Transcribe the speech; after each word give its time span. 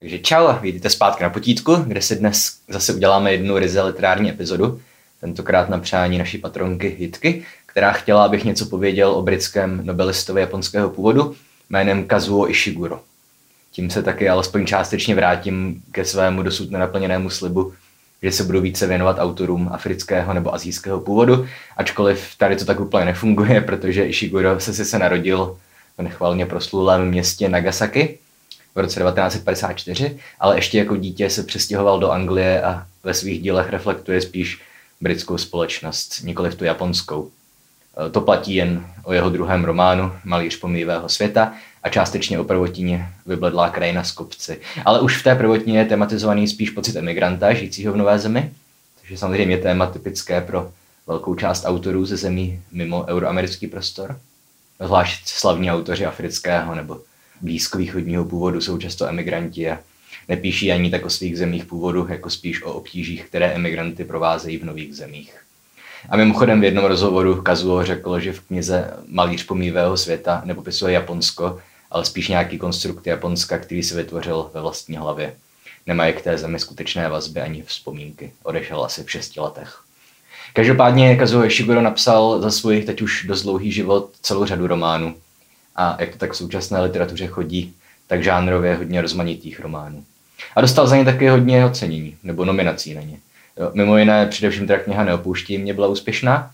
Takže 0.00 0.18
čau, 0.18 0.52
vítejte 0.62 0.90
zpátky 0.90 1.22
na 1.22 1.30
potítku, 1.30 1.74
kde 1.76 2.02
si 2.02 2.16
dnes 2.16 2.58
zase 2.68 2.94
uděláme 2.94 3.32
jednu 3.32 3.58
ryze 3.58 3.82
literární 3.82 4.30
epizodu, 4.30 4.80
tentokrát 5.20 5.68
na 5.68 5.78
přání 5.78 6.18
naší 6.18 6.38
patronky 6.38 6.96
Jitky, 6.98 7.44
která 7.66 7.92
chtěla, 7.92 8.24
abych 8.24 8.44
něco 8.44 8.66
pověděl 8.66 9.10
o 9.10 9.22
britském 9.22 9.86
nobelistovi 9.86 10.40
japonského 10.40 10.90
původu 10.90 11.34
jménem 11.70 12.04
Kazuo 12.04 12.50
Ishiguro. 12.50 13.00
Tím 13.72 13.90
se 13.90 14.02
taky 14.02 14.28
alespoň 14.28 14.66
částečně 14.66 15.14
vrátím 15.14 15.82
ke 15.92 16.04
svému 16.04 16.42
dosud 16.42 16.70
nenaplněnému 16.70 17.30
slibu, 17.30 17.72
že 18.22 18.32
se 18.32 18.44
budu 18.44 18.60
více 18.60 18.86
věnovat 18.86 19.16
autorům 19.18 19.68
afrického 19.72 20.34
nebo 20.34 20.54
azijského 20.54 21.00
původu, 21.00 21.46
ačkoliv 21.76 22.34
tady 22.38 22.56
to 22.56 22.64
tak 22.64 22.80
úplně 22.80 23.04
nefunguje, 23.04 23.60
protože 23.60 24.06
Ishiguro 24.06 24.60
se 24.60 24.84
se 24.84 24.98
narodil 24.98 25.58
v 25.98 26.02
nechvalně 26.02 26.46
proslulém 26.46 27.08
městě 27.08 27.48
Nagasaki, 27.48 28.18
v 28.76 28.78
roce 28.78 29.00
1954, 29.00 30.18
ale 30.40 30.56
ještě 30.56 30.78
jako 30.78 30.96
dítě 30.96 31.30
se 31.30 31.42
přestěhoval 31.42 31.98
do 31.98 32.10
Anglie 32.10 32.62
a 32.62 32.86
ve 33.04 33.14
svých 33.14 33.42
dílech 33.42 33.70
reflektuje 33.70 34.20
spíš 34.20 34.62
britskou 35.00 35.38
společnost, 35.38 36.20
nikoli 36.22 36.50
v 36.50 36.54
tu 36.54 36.64
japonskou. 36.64 37.30
E, 38.06 38.10
to 38.10 38.20
platí 38.20 38.54
jen 38.54 38.86
o 39.04 39.12
jeho 39.12 39.30
druhém 39.30 39.64
románu 39.64 40.12
Malíř 40.24 40.56
pomývého 40.56 41.08
světa 41.08 41.52
a 41.82 41.88
částečně 41.88 42.38
o 42.38 42.44
prvotině 42.44 43.08
Vybledlá 43.26 43.70
krajina 43.70 44.04
z 44.04 44.12
kopci. 44.12 44.60
Ale 44.84 45.00
už 45.00 45.16
v 45.16 45.22
té 45.22 45.34
prvotině 45.34 45.78
je 45.78 45.84
tematizovaný 45.84 46.48
spíš 46.48 46.70
pocit 46.70 46.96
emigranta 46.96 47.54
žijícího 47.54 47.92
v 47.92 47.96
nové 47.96 48.18
zemi, 48.18 48.52
což 49.00 49.10
je 49.10 49.18
samozřejmě 49.18 49.58
téma 49.58 49.86
typické 49.86 50.40
pro 50.40 50.70
velkou 51.06 51.34
část 51.34 51.64
autorů 51.64 52.06
ze 52.06 52.16
zemí 52.16 52.60
mimo 52.72 53.04
euroamerický 53.08 53.66
prostor. 53.66 54.18
Zvlášť 54.80 55.28
slavní 55.28 55.70
autoři 55.70 56.06
afrického 56.06 56.74
nebo 56.74 57.00
blízkovýchodního 57.40 58.24
původu 58.24 58.60
jsou 58.60 58.78
často 58.78 59.08
emigranti 59.08 59.70
a 59.70 59.78
nepíší 60.28 60.72
ani 60.72 60.90
tak 60.90 61.04
o 61.04 61.10
svých 61.10 61.38
zemích 61.38 61.64
původu, 61.64 62.06
jako 62.10 62.30
spíš 62.30 62.62
o 62.62 62.72
obtížích, 62.72 63.24
které 63.24 63.46
emigranty 63.46 64.04
provázejí 64.04 64.58
v 64.58 64.64
nových 64.64 64.96
zemích. 64.96 65.34
A 66.08 66.16
mimochodem 66.16 66.60
v 66.60 66.64
jednom 66.64 66.84
rozhovoru 66.84 67.42
Kazuo 67.42 67.84
řekl, 67.84 68.20
že 68.20 68.32
v 68.32 68.40
knize 68.40 68.90
Malíř 69.08 69.44
pomývého 69.44 69.96
světa 69.96 70.42
nepopisuje 70.44 70.94
Japonsko, 70.94 71.60
ale 71.90 72.04
spíš 72.04 72.28
nějaký 72.28 72.58
konstrukt 72.58 73.06
Japonska, 73.06 73.58
který 73.58 73.82
si 73.82 73.94
vytvořil 73.94 74.50
ve 74.54 74.60
vlastní 74.60 74.96
hlavě. 74.96 75.34
Nemají 75.86 76.12
k 76.12 76.22
té 76.22 76.38
zemi 76.38 76.58
skutečné 76.58 77.08
vazby 77.08 77.40
ani 77.40 77.62
vzpomínky. 77.62 78.32
Odešel 78.42 78.84
asi 78.84 79.04
v 79.04 79.10
šesti 79.10 79.40
letech. 79.40 79.80
Každopádně 80.52 81.16
Kazuo 81.16 81.44
Ishiguro 81.44 81.80
napsal 81.82 82.40
za 82.40 82.50
svůj 82.50 82.82
teď 82.82 83.02
už 83.02 83.24
dost 83.28 83.42
dlouhý 83.42 83.72
život 83.72 84.10
celou 84.22 84.44
řadu 84.44 84.66
románů 84.66 85.14
a 85.76 85.96
jak 86.00 86.10
to 86.10 86.18
tak 86.18 86.32
v 86.32 86.36
současné 86.36 86.80
literatuře 86.80 87.26
chodí, 87.26 87.74
tak 88.06 88.24
žánrově 88.24 88.74
hodně 88.74 89.02
rozmanitých 89.02 89.60
románů. 89.60 90.04
A 90.56 90.60
dostal 90.60 90.86
za 90.86 90.96
ně 90.96 91.04
taky 91.04 91.28
hodně 91.28 91.64
ocenění, 91.64 92.16
nebo 92.22 92.44
nominací 92.44 92.94
na 92.94 93.00
ně. 93.00 93.18
Mimo 93.72 93.98
jiné, 93.98 94.26
především 94.26 94.66
teda 94.66 94.78
kniha 94.78 95.04
Neopouští 95.04 95.58
mě 95.58 95.74
byla 95.74 95.88
úspěšná. 95.88 96.50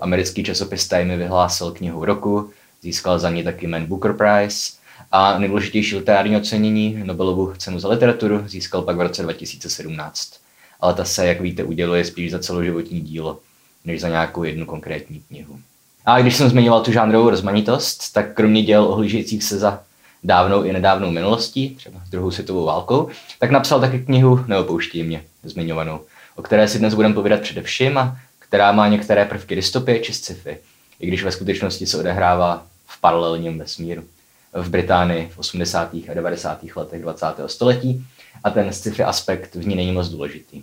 Americký 0.00 0.44
časopis 0.44 0.88
Time 0.88 1.18
vyhlásil 1.18 1.70
knihu 1.70 2.04
roku, 2.04 2.50
získal 2.82 3.18
za 3.18 3.30
ní 3.30 3.44
taky 3.44 3.66
Man 3.66 3.86
Booker 3.86 4.12
Prize 4.12 4.72
a 5.12 5.38
nejdůležitější 5.38 5.96
literární 5.96 6.36
ocenění, 6.36 7.02
Nobelovu 7.04 7.54
cenu 7.58 7.78
za 7.78 7.88
literaturu, 7.88 8.48
získal 8.48 8.82
pak 8.82 8.96
v 8.96 9.00
roce 9.00 9.22
2017. 9.22 10.32
Ale 10.80 10.94
ta 10.94 11.04
se, 11.04 11.26
jak 11.26 11.40
víte, 11.40 11.64
uděluje 11.64 12.04
spíš 12.04 12.30
za 12.30 12.38
celoživotní 12.38 13.00
dílo, 13.00 13.40
než 13.84 14.00
za 14.00 14.08
nějakou 14.08 14.44
jednu 14.44 14.66
konkrétní 14.66 15.20
knihu. 15.28 15.58
A 16.06 16.20
když 16.20 16.36
jsem 16.36 16.48
zmiňoval 16.48 16.80
tu 16.80 16.92
žánrovou 16.92 17.30
rozmanitost, 17.30 18.12
tak 18.12 18.34
kromě 18.34 18.62
děl 18.62 18.84
ohlížejících 18.84 19.44
se 19.44 19.58
za 19.58 19.80
dávnou 20.24 20.62
i 20.62 20.72
nedávnou 20.72 21.10
minulostí, 21.10 21.74
třeba 21.76 22.00
druhou 22.10 22.30
světovou 22.30 22.64
válkou, 22.64 23.08
tak 23.38 23.50
napsal 23.50 23.80
taky 23.80 23.98
knihu 23.98 24.44
Neopouští 24.46 25.02
mě, 25.02 25.22
zmiňovanou, 25.42 26.00
o 26.36 26.42
které 26.42 26.68
si 26.68 26.78
dnes 26.78 26.94
budeme 26.94 27.14
povídat 27.14 27.40
především 27.40 27.98
a 27.98 28.18
která 28.38 28.72
má 28.72 28.88
některé 28.88 29.24
prvky 29.24 29.54
dystopie 29.54 30.00
či 30.00 30.12
sci-fi, 30.12 30.58
i 31.00 31.06
když 31.06 31.24
ve 31.24 31.32
skutečnosti 31.32 31.86
se 31.86 31.98
odehrává 31.98 32.66
v 32.86 33.00
paralelním 33.00 33.58
vesmíru. 33.58 34.04
V 34.52 34.68
Británii 34.68 35.30
v 35.34 35.38
80. 35.38 35.94
a 35.94 36.14
90. 36.14 36.58
letech 36.76 37.02
20. 37.02 37.26
století 37.46 38.06
a 38.44 38.50
ten 38.50 38.72
sci-fi 38.72 39.04
aspekt 39.04 39.54
v 39.54 39.66
ní 39.66 39.76
není 39.76 39.92
moc 39.92 40.08
důležitý. 40.08 40.62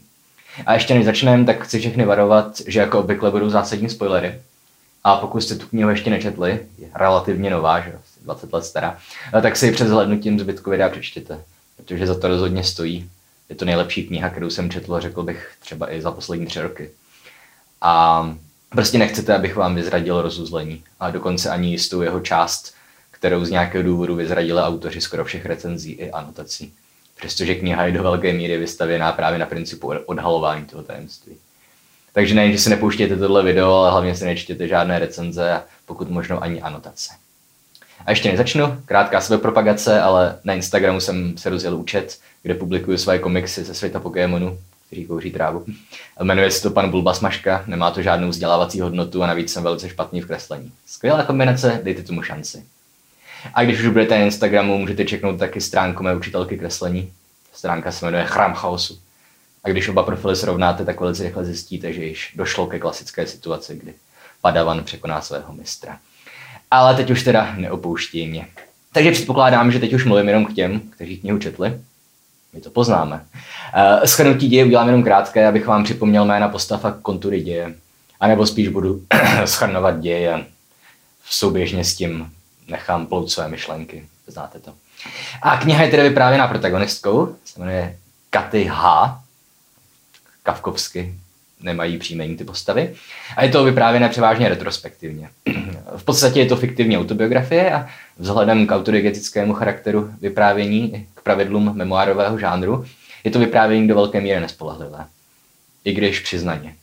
A 0.66 0.74
ještě 0.74 0.94
než 0.94 1.06
začneme, 1.06 1.46
tak 1.46 1.64
chci 1.64 1.80
všechny 1.80 2.06
varovat, 2.06 2.62
že 2.68 2.80
jako 2.80 3.00
obvykle 3.00 3.32
budou 3.32 3.50
zásadní 3.50 3.90
spoilery, 3.90 4.40
a 5.04 5.18
pokud 5.18 5.42
jste 5.42 5.56
tu 5.56 5.68
knihu 5.68 5.90
ještě 5.90 6.10
nečetli, 6.10 6.60
je 6.78 6.88
relativně 6.96 7.50
nová, 7.50 7.80
že 7.80 7.94
20 8.22 8.54
let 8.54 8.66
stará, 8.66 8.98
tak 9.42 9.56
si 9.56 9.66
ji 9.66 9.72
před 9.72 9.88
zhlednutím 9.88 10.40
zbytku 10.40 10.70
videa 10.70 10.90
přečtěte, 10.90 11.40
protože 11.78 12.08
za 12.08 12.20
to 12.20 12.28
rozhodně 12.28 12.64
stojí. 12.64 13.10
Je 13.50 13.56
to 13.56 13.66
nejlepší 13.66 14.08
kniha, 14.08 14.30
kterou 14.30 14.50
jsem 14.50 14.70
četl, 14.70 15.00
řekl 15.00 15.24
bych 15.24 15.52
třeba 15.60 15.92
i 15.94 16.02
za 16.02 16.12
poslední 16.12 16.46
tři 16.46 16.62
roky. 16.62 16.90
A 17.82 18.36
prostě 18.70 18.98
nechcete, 18.98 19.36
abych 19.36 19.56
vám 19.56 19.76
vyzradil 19.76 20.22
rozuzlení 20.22 20.84
a 21.00 21.12
dokonce 21.12 21.50
ani 21.50 21.70
jistou 21.70 22.02
jeho 22.02 22.20
část, 22.20 22.74
kterou 23.12 23.46
z 23.46 23.50
nějakého 23.50 23.84
důvodu 23.84 24.16
vyzradili 24.16 24.62
autoři 24.62 25.02
skoro 25.02 25.26
všech 25.26 25.46
recenzí 25.46 25.92
i 25.92 26.12
anotací. 26.12 26.74
Přestože 27.16 27.56
kniha 27.56 27.86
je 27.86 27.92
do 27.92 28.04
velké 28.04 28.34
míry 28.34 28.58
vystavěná 28.58 29.12
právě 29.12 29.40
na 29.40 29.46
principu 29.46 29.94
odhalování 30.06 30.66
toho 30.66 30.84
tajemství. 30.84 31.38
Takže 32.14 32.36
nejen, 32.36 32.52
že 32.52 32.58
si 32.58 32.70
nepouštějte 32.70 33.18
tohle 33.18 33.44
video, 33.44 33.74
ale 33.74 33.92
hlavně 33.92 34.16
si 34.16 34.26
nečtěte 34.26 34.68
žádné 34.68 35.00
recenze 35.00 35.52
a 35.52 35.64
pokud 35.86 36.10
možno 36.10 36.44
ani 36.44 36.62
anotace. 36.62 37.14
A 38.06 38.12
ještě 38.12 38.32
nezačnu, 38.32 38.78
krátká 38.86 39.22
sebepropagace, 39.22 40.02
ale 40.02 40.40
na 40.44 40.54
Instagramu 40.54 41.00
jsem 41.00 41.38
se 41.38 41.50
rozjel 41.50 41.76
účet, 41.76 42.18
kde 42.44 42.54
publikuju 42.54 42.98
své 42.98 43.20
komiksy 43.20 43.64
ze 43.64 43.74
světa 43.74 44.00
Pokémonu, 44.00 44.60
který 44.88 45.06
kouří 45.06 45.32
trávu. 45.32 45.66
Jmenuje 46.24 46.52
se 46.52 46.62
to 46.62 46.72
pan 46.72 46.90
Bulba 46.90 47.14
Smaška, 47.14 47.64
nemá 47.68 47.92
to 47.92 48.02
žádnou 48.02 48.30
vzdělávací 48.30 48.80
hodnotu 48.80 49.24
a 49.24 49.28
navíc 49.28 49.54
jsem 49.54 49.64
velice 49.64 49.90
špatný 49.90 50.22
v 50.22 50.26
kreslení. 50.26 50.72
Skvělá 50.86 51.24
kombinace, 51.24 51.80
dejte 51.84 52.04
tomu 52.04 52.22
šanci. 52.22 52.64
A 53.54 53.64
když 53.64 53.80
už 53.80 53.88
budete 53.88 54.20
na 54.20 54.26
Instagramu, 54.26 54.78
můžete 54.78 55.06
čeknout 55.06 55.40
taky 55.40 55.62
stránku 55.62 56.04
mé 56.04 56.16
učitelky 56.16 56.58
kreslení. 56.58 57.12
Stránka 57.54 57.92
se 57.92 58.06
jmenuje 58.06 58.26
Chrám 58.26 58.54
chaosu. 58.54 59.00
A 59.64 59.70
když 59.70 59.90
oba 59.90 60.04
profily 60.04 60.36
srovnáte, 60.36 60.86
tak 60.86 61.00
velice 61.00 61.24
rychle 61.24 61.46
zjistíte, 61.46 61.94
že 61.94 62.06
již 62.06 62.34
došlo 62.36 62.68
ke 62.68 62.80
klasické 62.80 63.28
situaci, 63.28 63.80
kdy 63.84 63.94
padavan 64.42 64.84
překoná 64.84 65.22
svého 65.22 65.54
mistra. 65.54 65.98
Ale 66.72 66.96
teď 66.96 67.10
už 67.10 67.24
teda 67.24 67.54
neopouští 67.56 68.28
mě. 68.28 68.48
Takže 68.94 69.12
předpokládám, 69.12 69.72
že 69.72 69.80
teď 69.80 69.94
už 69.94 70.06
mluvím 70.06 70.28
jenom 70.28 70.46
k 70.46 70.54
těm, 70.54 70.80
kteří 70.80 71.18
knihu 71.18 71.38
četli. 71.38 71.80
My 72.54 72.62
to 72.62 72.70
poznáme. 72.70 73.26
Uh, 73.76 74.06
schrnutí 74.06 74.48
děje 74.48 74.66
udělám 74.66 74.88
jenom 74.88 75.04
krátké, 75.04 75.48
abych 75.48 75.68
vám 75.68 75.84
připomněl 75.84 76.26
jména 76.26 76.48
postav 76.48 76.86
a 76.86 76.92
kontury 76.92 77.42
děje. 77.42 77.76
A 78.20 78.28
nebo 78.28 78.46
spíš 78.46 78.68
budu 78.68 79.02
schrnovat 79.46 80.00
děje 80.00 80.46
souběžně 81.30 81.84
s 81.84 81.96
tím 81.96 82.32
nechám 82.68 83.06
plout 83.06 83.32
své 83.32 83.48
myšlenky. 83.48 84.06
Znáte 84.28 84.60
to. 84.60 84.74
A 85.42 85.58
kniha 85.58 85.84
je 85.84 85.92
tedy 85.92 86.04
vyprávěná 86.10 86.48
protagonistkou, 86.48 87.36
se 87.46 87.60
jmenuje 87.60 87.98
Katy 88.30 88.70
H 88.72 89.23
kavkovsky 90.44 91.14
nemají 91.64 91.98
příjmení 91.98 92.38
ty 92.38 92.44
postavy. 92.44 92.96
A 93.38 93.44
je 93.44 93.50
to 93.50 93.64
vyprávěné 93.64 94.10
převážně 94.10 94.50
retrospektivně. 94.50 95.30
v 95.98 96.04
podstatě 96.04 96.40
je 96.40 96.46
to 96.46 96.56
fiktivní 96.56 96.98
autobiografie 96.98 97.72
a 97.72 97.88
vzhledem 98.18 98.68
k 98.68 98.72
autodiegetickému 98.72 99.54
charakteru 99.54 100.10
vyprávění, 100.22 101.08
k 101.14 101.22
pravidlům 101.22 101.72
memoárového 101.76 102.40
žánru, 102.40 102.86
je 103.24 103.32
to 103.32 103.40
vyprávění 103.40 103.88
do 103.88 103.96
velké 103.96 104.22
míry 104.22 104.40
nespolehlivé. 104.40 105.06
I 105.86 105.94
když 105.94 106.20
přiznaně. 106.20 106.76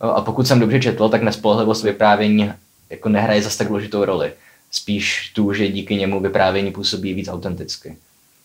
A 0.00 0.20
pokud 0.20 0.46
jsem 0.46 0.60
dobře 0.60 0.80
četl, 0.80 1.08
tak 1.08 1.22
nespolehlivost 1.22 1.84
vyprávění 1.84 2.52
jako 2.90 3.08
nehraje 3.08 3.42
zase 3.42 3.58
tak 3.58 3.68
důležitou 3.68 4.04
roli. 4.04 4.32
Spíš 4.70 5.30
tu, 5.34 5.52
že 5.52 5.68
díky 5.68 5.96
němu 5.96 6.20
vyprávění 6.20 6.72
působí 6.72 7.14
víc 7.14 7.28
autenticky. 7.28 7.96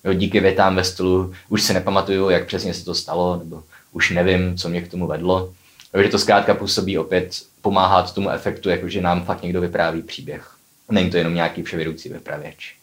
Jo, 0.03 0.13
díky 0.13 0.39
větám 0.39 0.75
ve 0.75 0.83
stylu 0.83 1.33
už 1.49 1.61
si 1.61 1.73
nepamatuju, 1.73 2.29
jak 2.29 2.47
přesně 2.47 2.73
se 2.73 2.85
to 2.85 2.95
stalo, 2.95 3.37
nebo 3.37 3.63
už 3.91 4.09
nevím, 4.09 4.57
co 4.57 4.69
mě 4.69 4.81
k 4.81 4.87
tomu 4.87 5.07
vedlo. 5.07 5.53
Takže 5.91 6.09
to 6.09 6.19
zkrátka 6.19 6.53
působí 6.53 6.97
opět 6.97 7.41
pomáhat 7.61 8.13
tomu 8.13 8.29
efektu, 8.29 8.69
jakože 8.69 9.01
nám 9.01 9.25
fakt 9.25 9.43
někdo 9.43 9.61
vypráví 9.61 10.01
příběh. 10.01 10.51
Není 10.91 11.09
to 11.09 11.17
jenom 11.17 11.35
nějaký 11.35 11.63
vševědoucí 11.63 12.09
vypravěč. 12.09 12.75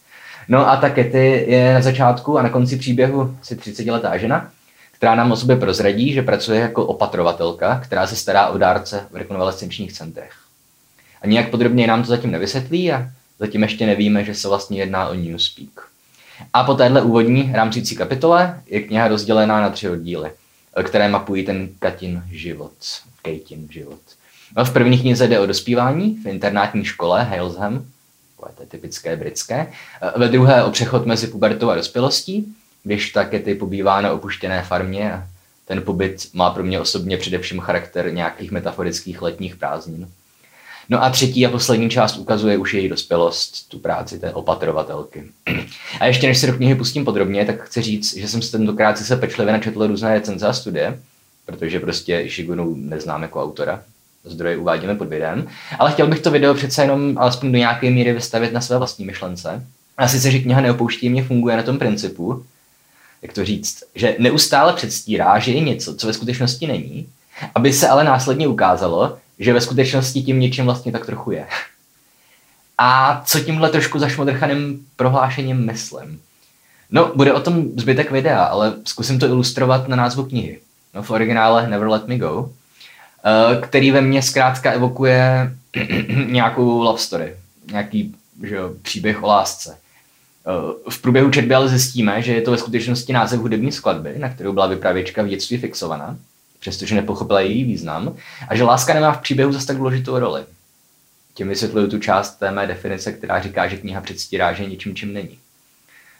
No 0.48 0.68
a 0.68 0.76
ta 0.76 0.90
Kety 0.90 1.44
je 1.48 1.74
na 1.74 1.80
začátku 1.80 2.38
a 2.38 2.42
na 2.42 2.48
konci 2.48 2.76
příběhu 2.76 3.36
asi 3.40 3.56
30-letá 3.56 4.16
žena, 4.16 4.50
která 4.92 5.14
nám 5.14 5.32
o 5.32 5.36
sobě 5.36 5.56
prozradí, 5.56 6.12
že 6.12 6.22
pracuje 6.22 6.60
jako 6.60 6.86
opatrovatelka, 6.86 7.80
která 7.84 8.06
se 8.06 8.16
stará 8.16 8.46
o 8.46 8.58
dárce 8.58 9.06
v 9.10 9.16
rekonvalescenčních 9.16 9.92
centrech. 9.92 10.32
A 11.22 11.26
nijak 11.26 11.50
podrobně 11.50 11.86
nám 11.86 12.02
to 12.02 12.08
zatím 12.08 12.30
nevysvětlí 12.30 12.92
a 12.92 13.08
zatím 13.38 13.62
ještě 13.62 13.86
nevíme, 13.86 14.24
že 14.24 14.34
se 14.34 14.48
vlastně 14.48 14.78
jedná 14.78 15.08
o 15.08 15.14
Newspeak. 15.14 15.88
A 16.52 16.64
po 16.64 16.74
téhle 16.74 17.02
úvodní 17.02 17.52
rámcící 17.54 17.96
kapitole 17.96 18.60
je 18.66 18.80
kniha 18.80 19.08
rozdělená 19.08 19.60
na 19.60 19.70
tři 19.70 19.90
oddíly– 19.90 20.30
které 20.82 21.08
mapují 21.08 21.44
ten 21.44 21.68
Katin 21.78 22.22
život, 22.30 22.72
Katin 23.22 23.68
život. 23.70 24.00
No, 24.56 24.64
v 24.64 24.72
první 24.72 24.98
knize 24.98 25.28
jde 25.28 25.40
o 25.40 25.46
dospívání 25.46 26.18
v 26.24 26.26
internátní 26.26 26.84
škole 26.84 27.24
Halesham, 27.24 27.84
to 28.56 28.62
je 28.62 28.66
typické 28.66 29.16
britské. 29.16 29.72
Ve 30.16 30.28
druhé 30.28 30.64
o 30.64 30.70
přechod 30.70 31.06
mezi 31.06 31.26
pubertou 31.26 31.70
a 31.70 31.74
dospělostí 31.74 32.54
když 32.88 33.10
ta 33.10 33.24
Kety 33.24 33.54
pobývá 33.54 34.00
na 34.00 34.12
opuštěné 34.12 34.62
farmě 34.62 35.12
a 35.12 35.28
ten 35.64 35.82
pobyt 35.82 36.28
má 36.34 36.50
pro 36.50 36.64
mě 36.64 36.80
osobně 36.80 37.16
především 37.16 37.60
charakter 37.60 38.12
nějakých 38.12 38.50
metaforických 38.50 39.22
letních 39.22 39.56
prázdnin. 39.56 40.08
No 40.88 41.04
a 41.04 41.10
třetí 41.10 41.46
a 41.46 41.50
poslední 41.50 41.90
část 41.90 42.16
ukazuje 42.16 42.58
už 42.58 42.74
její 42.74 42.88
dospělost, 42.88 43.68
tu 43.68 43.78
práci 43.78 44.18
té 44.18 44.32
opatrovatelky. 44.32 45.24
A 46.00 46.06
ještě 46.06 46.26
než 46.26 46.38
se 46.38 46.46
do 46.46 46.52
knihy 46.52 46.74
pustím 46.74 47.04
podrobně, 47.04 47.44
tak 47.44 47.62
chci 47.62 47.82
říct, 47.82 48.16
že 48.16 48.28
jsem 48.28 48.42
se 48.42 48.50
tentokrát 48.52 48.98
se 48.98 49.16
pečlivě 49.16 49.52
načetl 49.52 49.86
různé 49.86 50.14
recenze 50.14 50.46
a 50.46 50.52
studie, 50.52 51.00
protože 51.46 51.80
prostě 51.80 52.20
Ishigunu 52.20 52.74
neznám 52.76 53.22
jako 53.22 53.42
autora, 53.42 53.82
zdroje 54.24 54.56
uvádíme 54.56 54.94
pod 54.94 55.08
videem, 55.08 55.48
ale 55.78 55.92
chtěl 55.92 56.06
bych 56.06 56.20
to 56.20 56.30
video 56.30 56.54
přece 56.54 56.82
jenom 56.82 57.18
alespoň 57.18 57.52
do 57.52 57.58
nějaké 57.58 57.90
míry 57.90 58.12
vystavit 58.12 58.52
na 58.52 58.60
své 58.60 58.78
vlastní 58.78 59.04
myšlence. 59.04 59.66
A 59.98 60.08
sice, 60.08 60.30
že 60.30 60.38
kniha 60.38 60.60
Neopouští 60.60 61.08
mě 61.08 61.24
funguje 61.24 61.56
na 61.56 61.62
tom 61.62 61.78
principu, 61.78 62.44
jak 63.22 63.32
to 63.32 63.44
říct, 63.44 63.82
že 63.94 64.16
neustále 64.18 64.72
předstírá, 64.72 65.38
že 65.38 65.52
je 65.52 65.60
něco, 65.60 65.94
co 65.94 66.06
ve 66.06 66.12
skutečnosti 66.12 66.66
není, 66.66 67.08
aby 67.54 67.72
se 67.72 67.88
ale 67.88 68.04
následně 68.04 68.48
ukázalo, 68.48 69.18
že 69.38 69.52
ve 69.52 69.60
skutečnosti 69.60 70.22
tím 70.22 70.40
něčím 70.40 70.64
vlastně 70.64 70.92
tak 70.92 71.06
trochu 71.06 71.30
je. 71.30 71.46
A 72.78 73.22
co 73.26 73.40
tímhle 73.40 73.70
trošku 73.70 73.98
zašmodrchaným 73.98 74.86
prohlášením 74.96 75.66
myslím? 75.66 76.20
No, 76.90 77.12
bude 77.14 77.32
o 77.32 77.40
tom 77.40 77.64
zbytek 77.76 78.10
videa, 78.10 78.44
ale 78.44 78.74
zkusím 78.84 79.18
to 79.18 79.26
ilustrovat 79.26 79.88
na 79.88 79.96
názvu 79.96 80.24
knihy. 80.24 80.60
No, 80.94 81.02
v 81.02 81.10
originále 81.10 81.68
Never 81.68 81.88
Let 81.88 82.08
Me 82.08 82.18
Go, 82.18 82.50
eh, 83.24 83.60
který 83.60 83.90
ve 83.90 84.00
mně 84.00 84.22
zkrátka 84.22 84.70
evokuje 84.70 85.52
nějakou 86.26 86.82
love 86.82 86.98
story, 86.98 87.36
nějaký 87.70 88.14
že 88.42 88.54
jo, 88.54 88.70
příběh 88.82 89.22
o 89.22 89.26
lásce. 89.26 89.78
Eh, 90.46 90.90
v 90.90 91.02
průběhu 91.02 91.30
četby 91.30 91.54
ale 91.54 91.68
zjistíme, 91.68 92.22
že 92.22 92.34
je 92.34 92.42
to 92.42 92.50
ve 92.50 92.58
skutečnosti 92.58 93.12
název 93.12 93.40
hudební 93.40 93.72
skladby, 93.72 94.14
na 94.18 94.28
kterou 94.28 94.52
byla 94.52 94.66
vypravěčka 94.66 95.22
v 95.22 95.28
dětství 95.28 95.58
fixovaná 95.58 96.16
přestože 96.60 96.94
nepochopila 96.94 97.40
její 97.40 97.64
význam, 97.64 98.14
a 98.48 98.56
že 98.56 98.64
láska 98.64 98.94
nemá 98.94 99.12
v 99.12 99.20
příběhu 99.20 99.52
zase 99.52 99.66
tak 99.66 99.76
důležitou 99.76 100.18
roli. 100.18 100.42
Tím 101.34 101.48
vysvětluju 101.48 101.88
tu 101.88 101.98
část 101.98 102.30
té 102.30 102.50
mé 102.50 102.66
definice, 102.66 103.12
která 103.12 103.40
říká, 103.42 103.68
že 103.68 103.76
kniha 103.76 104.00
předstírá, 104.00 104.52
že 104.52 104.62
je 104.62 104.68
něčím, 104.68 104.94
čím 104.94 105.12
není. 105.12 105.38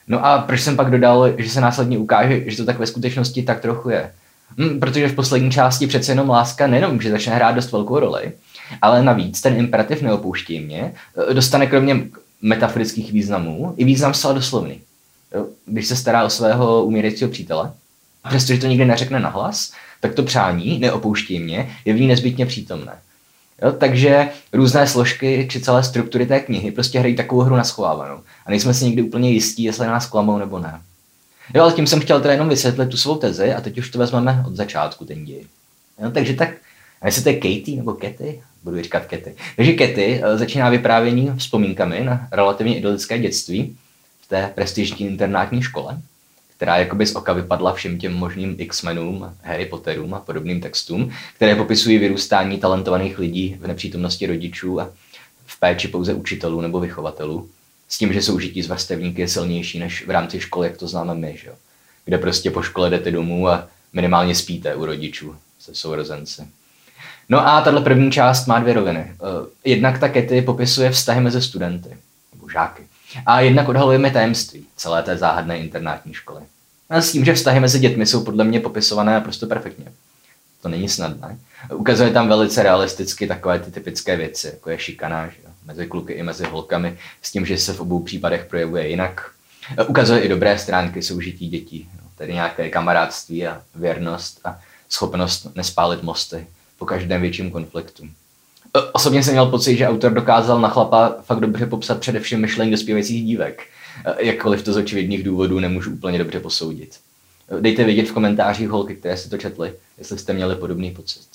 No 0.08 0.26
a 0.26 0.38
proč 0.38 0.60
jsem 0.60 0.76
pak 0.76 0.90
dodal, 0.90 1.32
že 1.38 1.50
se 1.50 1.60
následně 1.60 1.98
ukáže, 1.98 2.50
že 2.50 2.56
to 2.56 2.64
tak 2.64 2.78
ve 2.78 2.86
skutečnosti 2.86 3.42
tak 3.42 3.60
trochu 3.60 3.90
je? 3.90 4.12
Hm, 4.58 4.80
protože 4.80 5.08
v 5.08 5.14
poslední 5.14 5.50
části 5.50 5.86
přece 5.86 6.12
jenom 6.12 6.28
láska 6.28 6.66
nejenom, 6.66 7.00
že 7.00 7.10
začne 7.10 7.34
hrát 7.34 7.54
dost 7.54 7.72
velkou 7.72 7.98
roli, 7.98 8.32
ale 8.82 9.02
navíc 9.02 9.40
ten 9.40 9.56
imperativ 9.56 10.02
neopouští 10.02 10.60
mě, 10.60 10.92
dostane 11.32 11.66
kromě 11.66 12.06
metaforických 12.42 13.12
významů 13.12 13.74
i 13.76 13.84
význam 13.84 14.14
zcela 14.14 14.32
doslovný. 14.32 14.80
Když 15.66 15.86
se 15.86 15.96
stará 15.96 16.24
o 16.24 16.30
svého 16.30 16.84
umírajícího 16.84 17.30
přítele, 17.30 17.72
přestože 18.28 18.60
to 18.60 18.66
nikdy 18.66 18.84
neřekne 18.84 19.20
nahlas, 19.20 19.72
tak 20.00 20.14
to 20.14 20.22
přání, 20.22 20.78
neopouští 20.78 21.40
mě, 21.40 21.70
je 21.84 21.94
v 21.94 22.00
ní 22.00 22.06
nezbytně 22.06 22.46
přítomné. 22.46 22.92
Jo, 23.62 23.72
takže 23.72 24.28
různé 24.52 24.86
složky 24.86 25.48
či 25.50 25.60
celé 25.60 25.84
struktury 25.84 26.26
té 26.26 26.40
knihy 26.40 26.70
prostě 26.70 26.98
hrají 26.98 27.16
takovou 27.16 27.40
hru 27.40 27.56
na 27.56 27.64
schovávanou. 27.64 28.20
A 28.46 28.50
nejsme 28.50 28.74
si 28.74 28.84
nikdy 28.84 29.02
úplně 29.02 29.30
jistí, 29.30 29.62
jestli 29.62 29.86
nás 29.86 30.06
klamou 30.06 30.38
nebo 30.38 30.58
ne. 30.58 30.80
Jo, 31.54 31.62
ale 31.62 31.72
tím 31.72 31.86
jsem 31.86 32.00
chtěl 32.00 32.20
teda 32.20 32.32
jenom 32.32 32.48
vysvětlit 32.48 32.86
tu 32.88 32.96
svou 32.96 33.16
tezi 33.16 33.54
a 33.54 33.60
teď 33.60 33.78
už 33.78 33.90
to 33.90 33.98
vezmeme 33.98 34.44
od 34.46 34.56
začátku, 34.56 35.04
ten 35.04 35.24
děj. 35.24 35.44
Jo, 36.02 36.10
takže 36.10 36.34
tak, 36.34 36.50
a 37.02 37.06
jestli 37.06 37.22
to 37.22 37.28
je 37.28 37.34
Katie 37.34 37.76
nebo 37.76 37.92
Katy, 37.92 38.42
budu 38.64 38.82
říkat 38.82 39.06
Katy. 39.06 39.34
Takže 39.56 39.72
Katy 39.72 40.22
uh, 40.22 40.38
začíná 40.38 40.70
vyprávění 40.70 41.30
vzpomínkami 41.36 42.00
na 42.00 42.28
relativně 42.32 42.78
idylické 42.78 43.18
dětství 43.18 43.76
v 44.20 44.28
té 44.28 44.50
prestižní 44.54 45.06
internátní 45.06 45.62
škole, 45.62 46.00
která 46.58 46.76
jakoby 46.76 47.06
z 47.06 47.14
oka 47.14 47.32
vypadla 47.32 47.72
všem 47.72 47.98
těm 47.98 48.14
možným 48.14 48.54
X-menům, 48.58 49.34
Harry 49.42 49.66
Potterům 49.66 50.14
a 50.14 50.20
podobným 50.20 50.60
textům, 50.60 51.12
které 51.34 51.54
popisují 51.54 51.98
vyrůstání 51.98 52.58
talentovaných 52.58 53.18
lidí 53.18 53.56
v 53.60 53.66
nepřítomnosti 53.66 54.26
rodičů 54.26 54.80
a 54.80 54.90
v 55.46 55.60
péči 55.60 55.88
pouze 55.88 56.14
učitelů 56.14 56.60
nebo 56.60 56.80
vychovatelů. 56.80 57.48
S 57.88 57.98
tím, 57.98 58.12
že 58.12 58.22
soužití 58.22 58.62
s 58.62 58.68
vrstevníky 58.68 59.20
je 59.20 59.28
silnější 59.28 59.78
než 59.78 60.06
v 60.06 60.10
rámci 60.10 60.40
školy, 60.40 60.68
jak 60.68 60.76
to 60.76 60.88
známe 60.88 61.14
my, 61.14 61.36
že? 61.36 61.50
kde 62.04 62.18
prostě 62.18 62.50
po 62.50 62.62
škole 62.62 62.90
jdete 62.90 63.10
domů 63.10 63.48
a 63.48 63.68
minimálně 63.92 64.34
spíte 64.34 64.74
u 64.74 64.84
rodičů 64.84 65.36
se 65.58 65.74
sourozenci. 65.74 66.42
No 67.28 67.48
a 67.48 67.60
tahle 67.60 67.80
první 67.80 68.10
část 68.10 68.46
má 68.46 68.58
dvě 68.58 68.74
roviny. 68.74 69.00
Eh, 69.00 69.14
jednak 69.64 69.98
ta 69.98 70.08
Kety 70.08 70.42
popisuje 70.42 70.90
vztahy 70.90 71.20
mezi 71.20 71.42
studenty, 71.42 71.88
nebo 72.34 72.48
žáky. 72.48 72.87
A 73.26 73.40
jednak 73.40 73.68
odhalujeme 73.68 74.10
tajemství 74.10 74.66
celé 74.76 75.02
té 75.02 75.16
záhadné 75.16 75.58
internátní 75.58 76.14
školy. 76.14 76.40
A 76.90 77.00
s 77.00 77.12
tím, 77.12 77.24
že 77.24 77.34
vztahy 77.34 77.60
mezi 77.60 77.78
dětmi 77.78 78.06
jsou 78.06 78.24
podle 78.24 78.44
mě 78.44 78.60
popisované 78.60 79.12
naprosto 79.12 79.46
perfektně. 79.46 79.86
To 80.62 80.68
není 80.68 80.88
snadné. 80.88 81.38
Ukazuje 81.74 82.10
tam 82.10 82.28
velice 82.28 82.62
realisticky 82.62 83.26
takové 83.26 83.58
ty 83.58 83.70
typické 83.70 84.16
věci, 84.16 84.46
jako 84.46 84.70
je 84.70 84.78
šikanáž 84.78 85.34
mezi 85.64 85.86
kluky 85.86 86.12
i 86.12 86.22
mezi 86.22 86.44
holkami, 86.44 86.98
s 87.22 87.32
tím, 87.32 87.46
že 87.46 87.58
se 87.58 87.72
v 87.72 87.80
obou 87.80 88.02
případech 88.02 88.44
projevuje 88.44 88.88
jinak. 88.88 89.30
Ukazuje 89.88 90.20
i 90.20 90.28
dobré 90.28 90.58
stránky 90.58 91.02
soužití 91.02 91.48
dětí, 91.48 91.88
tedy 92.16 92.34
nějaké 92.34 92.68
kamarádství 92.68 93.46
a 93.46 93.62
věrnost 93.74 94.40
a 94.44 94.60
schopnost 94.88 95.56
nespálit 95.56 96.02
mosty 96.02 96.46
po 96.78 96.86
každém 96.86 97.20
větším 97.20 97.50
konfliktu. 97.50 98.08
Osobně 98.92 99.22
jsem 99.22 99.34
měl 99.34 99.46
pocit, 99.46 99.76
že 99.76 99.88
autor 99.88 100.12
dokázal 100.12 100.60
na 100.60 100.68
chlapa 100.68 101.14
fakt 101.22 101.40
dobře 101.40 101.66
popsat 101.66 102.00
především 102.00 102.40
myšlení 102.40 102.70
dospívajících 102.70 103.24
dívek. 103.24 103.62
Jakkoliv 104.18 104.62
to 104.62 104.72
z 104.72 104.76
očividných 104.76 105.24
důvodů 105.24 105.60
nemůžu 105.60 105.92
úplně 105.92 106.18
dobře 106.18 106.40
posoudit. 106.40 106.96
Dejte 107.60 107.84
vědět 107.84 108.08
v 108.08 108.12
komentářích 108.12 108.68
holky, 108.68 108.94
které 108.94 109.16
si 109.16 109.30
to 109.30 109.38
četli, 109.38 109.72
jestli 109.98 110.18
jste 110.18 110.32
měli 110.32 110.56
podobný 110.56 110.90
pocit. 110.90 111.26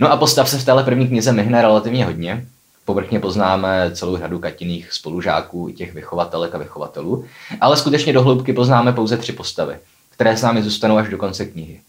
No 0.00 0.12
a 0.12 0.16
postav 0.16 0.50
se 0.50 0.58
v 0.58 0.64
téhle 0.64 0.84
první 0.84 1.08
knize 1.08 1.32
myhne 1.32 1.62
relativně 1.62 2.04
hodně. 2.04 2.46
Povrchně 2.84 3.20
poznáme 3.20 3.90
celou 3.94 4.16
řadu 4.16 4.38
katiných 4.38 4.92
spolužáků 4.92 5.68
i 5.68 5.72
těch 5.72 5.94
vychovatelek 5.94 6.54
a 6.54 6.58
vychovatelů, 6.58 7.24
ale 7.60 7.76
skutečně 7.76 8.12
do 8.12 8.22
hloubky 8.22 8.52
poznáme 8.52 8.92
pouze 8.92 9.16
tři 9.16 9.32
postavy, 9.32 9.78
které 10.10 10.36
s 10.36 10.42
námi 10.42 10.62
zůstanou 10.62 10.96
až 10.96 11.08
do 11.08 11.18
konce 11.18 11.44
knihy. 11.44 11.80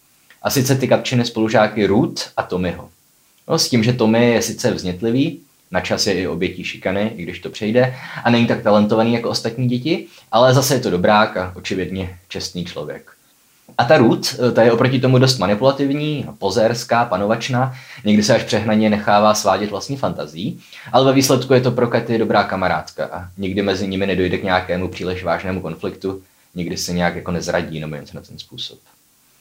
A 0.41 0.49
sice 0.49 0.75
ty 0.75 0.87
katčiny 0.87 1.25
spolužáky 1.25 1.85
Ruth 1.85 2.21
a 2.37 2.43
Tommyho. 2.43 2.89
No, 3.49 3.59
s 3.59 3.69
tím, 3.69 3.83
že 3.83 3.93
Tommy 3.93 4.31
je 4.31 4.41
sice 4.41 4.71
vznětlivý, 4.71 5.39
na 5.71 5.81
čas 5.81 6.07
je 6.07 6.13
i 6.13 6.27
obětí 6.27 6.63
šikany, 6.63 7.13
i 7.15 7.23
když 7.23 7.39
to 7.39 7.49
přejde, 7.49 7.95
a 8.23 8.29
není 8.29 8.47
tak 8.47 8.61
talentovaný 8.61 9.13
jako 9.13 9.29
ostatní 9.29 9.67
děti, 9.67 10.05
ale 10.31 10.53
zase 10.53 10.73
je 10.73 10.79
to 10.79 10.89
dobrák 10.89 11.37
a 11.37 11.53
očividně 11.55 12.17
čestný 12.27 12.65
člověk. 12.65 13.11
A 13.77 13.83
ta 13.83 13.97
Ruth, 13.97 14.35
ta 14.53 14.63
je 14.63 14.71
oproti 14.71 14.99
tomu 14.99 15.17
dost 15.17 15.37
manipulativní, 15.37 16.25
pozerská, 16.37 17.05
panovačná, 17.05 17.75
někdy 18.05 18.23
se 18.23 18.35
až 18.35 18.43
přehnaně 18.43 18.89
nechává 18.89 19.33
svádět 19.33 19.69
vlastní 19.69 19.97
fantazí, 19.97 20.59
ale 20.91 21.05
ve 21.05 21.13
výsledku 21.13 21.53
je 21.53 21.61
to 21.61 21.71
pro 21.71 21.87
Katy 21.87 22.17
dobrá 22.17 22.43
kamarádka 22.43 23.05
a 23.05 23.27
nikdy 23.37 23.61
mezi 23.61 23.87
nimi 23.87 24.07
nedojde 24.07 24.37
k 24.37 24.43
nějakému 24.43 24.87
příliš 24.87 25.23
vážnému 25.23 25.61
konfliktu, 25.61 26.21
nikdy 26.55 26.77
se 26.77 26.93
nějak 26.93 27.15
jako 27.15 27.31
nezradí 27.31 27.79
nebo 27.79 27.95
něco 27.95 28.15
na 28.17 28.21
ten 28.21 28.39
způsob. 28.39 28.79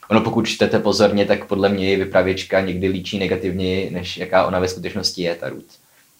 Ono 0.09 0.21
pokud 0.21 0.47
čtete 0.47 0.79
pozorně, 0.79 1.25
tak 1.25 1.45
podle 1.45 1.69
mě 1.69 1.97
vypravěčka 1.97 2.61
někdy 2.61 2.87
líčí 2.87 3.19
negativněji, 3.19 3.91
než 3.91 4.17
jaká 4.17 4.45
ona 4.45 4.59
ve 4.59 4.67
skutečnosti 4.67 5.21
je, 5.21 5.35
ta 5.35 5.49
Ruth. 5.49 5.71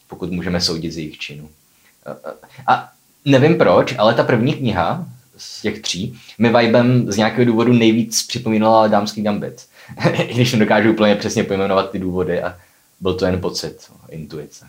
Pokud 0.08 0.32
můžeme 0.32 0.62
soudit 0.62 0.92
z 0.92 0.98
jejich 0.98 1.18
činů. 1.18 1.50
A 2.68 2.90
nevím 3.26 3.58
proč, 3.58 3.96
ale 3.98 4.14
ta 4.14 4.24
první 4.24 4.54
kniha 4.54 5.06
z 5.38 5.62
těch 5.62 5.82
tří 5.82 6.20
mi 6.38 6.50
vibem 6.50 7.12
z 7.12 7.18
nějakého 7.18 7.46
důvodu 7.46 7.74
nejvíc 7.74 8.28
připomínala 8.28 8.88
dámský 8.88 9.22
gambit. 9.22 9.66
I 10.14 10.34
když 10.34 10.54
nedokážu 10.54 10.92
úplně 10.92 11.16
přesně 11.16 11.44
pojmenovat 11.44 11.92
ty 11.92 12.00
důvody 12.00 12.42
a 12.42 12.58
byl 13.00 13.14
to 13.14 13.26
jen 13.26 13.42
pocit, 13.42 13.78
intuice. 14.10 14.66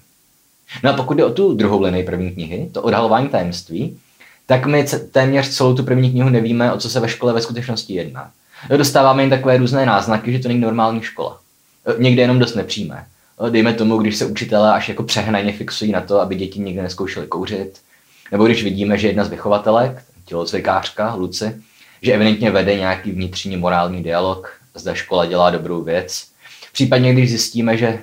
No 0.85 0.91
a 0.91 0.93
pokud 0.93 1.15
jde 1.15 1.25
o 1.25 1.33
tu 1.33 1.55
druhou 1.55 1.83
linii 1.83 2.05
první 2.05 2.31
knihy, 2.31 2.71
to 2.73 2.83
odhalování 2.83 3.29
tajemství, 3.29 3.99
tak 4.47 4.67
my 4.67 4.87
téměř 5.12 5.49
celou 5.49 5.75
tu 5.75 5.83
první 5.83 6.11
knihu 6.11 6.29
nevíme, 6.29 6.73
o 6.73 6.79
co 6.79 6.91
se 6.91 7.00
ve 7.00 7.09
škole 7.09 7.33
ve 7.33 7.43
skutečnosti 7.43 7.95
jedná. 7.95 8.33
Dostáváme 8.76 9.23
jen 9.23 9.31
takové 9.31 9.57
různé 9.57 9.87
náznaky, 9.87 10.33
že 10.33 10.38
to 10.38 10.49
není 10.49 10.61
normální 10.61 11.02
škola. 11.02 11.40
Někde 11.99 12.23
jenom 12.23 12.38
dost 12.38 12.55
nepřímé. 12.55 13.07
Dejme 13.50 13.75
tomu, 13.75 13.99
když 13.99 14.17
se 14.17 14.26
učitelé 14.26 14.73
až 14.73 14.88
jako 14.88 15.02
přehnaně 15.02 15.52
fixují 15.52 15.93
na 15.93 16.00
to, 16.00 16.21
aby 16.21 16.37
děti 16.37 16.61
nikdy 16.61 16.83
neskoušely 16.83 17.26
kouřit, 17.26 17.81
nebo 18.33 18.47
když 18.47 18.64
vidíme, 18.64 18.99
že 18.99 19.07
jedna 19.07 19.25
z 19.25 19.29
vychovatelek, 19.29 20.02
tělocvikářka 20.25 21.14
Luci, 21.14 21.57
že 22.02 22.12
evidentně 22.12 22.50
vede 22.50 22.75
nějaký 22.75 23.12
vnitřní 23.12 23.57
morální 23.57 24.02
dialog, 24.02 24.52
zda 24.75 24.95
škola 24.95 25.26
dělá 25.26 25.50
dobrou 25.50 25.83
věc. 25.83 26.26
Případně, 26.73 27.12
když 27.12 27.31
zjistíme, 27.31 27.76
že 27.76 27.99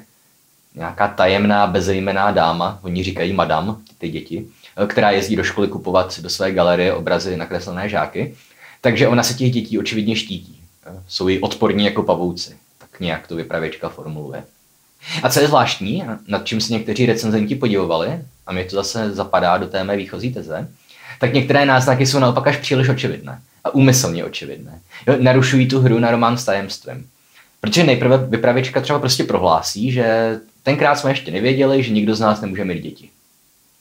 nějaká 0.75 1.07
tajemná, 1.07 1.67
bezejmená 1.67 2.31
dáma, 2.31 2.79
oni 2.81 3.03
říkají 3.03 3.33
madam, 3.33 3.81
ty 3.97 4.09
děti, 4.09 4.47
která 4.87 5.11
jezdí 5.11 5.35
do 5.35 5.43
školy 5.43 5.67
kupovat 5.67 6.19
do 6.19 6.29
své 6.29 6.51
galerie 6.51 6.93
obrazy 6.93 7.37
nakreslené 7.37 7.89
žáky, 7.89 8.35
takže 8.81 9.07
ona 9.07 9.24
se 9.24 9.34
těch 9.34 9.51
dětí 9.51 9.79
očividně 9.79 10.15
štítí. 10.15 10.62
Jsou 11.07 11.27
jí 11.27 11.39
odporní 11.39 11.86
jako 11.86 12.03
pavouci. 12.03 12.55
Tak 12.77 13.00
nějak 13.00 13.27
to 13.27 13.36
vypravěčka 13.36 13.89
formuluje. 13.89 14.43
A 15.24 15.29
co 15.29 15.39
je 15.39 15.48
zvláštní, 15.48 16.03
nad 16.27 16.46
čím 16.46 16.62
se 16.62 16.74
někteří 16.74 17.05
recenzenti 17.05 17.55
podívali, 17.55 18.10
a 18.48 18.53
mě 18.53 18.65
to 18.65 18.75
zase 18.75 19.13
zapadá 19.13 19.57
do 19.57 19.67
té 19.67 19.84
mé 19.84 19.98
výchozí 19.98 20.34
teze, 20.34 20.67
tak 21.19 21.34
některé 21.34 21.65
náznaky 21.65 22.05
jsou 22.05 22.19
naopak 22.19 22.48
až 22.48 22.57
příliš 22.57 22.89
očividné. 22.89 23.41
A 23.63 23.74
úmyslně 23.74 24.25
očividné. 24.25 24.79
Jo, 25.07 25.15
narušují 25.19 25.67
tu 25.67 25.79
hru 25.79 26.00
na 26.00 26.12
román 26.12 26.38
s 26.38 26.46
tajemstvím. 26.46 27.07
Protože 27.62 27.84
nejprve 27.84 28.17
vypravěčka 28.17 28.81
třeba 28.81 29.00
prostě 29.00 29.24
prohlásí, 29.24 29.91
že 29.91 30.39
tenkrát 30.63 30.96
jsme 30.96 31.12
ještě 31.12 31.31
nevěděli, 31.31 31.84
že 31.84 31.91
nikdo 31.91 32.15
z 32.15 32.19
nás 32.19 32.41
nemůže 32.41 32.65
mít 32.65 32.84
děti. 32.84 33.10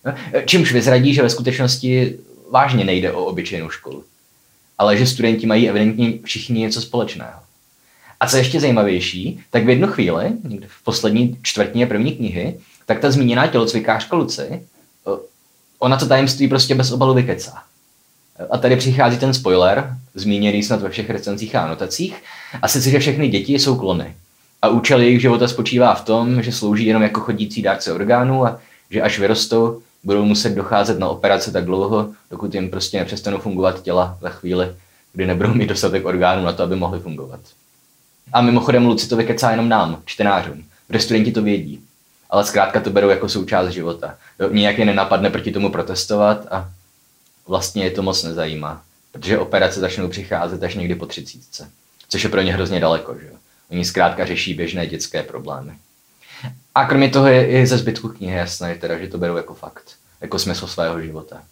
Jo? 0.07 0.41
Čímž 0.47 0.73
vyzradí, 0.73 1.15
že 1.15 1.23
ve 1.23 1.31
skutečnosti 1.31 2.19
vážně 2.51 2.85
nejde 2.85 3.13
o 3.13 3.25
obyčejnou 3.25 3.71
školu. 3.71 4.05
Ale 4.79 4.97
že 4.97 5.07
studenti 5.07 5.47
mají 5.47 5.69
evidentně 5.69 6.13
všichni 6.25 6.61
něco 6.61 6.81
společného. 6.81 7.41
A 8.21 8.27
co 8.27 8.37
ještě 8.37 8.61
zajímavější, 8.61 9.41
tak 9.51 9.65
v 9.65 9.69
jednu 9.69 9.89
chvíli, 9.89 10.33
někde 10.49 10.67
v 10.71 10.85
poslední 10.85 11.39
čtvrtině 11.43 11.87
první 11.87 12.13
knihy, 12.13 12.59
tak 12.87 13.01
ta 13.01 13.11
zmíněná 13.11 13.47
tělocvikářka 13.47 14.17
Luci, 14.17 14.63
ona 15.79 15.97
to 15.97 16.07
tajemství 16.07 16.49
prostě 16.49 16.75
bez 16.75 16.93
obalu 16.93 17.15
vykecá. 17.15 17.63
A 18.51 18.59
tady 18.59 18.77
přichází 18.77 19.19
ten 19.19 19.35
spoiler, 19.35 19.97
zmíněný 20.15 20.63
snad 20.63 20.83
ve 20.83 20.91
všech 20.91 21.11
recenzích 21.11 21.55
a 21.55 21.61
anotacích, 21.61 22.23
a 22.63 22.69
sice, 22.69 22.91
že 22.91 22.99
všechny 22.99 23.29
děti 23.29 23.59
jsou 23.59 23.77
klony. 23.77 24.15
A 24.63 24.69
účel 24.69 25.01
jejich 25.01 25.21
života 25.21 25.49
spočívá 25.49 25.95
v 25.95 26.05
tom, 26.05 26.43
že 26.43 26.53
slouží 26.53 26.87
jenom 26.87 27.03
jako 27.03 27.21
chodící 27.21 27.63
dárce 27.63 27.93
orgánů 27.93 28.47
a 28.47 28.61
že 28.91 29.03
až 29.03 29.19
vyrostou, 29.19 29.83
budou 30.07 30.25
muset 30.25 30.55
docházet 30.55 30.99
na 30.99 31.09
operace 31.09 31.53
tak 31.53 31.65
dlouho, 31.65 32.11
dokud 32.31 32.55
jim 32.55 32.71
prostě 32.71 32.99
nepřestanou 32.99 33.39
fungovat 33.39 33.83
těla 33.83 34.19
ve 34.21 34.31
chvíli, 34.31 34.75
kdy 35.13 35.27
nebudou 35.27 35.55
mít 35.55 35.67
dostatek 35.67 36.05
orgánů 36.05 36.45
na 36.45 36.53
to, 36.53 36.63
aby 36.63 36.77
mohly 36.77 37.01
fungovat. 37.01 37.41
A 38.33 38.43
mimochodem 38.43 38.87
Luci 38.87 39.09
to 39.09 39.17
vykecá 39.17 39.51
jenom 39.51 39.69
nám, 39.69 40.03
čtenářům, 40.05 40.65
protože 40.87 41.01
studenti 41.01 41.33
to 41.33 41.43
vědí. 41.43 41.81
Ale 42.31 42.45
zkrátka 42.45 42.81
to 42.81 42.91
berou 42.91 43.09
jako 43.09 43.29
součást 43.29 43.69
života. 43.69 44.15
Nijak 44.53 44.79
je 44.79 44.85
nenapadne 44.85 45.31
proti 45.31 45.53
tomu 45.53 45.71
protestovat 45.71 46.47
a 46.51 46.71
vlastně 47.49 47.85
je 47.85 47.91
to 47.91 48.03
moc 48.03 48.23
nezajímá. 48.23 48.83
Protože 49.13 49.39
operace 49.39 49.81
začnou 49.81 50.09
přicházet 50.09 50.63
až 50.63 50.75
někdy 50.75 50.95
po 50.95 51.07
třicítce. 51.07 51.71
Což 52.09 52.25
je 52.25 52.31
pro 52.31 52.43
ně 52.43 52.53
hrozně 52.53 52.81
daleko, 52.81 53.15
že. 53.19 53.31
Oni 53.71 53.85
zkrátka 53.85 54.27
řeší 54.27 54.55
běžné 54.55 54.87
dětské 54.87 55.23
problémy. 55.23 55.73
A 56.75 56.85
kromě 56.85 57.09
toho 57.09 57.27
je 57.27 57.47
i 57.47 57.67
ze 57.67 57.79
zbytku 57.79 58.09
knihy 58.09 58.37
jasné, 58.37 58.75
teda, 58.75 58.99
že 58.99 59.09
to 59.09 59.19
berou 59.19 59.37
jako 59.37 59.55
fakt, 59.55 59.85
jako 60.21 60.39
smysl 60.39 60.67
svého 60.67 61.01
života. 61.01 61.43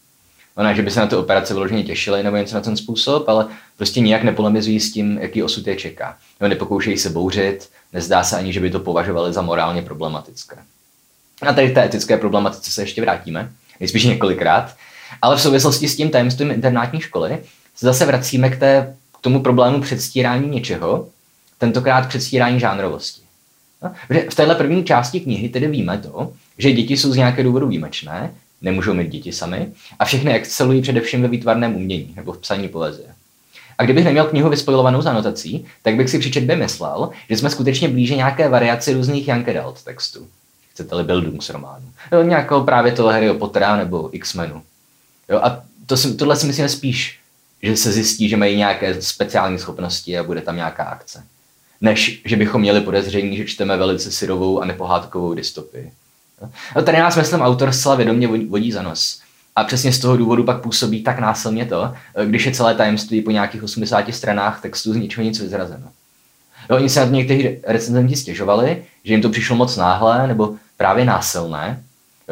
No 0.56 0.64
ne, 0.64 0.74
že 0.74 0.82
by 0.82 0.90
se 0.90 1.00
na 1.00 1.06
ty 1.06 1.16
operace 1.16 1.54
vyloženě 1.54 1.84
těšili 1.84 2.22
nebo 2.22 2.36
něco 2.36 2.54
na 2.54 2.60
ten 2.60 2.76
způsob, 2.76 3.28
ale 3.28 3.46
prostě 3.76 4.00
nijak 4.00 4.22
nepolemizují 4.22 4.80
s 4.80 4.92
tím, 4.92 5.18
jaký 5.18 5.42
osud 5.42 5.66
je 5.66 5.76
čeká. 5.76 6.16
No, 6.40 6.48
nepokoušejí 6.48 6.98
se 6.98 7.10
bouřit, 7.10 7.68
nezdá 7.92 8.24
se 8.24 8.36
ani, 8.36 8.52
že 8.52 8.60
by 8.60 8.70
to 8.70 8.80
považovali 8.80 9.32
za 9.32 9.42
morálně 9.42 9.82
problematické. 9.82 10.56
A 11.42 11.52
tady 11.52 11.70
té 11.70 11.84
etické 11.84 12.16
problematice 12.16 12.70
se 12.70 12.82
ještě 12.82 13.00
vrátíme, 13.00 13.52
nejspíš 13.80 14.04
několikrát, 14.04 14.76
ale 15.22 15.36
v 15.36 15.40
souvislosti 15.40 15.88
s 15.88 15.96
tím 15.96 16.10
tajemstvím 16.10 16.50
internátní 16.50 17.00
školy 17.00 17.38
se 17.76 17.86
zase 17.86 18.06
vracíme 18.06 18.50
k, 18.50 18.58
té, 18.58 18.96
k 19.18 19.18
tomu 19.20 19.42
problému 19.42 19.80
předstírání 19.80 20.48
něčeho, 20.48 21.08
tentokrát 21.58 22.08
předstírání 22.08 22.60
žánrovosti. 22.60 23.23
V 24.30 24.34
téhle 24.34 24.54
první 24.54 24.84
části 24.84 25.20
knihy 25.20 25.48
tedy 25.48 25.66
víme 25.66 25.98
to, 25.98 26.32
že 26.58 26.72
děti 26.72 26.96
jsou 26.96 27.12
z 27.12 27.16
nějaké 27.16 27.42
důvodu 27.42 27.68
výjimečné, 27.68 28.34
nemůžou 28.62 28.94
mít 28.94 29.08
děti 29.08 29.32
sami 29.32 29.72
a 29.98 30.04
všechny 30.04 30.34
excelují 30.34 30.82
především 30.82 31.22
ve 31.22 31.28
výtvarném 31.28 31.76
umění 31.76 32.12
nebo 32.16 32.32
v 32.32 32.38
psaní 32.38 32.68
poezie. 32.68 33.08
A 33.78 33.84
kdybych 33.84 34.04
neměl 34.04 34.24
knihu 34.24 34.50
vyspojovanou 34.50 35.02
z 35.02 35.06
anotací, 35.06 35.66
tak 35.82 35.96
bych 35.96 36.10
si 36.10 36.18
při 36.18 36.30
četbě 36.30 36.56
myslel, 36.56 37.10
že 37.30 37.36
jsme 37.36 37.50
skutečně 37.50 37.88
blíže 37.88 38.16
nějaké 38.16 38.48
variaci 38.48 38.92
různých 38.92 39.30
Adult 39.30 39.82
textů. 39.82 40.28
Chcete-li 40.72 41.04
Bildungsrománu. 41.04 41.86
Jo, 42.12 42.22
nějakého 42.22 42.64
právě 42.64 42.92
toho 42.92 43.08
Harryho 43.08 43.34
Pottera 43.34 43.76
nebo 43.76 44.16
X-Menu. 44.16 44.62
Jo, 45.28 45.40
a 45.42 45.62
to 45.86 45.96
si, 45.96 46.14
tohle 46.14 46.36
si 46.36 46.46
myslím 46.46 46.68
spíš, 46.68 47.18
že 47.62 47.76
se 47.76 47.92
zjistí, 47.92 48.28
že 48.28 48.36
mají 48.36 48.56
nějaké 48.56 49.02
speciální 49.02 49.58
schopnosti 49.58 50.18
a 50.18 50.22
bude 50.22 50.40
tam 50.40 50.56
nějaká 50.56 50.84
akce. 50.84 51.24
Než, 51.84 52.22
že 52.24 52.36
bychom 52.36 52.60
měli 52.60 52.80
podezření, 52.80 53.36
že 53.36 53.44
čteme 53.44 53.76
velice 53.76 54.12
syrovou 54.12 54.60
a 54.60 54.64
nepohádkovou 54.64 55.34
dystopii. 55.34 55.92
No, 56.76 56.82
tady 56.82 56.98
nás, 56.98 57.16
myslím, 57.16 57.40
autor 57.40 57.72
zcela 57.72 57.94
vědomě 57.94 58.28
vodí 58.28 58.72
za 58.72 58.82
nos. 58.82 59.20
A 59.56 59.64
přesně 59.64 59.92
z 59.92 59.98
toho 59.98 60.16
důvodu 60.16 60.44
pak 60.44 60.60
působí 60.60 61.02
tak 61.02 61.18
násilně 61.18 61.66
to, 61.66 61.94
když 62.24 62.46
je 62.46 62.52
celé 62.52 62.74
tajemství 62.74 63.22
po 63.22 63.30
nějakých 63.30 63.62
80 63.62 64.14
stranách 64.14 64.60
textu 64.62 64.92
z 64.92 64.96
ničeho 64.96 65.24
nic 65.24 65.40
vyzrazeno. 65.40 65.86
Jo, 66.70 66.76
oni 66.76 66.88
se 66.88 67.00
na 67.00 67.06
to 67.06 67.12
někteří 67.12 67.58
recenzenti 67.66 68.16
stěžovali, 68.16 68.84
že 69.04 69.12
jim 69.12 69.22
to 69.22 69.30
přišlo 69.30 69.56
moc 69.56 69.76
náhle 69.76 70.28
nebo 70.28 70.54
právě 70.76 71.04
násilné. 71.04 71.83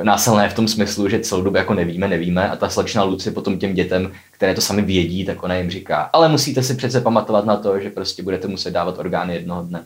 Násilné 0.02 0.48
v 0.48 0.54
tom 0.54 0.68
smyslu, 0.68 1.08
že 1.08 1.20
celou 1.20 1.42
dobu 1.42 1.56
jako 1.56 1.74
nevíme, 1.74 2.08
nevíme 2.08 2.50
a 2.50 2.56
ta 2.56 2.68
slečna 2.68 3.02
Luci 3.02 3.30
potom 3.30 3.58
těm 3.58 3.74
dětem, 3.74 4.12
které 4.30 4.54
to 4.54 4.60
sami 4.60 4.82
vědí, 4.82 5.24
tak 5.24 5.42
ona 5.42 5.54
jim 5.54 5.70
říká, 5.70 6.10
ale 6.12 6.28
musíte 6.28 6.62
si 6.62 6.74
přece 6.74 7.00
pamatovat 7.00 7.44
na 7.44 7.56
to, 7.56 7.80
že 7.80 7.90
prostě 7.90 8.22
budete 8.22 8.48
muset 8.48 8.70
dávat 8.70 8.98
orgány 8.98 9.34
jednoho 9.34 9.62
dne. 9.62 9.84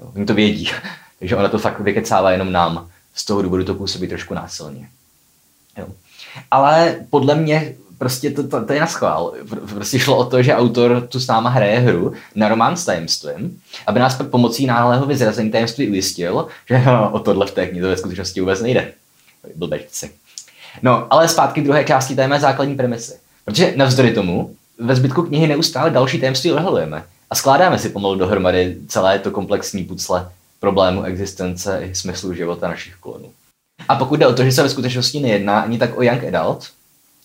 Jo, 0.00 0.10
oni 0.16 0.26
to 0.26 0.34
vědí, 0.34 0.70
takže 1.18 1.36
ona 1.36 1.48
to 1.48 1.58
fakt 1.58 1.80
vykecává 1.80 2.32
jenom 2.32 2.52
nám 2.52 2.88
z 3.14 3.24
toho 3.24 3.42
důvodu 3.42 3.64
to 3.64 3.74
působí 3.74 4.08
trošku 4.08 4.34
násilně. 4.34 4.88
Jo. 5.78 5.86
Ale 6.50 6.96
podle 7.10 7.34
mě 7.34 7.74
prostě 7.98 8.30
to, 8.30 8.48
to, 8.48 8.64
to 8.64 8.72
je 8.72 8.80
na 8.80 8.86
schvál. 8.86 9.32
Prostě 9.74 9.98
šlo 9.98 10.16
o 10.16 10.24
to, 10.24 10.42
že 10.42 10.54
autor 10.54 11.06
tu 11.08 11.20
s 11.20 11.26
náma 11.26 11.50
hraje 11.50 11.78
hru 11.78 12.12
na 12.34 12.48
román 12.48 12.76
s 12.76 12.84
tajemstvím, 12.84 13.60
aby 13.86 14.00
nás 14.00 14.14
pak 14.14 14.26
pomocí 14.26 14.66
náhlého 14.66 15.06
vyzrazení 15.06 15.50
tajemství 15.50 15.88
ujistil, 15.88 16.46
že 16.68 16.82
no, 16.86 17.10
o 17.12 17.18
tohle 17.18 17.46
v 17.46 17.50
té 17.50 17.66
knize 17.66 17.88
ve 17.88 17.96
skutečnosti 17.96 18.40
vůbec 18.40 18.60
nejde. 18.60 18.92
Blbečci. 19.54 20.10
No, 20.82 21.06
ale 21.10 21.28
zpátky 21.28 21.60
druhé 21.60 21.84
části 21.84 22.16
té 22.16 22.40
základní 22.40 22.74
premisy. 22.74 23.12
Protože 23.44 23.72
navzdory 23.76 24.14
tomu 24.14 24.56
ve 24.78 24.96
zbytku 24.96 25.22
knihy 25.22 25.46
neustále 25.46 25.90
další 25.90 26.20
tajemství 26.20 26.52
odhalujeme 26.52 27.04
a 27.30 27.34
skládáme 27.34 27.78
si 27.78 27.88
pomalu 27.88 28.14
dohromady 28.14 28.76
celé 28.88 29.18
to 29.18 29.30
komplexní 29.30 29.84
pucle 29.84 30.30
problému 30.60 31.02
existence 31.02 31.80
i 31.82 31.94
smyslu 31.94 32.34
života 32.34 32.68
našich 32.68 32.94
klonů. 32.94 33.32
A 33.88 33.96
pokud 33.96 34.16
jde 34.16 34.26
o 34.26 34.34
to, 34.34 34.44
že 34.44 34.52
se 34.52 34.62
ve 34.62 34.68
skutečnosti 34.68 35.20
nejedná 35.20 35.60
ani 35.60 35.78
tak 35.78 35.98
o 35.98 36.02
young 36.02 36.24
adult, 36.24 36.70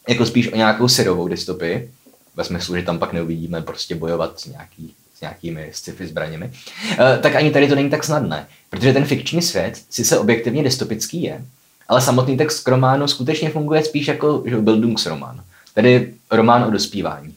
jako 0.09 0.25
spíš 0.25 0.53
o 0.53 0.55
nějakou 0.55 0.87
syrovou 0.87 1.27
dystopii, 1.27 1.91
ve 2.35 2.43
smyslu, 2.43 2.75
že 2.75 2.83
tam 2.83 2.99
pak 2.99 3.13
neuvidíme 3.13 3.61
prostě 3.61 3.95
bojovat 3.95 4.39
s, 4.39 4.45
nějaký, 4.45 4.93
s 5.17 5.21
nějakými 5.21 5.69
sci-fi 5.73 6.07
zbraněmi, 6.07 6.51
eh, 6.91 7.19
tak 7.21 7.35
ani 7.35 7.51
tady 7.51 7.67
to 7.67 7.75
není 7.75 7.89
tak 7.89 8.03
snadné, 8.03 8.47
protože 8.69 8.93
ten 8.93 9.05
fikční 9.05 9.41
svět 9.41 9.81
sice 9.89 10.19
objektivně 10.19 10.63
dystopický 10.63 11.23
je, 11.23 11.45
ale 11.87 12.01
samotný 12.01 12.37
text 12.37 12.67
románu 12.67 13.07
skutečně 13.07 13.49
funguje 13.49 13.83
spíš 13.83 14.07
jako 14.07 14.43
že 14.45 14.57
Bildungsroman, 14.57 15.43
tedy 15.73 16.13
román 16.31 16.63
o 16.63 16.71
dospívání. 16.71 17.33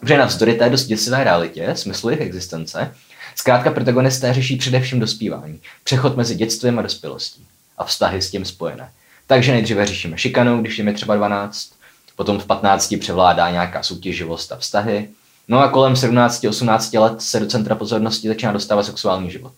Protože 0.00 0.18
navzdory 0.18 0.54
té 0.54 0.70
dost 0.70 0.86
děsivé 0.86 1.24
realitě, 1.24 1.70
smyslu 1.74 2.10
jejich 2.10 2.26
existence, 2.26 2.92
Zkrátka 3.36 3.70
protagonisté 3.70 4.34
řeší 4.34 4.56
především 4.56 5.00
dospívání, 5.00 5.60
přechod 5.84 6.16
mezi 6.16 6.34
dětstvím 6.34 6.78
a 6.78 6.82
dospělostí 6.82 7.46
a 7.78 7.84
vztahy 7.84 8.22
s 8.22 8.30
tím 8.30 8.44
spojené. 8.44 8.90
Takže 9.26 9.52
nejdříve 9.52 9.86
řešíme 9.86 10.18
šikanu, 10.18 10.60
když 10.60 10.78
je 10.78 10.84
mi 10.84 10.94
třeba 10.94 11.16
12, 11.16 11.72
potom 12.16 12.38
v 12.38 12.46
15 12.46 12.94
převládá 13.00 13.50
nějaká 13.50 13.82
soutěživost 13.82 14.52
a 14.52 14.56
vztahy, 14.56 15.08
no 15.48 15.58
a 15.58 15.68
kolem 15.68 15.92
17-18 15.92 17.00
let 17.00 17.22
se 17.22 17.40
do 17.40 17.46
centra 17.46 17.74
pozornosti 17.74 18.28
začíná 18.28 18.52
dostávat 18.52 18.82
sexuální 18.82 19.30
život. 19.30 19.52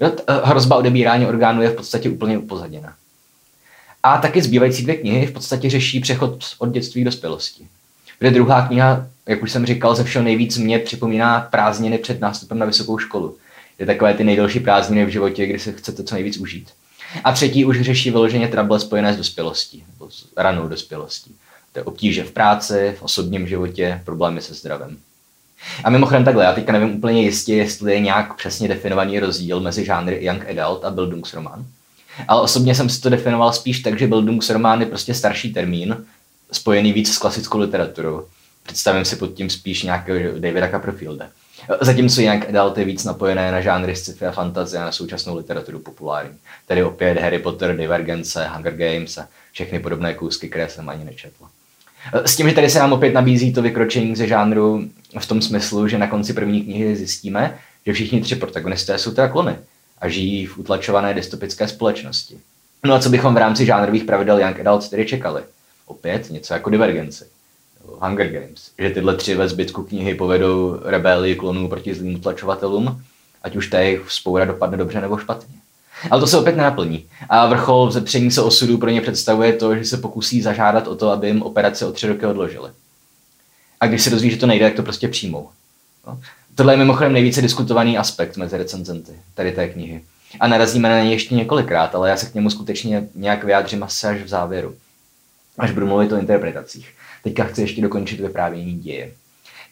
Eh, 0.00 0.12
hrozba 0.44 0.76
odebírání 0.76 1.26
orgánů 1.26 1.62
je 1.62 1.70
v 1.70 1.76
podstatě 1.76 2.10
úplně 2.10 2.38
upozaděna. 2.38 2.94
A 4.02 4.18
taky 4.18 4.42
zbývající 4.42 4.82
dvě 4.82 4.96
knihy 4.96 5.26
v 5.26 5.32
podstatě 5.32 5.70
řeší 5.70 6.00
přechod 6.00 6.44
od 6.58 6.72
dětství 6.72 7.02
k 7.02 7.04
dospělosti. 7.04 7.66
Kde 8.18 8.30
druhá 8.30 8.66
kniha, 8.66 9.06
jak 9.28 9.42
už 9.42 9.52
jsem 9.52 9.66
říkal, 9.66 9.94
ze 9.94 10.04
všeho 10.04 10.24
nejvíc 10.24 10.58
mě 10.58 10.78
připomíná 10.78 11.40
prázdniny 11.40 11.98
před 11.98 12.20
nástupem 12.20 12.58
na 12.58 12.66
vysokou 12.66 12.98
školu. 12.98 13.36
Je 13.78 13.86
takové 13.86 14.14
ty 14.14 14.24
nejdelší 14.24 14.60
prázdniny 14.60 15.04
v 15.04 15.08
životě, 15.08 15.46
kdy 15.46 15.58
se 15.58 15.72
chcete 15.72 16.04
co 16.04 16.14
nejvíc 16.14 16.36
užít. 16.36 16.70
A 17.24 17.32
třetí 17.32 17.64
už 17.64 17.80
řeší 17.80 18.10
vyloženě 18.10 18.48
trable 18.48 18.80
spojené 18.80 19.14
s 19.14 19.16
dospělostí, 19.16 19.84
nebo 19.92 20.10
s 20.10 20.26
ranou 20.36 20.68
dospělostí. 20.68 21.34
To 21.72 21.78
je 21.78 21.84
obtíže 21.84 22.24
v 22.24 22.32
práci, 22.32 22.94
v 22.98 23.02
osobním 23.02 23.48
životě, 23.48 24.02
problémy 24.04 24.40
se 24.40 24.54
zdravím. 24.54 24.98
A 25.84 25.90
mimochodem 25.90 26.24
takhle, 26.24 26.44
já 26.44 26.52
teďka 26.52 26.72
nevím 26.72 26.96
úplně 26.96 27.22
jistě, 27.22 27.54
jestli 27.54 27.92
je 27.92 28.00
nějak 28.00 28.36
přesně 28.36 28.68
definovaný 28.68 29.18
rozdíl 29.18 29.60
mezi 29.60 29.84
žánry 29.84 30.24
Young 30.24 30.46
Adult 30.48 30.84
a 30.84 30.90
Bildungsroman. 30.90 31.66
Ale 32.28 32.40
osobně 32.40 32.74
jsem 32.74 32.88
si 32.88 33.00
to 33.00 33.10
definoval 33.10 33.52
spíš 33.52 33.80
tak, 33.80 33.98
že 33.98 34.06
Bildungsroman 34.06 34.80
je 34.80 34.86
prostě 34.86 35.14
starší 35.14 35.52
termín, 35.52 36.04
spojený 36.52 36.92
víc 36.92 37.14
s 37.14 37.18
klasickou 37.18 37.58
literaturou. 37.58 38.26
Představím 38.62 39.04
si 39.04 39.16
pod 39.16 39.26
tím 39.26 39.50
spíš 39.50 39.82
nějakého 39.82 40.38
Davida 40.38 40.68
Copperfielda. 40.68 41.26
Zatímco 41.80 42.20
Young 42.20 42.48
Adult 42.48 42.78
je 42.78 42.84
víc 42.84 43.04
napojené 43.04 43.52
na 43.52 43.60
žánry 43.60 43.96
sci-fi 43.96 44.26
a 44.26 44.32
fantazie 44.32 44.82
a 44.82 44.84
na 44.84 44.92
současnou 44.92 45.36
literaturu 45.36 45.78
populární. 45.78 46.34
Tedy 46.66 46.84
opět 46.84 47.18
Harry 47.18 47.38
Potter, 47.38 47.76
Divergence, 47.76 48.48
Hunger 48.48 48.76
Games 48.76 49.18
a 49.18 49.28
všechny 49.52 49.78
podobné 49.78 50.14
kousky, 50.14 50.48
které 50.48 50.68
jsem 50.68 50.88
ani 50.88 51.04
nečetl. 51.04 51.44
S 52.24 52.36
tím, 52.36 52.48
že 52.48 52.54
tady 52.54 52.70
se 52.70 52.78
nám 52.78 52.92
opět 52.92 53.14
nabízí 53.14 53.52
to 53.52 53.62
vykročení 53.62 54.16
ze 54.16 54.26
žánru 54.26 54.88
v 55.18 55.26
tom 55.26 55.42
smyslu, 55.42 55.88
že 55.88 55.98
na 55.98 56.06
konci 56.06 56.32
první 56.32 56.62
knihy 56.62 56.96
zjistíme, 56.96 57.58
že 57.86 57.92
všichni 57.92 58.20
tři 58.20 58.36
protagonisté 58.36 58.98
jsou 58.98 59.10
teda 59.10 59.28
klony 59.28 59.56
a 60.00 60.08
žijí 60.08 60.46
v 60.46 60.58
utlačované 60.58 61.14
dystopické 61.14 61.68
společnosti. 61.68 62.38
No 62.84 62.94
a 62.94 63.00
co 63.00 63.08
bychom 63.08 63.34
v 63.34 63.38
rámci 63.38 63.66
žánrových 63.66 64.04
pravidel 64.04 64.38
Young 64.38 64.60
Adult 64.60 64.88
tedy 64.88 65.06
čekali? 65.06 65.42
opět 65.90 66.30
něco 66.30 66.54
jako 66.54 66.70
divergenci. 66.70 67.24
Hunger 68.00 68.28
Games, 68.28 68.70
že 68.78 68.90
tyhle 68.90 69.16
tři 69.16 69.34
ve 69.34 69.48
zbytku 69.48 69.82
knihy 69.82 70.14
povedou 70.14 70.80
rebelii 70.84 71.36
klonů 71.36 71.68
proti 71.68 71.94
zlým 71.94 72.14
utlačovatelům, 72.14 73.02
ať 73.42 73.56
už 73.56 73.66
ta 73.66 73.78
jejich 73.78 74.10
spoura 74.10 74.44
dopadne 74.44 74.76
dobře 74.76 75.00
nebo 75.00 75.18
špatně. 75.18 75.54
Ale 76.10 76.20
to 76.20 76.26
se 76.26 76.38
opět 76.38 76.56
nenaplní. 76.56 77.06
A 77.28 77.46
vrchol 77.46 77.86
vzepření 77.86 78.30
se 78.30 78.42
osudu 78.42 78.78
pro 78.78 78.90
ně 78.90 79.00
představuje 79.00 79.52
to, 79.52 79.76
že 79.76 79.84
se 79.84 79.96
pokusí 79.96 80.42
zažádat 80.42 80.88
o 80.88 80.96
to, 80.96 81.10
aby 81.10 81.26
jim 81.26 81.42
operaci 81.42 81.84
o 81.84 81.92
tři 81.92 82.08
roky 82.08 82.26
odložili. 82.26 82.70
A 83.80 83.86
když 83.86 84.02
se 84.02 84.10
dozví, 84.10 84.30
že 84.30 84.36
to 84.36 84.46
nejde, 84.46 84.66
tak 84.66 84.76
to 84.76 84.82
prostě 84.82 85.08
přijmou. 85.08 85.48
No. 86.06 86.20
Tohle 86.60 86.72
je 86.72 86.78
mimochodem 86.78 87.12
nejvíce 87.12 87.42
diskutovaný 87.42 87.98
aspekt 87.98 88.36
mezi 88.36 88.56
recenzenty 88.56 89.12
tady 89.34 89.52
té 89.52 89.68
knihy. 89.68 90.00
A 90.40 90.46
narazíme 90.46 90.88
na 90.88 91.02
něj 91.02 91.12
ještě 91.12 91.34
několikrát, 91.34 91.94
ale 91.94 92.10
já 92.10 92.16
se 92.16 92.26
k 92.26 92.34
němu 92.34 92.50
skutečně 92.50 93.08
nějak 93.14 93.44
vyjádřím 93.44 93.82
asi 93.82 94.06
až 94.06 94.22
v 94.22 94.28
závěru. 94.28 94.74
Až 95.58 95.70
budu 95.70 95.86
mluvit 95.86 96.12
o 96.12 96.16
interpretacích. 96.16 96.94
Teďka 97.24 97.44
chci 97.44 97.60
ještě 97.60 97.82
dokončit 97.82 98.20
vyprávění 98.20 98.78
děje. 98.78 99.12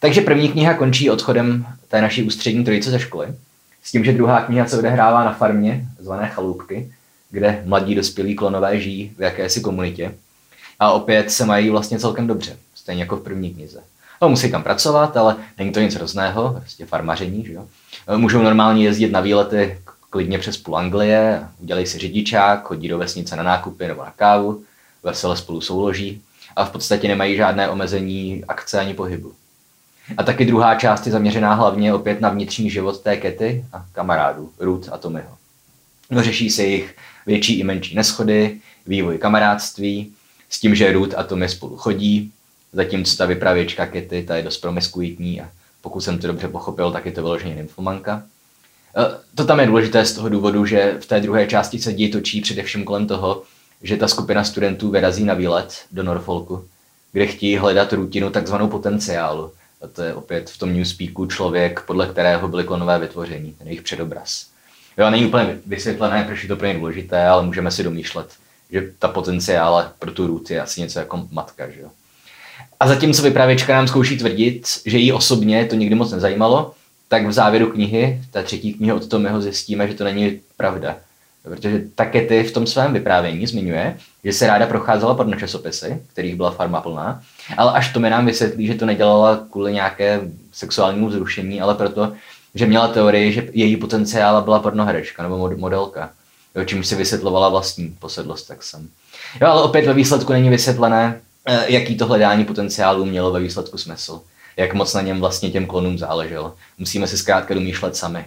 Takže 0.01 0.21
první 0.21 0.49
kniha 0.49 0.75
končí 0.75 1.11
odchodem 1.11 1.67
té 1.89 2.03
naší 2.03 2.23
ústřední 2.23 2.65
trojice 2.65 2.91
ze 2.91 3.01
školy, 3.01 3.29
s 3.85 3.91
tím, 3.91 4.05
že 4.05 4.13
druhá 4.13 4.41
kniha 4.41 4.67
se 4.67 4.79
odehrává 4.79 5.25
na 5.25 5.33
farmě, 5.33 5.87
zvané 5.99 6.29
Chalupky, 6.29 6.93
kde 7.31 7.63
mladí 7.65 7.95
dospělí 7.95 8.35
klonové 8.35 8.81
žijí 8.81 9.13
v 9.19 9.23
jakési 9.23 9.61
komunitě. 9.61 10.15
A 10.81 10.93
opět 10.93 11.31
se 11.31 11.45
mají 11.45 11.71
vlastně 11.71 11.99
celkem 11.99 12.27
dobře, 12.27 12.57
stejně 12.75 13.03
jako 13.03 13.17
v 13.17 13.23
první 13.23 13.55
knize. 13.55 13.81
No, 14.23 14.29
musí 14.29 14.51
tam 14.51 14.63
pracovat, 14.63 15.17
ale 15.17 15.37
není 15.59 15.73
to 15.73 15.81
nic 15.81 15.95
hrozného, 15.95 16.57
prostě 16.61 16.87
farmaření, 16.87 17.45
že 17.45 17.53
jo. 17.53 17.67
Můžou 18.17 18.43
normálně 18.43 18.85
jezdit 18.85 19.13
na 19.13 19.21
výlety 19.21 19.79
klidně 20.11 20.39
přes 20.39 20.57
půl 20.57 20.77
Anglie, 20.77 21.49
udělají 21.59 21.87
si 21.87 21.99
řidičák, 21.99 22.63
chodí 22.63 22.89
do 22.89 22.99
vesnice 22.99 23.37
na 23.37 23.43
nákupy 23.43 23.87
nebo 23.87 24.05
na 24.05 24.11
kávu, 24.11 24.65
vesele 25.03 25.37
spolu 25.37 25.61
souloží 25.61 26.23
a 26.57 26.65
v 26.65 26.71
podstatě 26.71 27.09
nemají 27.09 27.37
žádné 27.37 27.69
omezení 27.69 28.45
akce 28.49 28.81
ani 28.81 28.95
pohybu. 28.95 29.33
A 30.17 30.23
taky 30.23 30.45
druhá 30.45 30.75
část 30.75 31.07
je 31.07 31.13
zaměřená 31.13 31.55
hlavně 31.55 31.95
opět 31.95 32.21
na 32.21 32.29
vnitřní 32.29 32.71
život 32.71 33.01
té 33.01 33.17
Kety 33.17 33.65
a 33.73 33.85
kamarádů, 33.93 34.53
Ruth 34.59 34.93
a 34.93 34.99
Tommyho. 34.99 35.37
No, 36.11 36.23
řeší 36.23 36.51
se 36.51 36.65
jich 36.65 36.97
větší 37.27 37.59
i 37.59 37.65
menší 37.65 37.95
neschody, 37.95 38.61
vývoj 38.87 39.19
kamarádství, 39.19 40.13
s 40.51 40.61
tím, 40.61 40.75
že 40.75 40.93
Ruth 40.93 41.15
a 41.19 41.23
Tommy 41.23 41.49
spolu 41.49 41.77
chodí, 41.77 42.33
zatímco 42.73 43.17
ta 43.17 43.27
vypravěčka 43.27 43.87
Kety, 43.87 44.23
ta 44.23 44.37
je 44.37 44.43
dost 44.43 44.59
promiskuitní 44.59 45.41
a 45.41 45.51
pokud 45.81 46.01
jsem 46.01 46.19
to 46.19 46.27
dobře 46.27 46.49
pochopil, 46.49 46.93
tak 46.93 47.07
je 47.07 47.13
to 47.13 47.23
vyloženě 47.23 47.55
nymfomanka. 47.55 48.23
E, 48.97 49.03
to 49.35 49.45
tam 49.45 49.61
je 49.61 49.67
důležité 49.67 50.05
z 50.05 50.13
toho 50.13 50.29
důvodu, 50.29 50.67
že 50.67 50.97
v 51.01 51.07
té 51.07 51.21
druhé 51.21 51.47
části 51.47 51.79
se 51.79 51.93
děj 51.93 52.09
točí 52.09 52.41
především 52.41 52.85
kolem 52.85 53.07
toho, 53.07 53.43
že 53.83 53.97
ta 53.97 54.09
skupina 54.09 54.45
studentů 54.45 54.91
vyrazí 54.91 55.25
na 55.25 55.35
výlet 55.35 55.85
do 55.93 56.03
Norfolku, 56.03 56.65
kde 57.13 57.27
chtějí 57.27 57.57
hledat 57.57 57.93
rutinu 57.93 58.31
takzvanou 58.31 58.69
potenciálu. 58.69 59.53
A 59.83 59.87
to 59.87 60.03
je 60.03 60.15
opět 60.15 60.51
v 60.51 60.59
tom 60.59 60.75
newspeaku 60.75 61.27
člověk, 61.27 61.83
podle 61.87 62.07
kterého 62.07 62.49
byly 62.49 62.65
klonové 62.65 62.99
vytvoření, 62.99 63.53
ten 63.53 63.67
jejich 63.67 63.83
předobraz. 63.83 64.47
Jo, 64.99 65.11
není 65.11 65.27
úplně 65.27 65.59
vysvětlené, 65.67 66.25
proč 66.25 66.43
je 66.43 66.49
to 66.49 66.57
úplně 66.57 66.75
důležité, 66.75 67.27
ale 67.27 67.47
můžeme 67.47 67.71
si 67.71 67.83
domýšlet, 67.83 68.33
že 68.71 68.93
ta 68.99 69.09
potenciála 69.09 69.93
pro 69.99 70.13
tu 70.13 70.27
Ruth 70.27 70.51
je 70.51 70.61
asi 70.63 70.81
něco 70.81 70.99
jako 70.99 71.29
matka. 71.31 71.71
Že 71.71 71.81
jo? 71.81 71.91
A 72.81 72.89
zatímco 72.89 73.23
vypravěčka 73.23 73.75
nám 73.75 73.89
zkouší 73.89 74.19
tvrdit, 74.19 74.67
že 74.87 74.99
jí 74.99 75.13
osobně 75.13 75.65
to 75.65 75.75
nikdy 75.75 75.95
moc 75.95 76.13
nezajímalo, 76.13 76.75
tak 77.09 77.27
v 77.27 77.33
závěru 77.33 77.67
knihy, 77.67 78.23
té 78.31 78.43
třetí 78.43 78.75
knihy 78.75 78.93
od 78.93 79.09
Tommyho 79.09 79.41
zjistíme, 79.41 79.89
že 79.89 79.95
to 79.95 80.05
není 80.05 80.41
pravda. 80.57 80.97
Protože 81.43 81.83
Takety 81.95 82.43
v 82.43 82.53
tom 82.53 82.67
svém 82.67 82.93
vyprávění 82.93 83.47
zmiňuje, 83.47 83.97
že 84.25 84.33
se 84.33 84.47
ráda 84.47 84.67
procházela 84.67 85.15
pod 85.15 85.39
časopisy, 85.39 86.03
kterých 86.13 86.37
byla 86.37 86.51
farma 86.51 86.81
plná, 86.81 87.23
ale 87.57 87.73
až 87.73 87.93
to 87.93 88.01
mi 88.01 88.11
nám 88.11 88.27
vysvětlí, 88.27 88.67
že 88.67 88.75
to 88.75 88.87
nedělala 88.87 89.41
kvůli 89.51 89.73
nějaké 89.73 90.21
sexuálnímu 90.53 91.09
vzrušení, 91.09 91.61
ale 91.61 91.75
proto, 91.75 92.13
že 92.55 92.67
měla 92.67 92.89
teorii, 92.89 93.33
že 93.33 93.49
její 93.53 93.77
potenciál 93.77 94.43
byla 94.43 94.59
pornoherečka 94.59 95.23
nebo 95.23 95.51
modelka, 95.57 96.11
jo, 96.55 96.65
čímž 96.65 96.87
si 96.87 96.95
vysvětlovala 96.95 97.49
vlastní 97.49 97.97
posedlost 97.99 98.47
sexem. 98.47 98.89
Jo, 99.41 99.49
ale 99.49 99.63
opět 99.63 99.87
ve 99.87 99.95
výsledku 99.95 100.33
není 100.33 100.51
vysvětlené, 100.51 101.21
jaký 101.67 101.97
to 101.97 102.07
hledání 102.07 102.45
potenciálu 102.45 103.05
mělo 103.05 103.33
ve 103.33 103.41
výsledku 103.41 103.79
smysl. 103.79 104.21
Jak 104.57 104.75
moc 104.75 104.95
na 104.95 105.01
něm 105.01 105.21
vlastně 105.21 105.51
těm 105.51 105.67
klonům 105.67 105.99
záleželo. 105.99 106.55
Musíme 106.79 107.07
si 107.07 107.19
zkrátka 107.19 107.55
domýšlet 107.55 107.97
sami. 107.97 108.25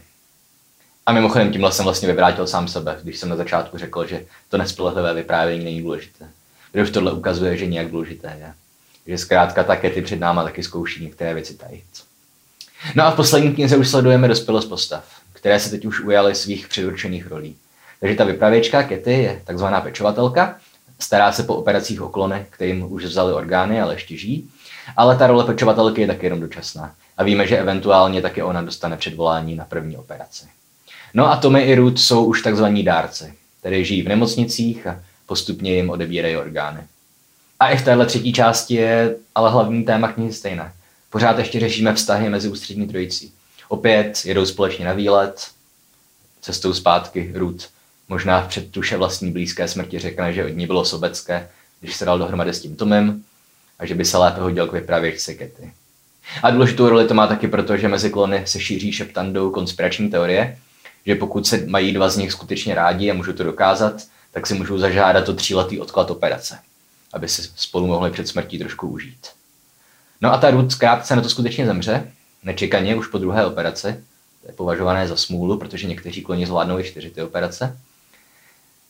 A 1.06 1.12
mimochodem 1.14 1.52
tímhle 1.52 1.72
jsem 1.72 1.86
vlastně 1.86 2.08
vyvrátil 2.08 2.48
sám 2.48 2.68
sebe, 2.68 3.00
když 3.04 3.18
jsem 3.18 3.30
na 3.30 3.36
začátku 3.36 3.78
řekl, 3.78 4.08
že 4.08 4.26
to 4.50 4.58
nespolehlivé 4.58 5.14
vyprávění 5.14 5.64
není 5.66 5.82
důležité. 5.82 6.26
Protože 6.72 6.84
už 6.84 6.90
tohle 6.90 7.12
ukazuje, 7.12 7.58
že 7.58 7.66
nějak 7.66 7.92
důležité 7.92 8.38
je. 8.40 8.54
Že 9.08 9.18
zkrátka 9.18 9.64
také 9.64 9.90
ty 9.90 10.02
před 10.02 10.20
náma 10.20 10.44
taky 10.44 10.64
zkouší 10.64 11.04
některé 11.04 11.34
věci 11.34 11.54
tajit. 11.54 11.84
No 12.96 13.04
a 13.04 13.12
v 13.12 13.16
poslední 13.16 13.56
knize 13.56 13.78
už 13.78 13.90
sledujeme 13.90 14.28
dospělost 14.28 14.70
postav, 14.70 15.06
které 15.34 15.60
se 15.60 15.70
teď 15.70 15.86
už 15.86 16.00
ujaly 16.00 16.36
svých 16.36 16.68
předurčených 16.68 17.28
rolí. 17.28 17.56
Takže 18.00 18.16
ta 18.16 18.24
vypravěčka 18.24 18.84
Kety 18.84 19.14
je 19.14 19.42
takzvaná 19.46 19.82
pečovatelka, 19.82 20.60
stará 21.04 21.32
se 21.32 21.44
po 21.44 21.56
operacích 21.56 22.02
o 22.02 22.10
klony, 22.10 22.46
kterým 22.50 22.94
už 22.94 23.06
vzali 23.06 23.34
orgány, 23.34 23.82
ale 23.82 23.94
ještě 23.94 24.18
žijí. 24.18 24.50
Ale 24.98 25.18
ta 25.18 25.28
role 25.28 25.44
pečovatelky 25.44 26.02
je 26.02 26.08
taky 26.08 26.26
jenom 26.26 26.40
dočasná. 26.40 26.96
A 27.18 27.24
víme, 27.24 27.48
že 27.48 27.58
eventuálně 27.58 28.22
taky 28.22 28.44
ona 28.44 28.62
dostane 28.62 28.98
předvolání 28.98 29.56
na 29.56 29.66
první 29.66 29.98
operaci. 29.98 30.46
No 31.14 31.32
a 31.32 31.38
Tommy 31.38 31.62
i 31.62 31.76
Ruth 31.76 32.00
jsou 32.00 32.26
už 32.26 32.42
takzvaní 32.42 32.84
dárci, 32.84 33.34
tedy 33.62 33.86
žijí 33.86 34.02
v 34.02 34.08
nemocnicích 34.08 34.88
a 34.88 35.00
postupně 35.26 35.76
jim 35.76 35.90
odebírají 35.90 36.38
orgány. 36.38 36.82
A 37.60 37.70
i 37.70 37.78
v 37.78 37.86
téhle 37.86 38.06
třetí 38.06 38.34
části 38.34 38.74
je 38.74 39.16
ale 39.36 39.52
hlavní 39.52 39.84
téma 39.84 40.08
knihy 40.08 40.34
stejné. 40.34 40.74
Pořád 41.10 41.40
ještě 41.40 41.60
řešíme 41.60 41.94
vztahy 41.94 42.30
mezi 42.30 42.50
ústřední 42.50 42.88
trojicí. 42.88 43.34
Opět 43.68 44.22
jedou 44.26 44.46
společně 44.46 44.86
na 44.86 44.94
výlet, 44.94 45.48
cestou 46.42 46.74
zpátky 46.74 47.32
Ruth 47.36 47.68
možná 48.12 48.42
v 48.42 48.48
předtuše 48.48 48.98
vlastní 48.98 49.32
blízké 49.32 49.68
smrti 49.68 50.00
řekne, 50.00 50.34
že 50.34 50.46
od 50.46 50.50
ní 50.50 50.68
bylo 50.68 50.86
sobecké, 50.86 51.50
když 51.80 51.96
se 51.96 52.06
dal 52.06 52.20
dohromady 52.20 52.54
s 52.54 52.62
tím 52.62 52.76
Tomem 52.76 53.24
a 53.80 53.86
že 53.86 53.96
by 53.96 54.06
se 54.06 54.18
lépe 54.18 54.42
hodil 54.42 54.68
k 54.68 54.74
vypravěčce 54.74 55.34
Kety. 55.34 55.72
A 56.44 56.50
důležitou 56.50 56.90
roli 56.90 57.08
to 57.08 57.14
má 57.14 57.28
taky 57.28 57.48
proto, 57.48 57.78
že 57.78 57.88
mezi 57.88 58.10
klony 58.10 58.44
se 58.46 58.60
šíří 58.60 58.92
šeptandou 58.92 59.52
konspirační 59.52 60.10
teorie, 60.10 60.58
že 61.06 61.16
pokud 61.16 61.48
se 61.48 61.66
mají 61.66 61.94
dva 61.94 62.10
z 62.10 62.18
nich 62.18 62.32
skutečně 62.32 62.76
rádi 62.76 63.12
a 63.12 63.14
můžou 63.14 63.34
to 63.34 63.44
dokázat, 63.44 63.94
tak 64.32 64.48
si 64.48 64.54
můžou 64.54 64.78
zažádat 64.78 65.30
o 65.30 65.34
tříletý 65.34 65.80
odklad 65.80 66.12
operace, 66.12 66.60
aby 67.14 67.28
si 67.28 67.42
spolu 67.56 67.88
mohli 67.88 68.12
před 68.12 68.28
smrtí 68.28 68.60
trošku 68.60 68.88
užít. 68.88 69.28
No 70.22 70.34
a 70.34 70.38
ta 70.38 70.52
Ruth 70.52 70.72
zkrátce 70.72 71.16
na 71.16 71.22
to 71.22 71.30
skutečně 71.30 71.66
zemře, 71.66 72.12
nečekaně 72.44 72.96
už 72.96 73.08
po 73.08 73.18
druhé 73.18 73.46
operaci. 73.46 74.04
To 74.42 74.48
je 74.48 74.54
považované 74.54 75.08
za 75.08 75.16
smůlu, 75.16 75.58
protože 75.58 75.88
někteří 75.88 76.22
kloni 76.22 76.46
zvládnou 76.46 76.80
i 76.80 76.84
čtyři 76.84 77.10
ty 77.10 77.22
operace. 77.22 77.78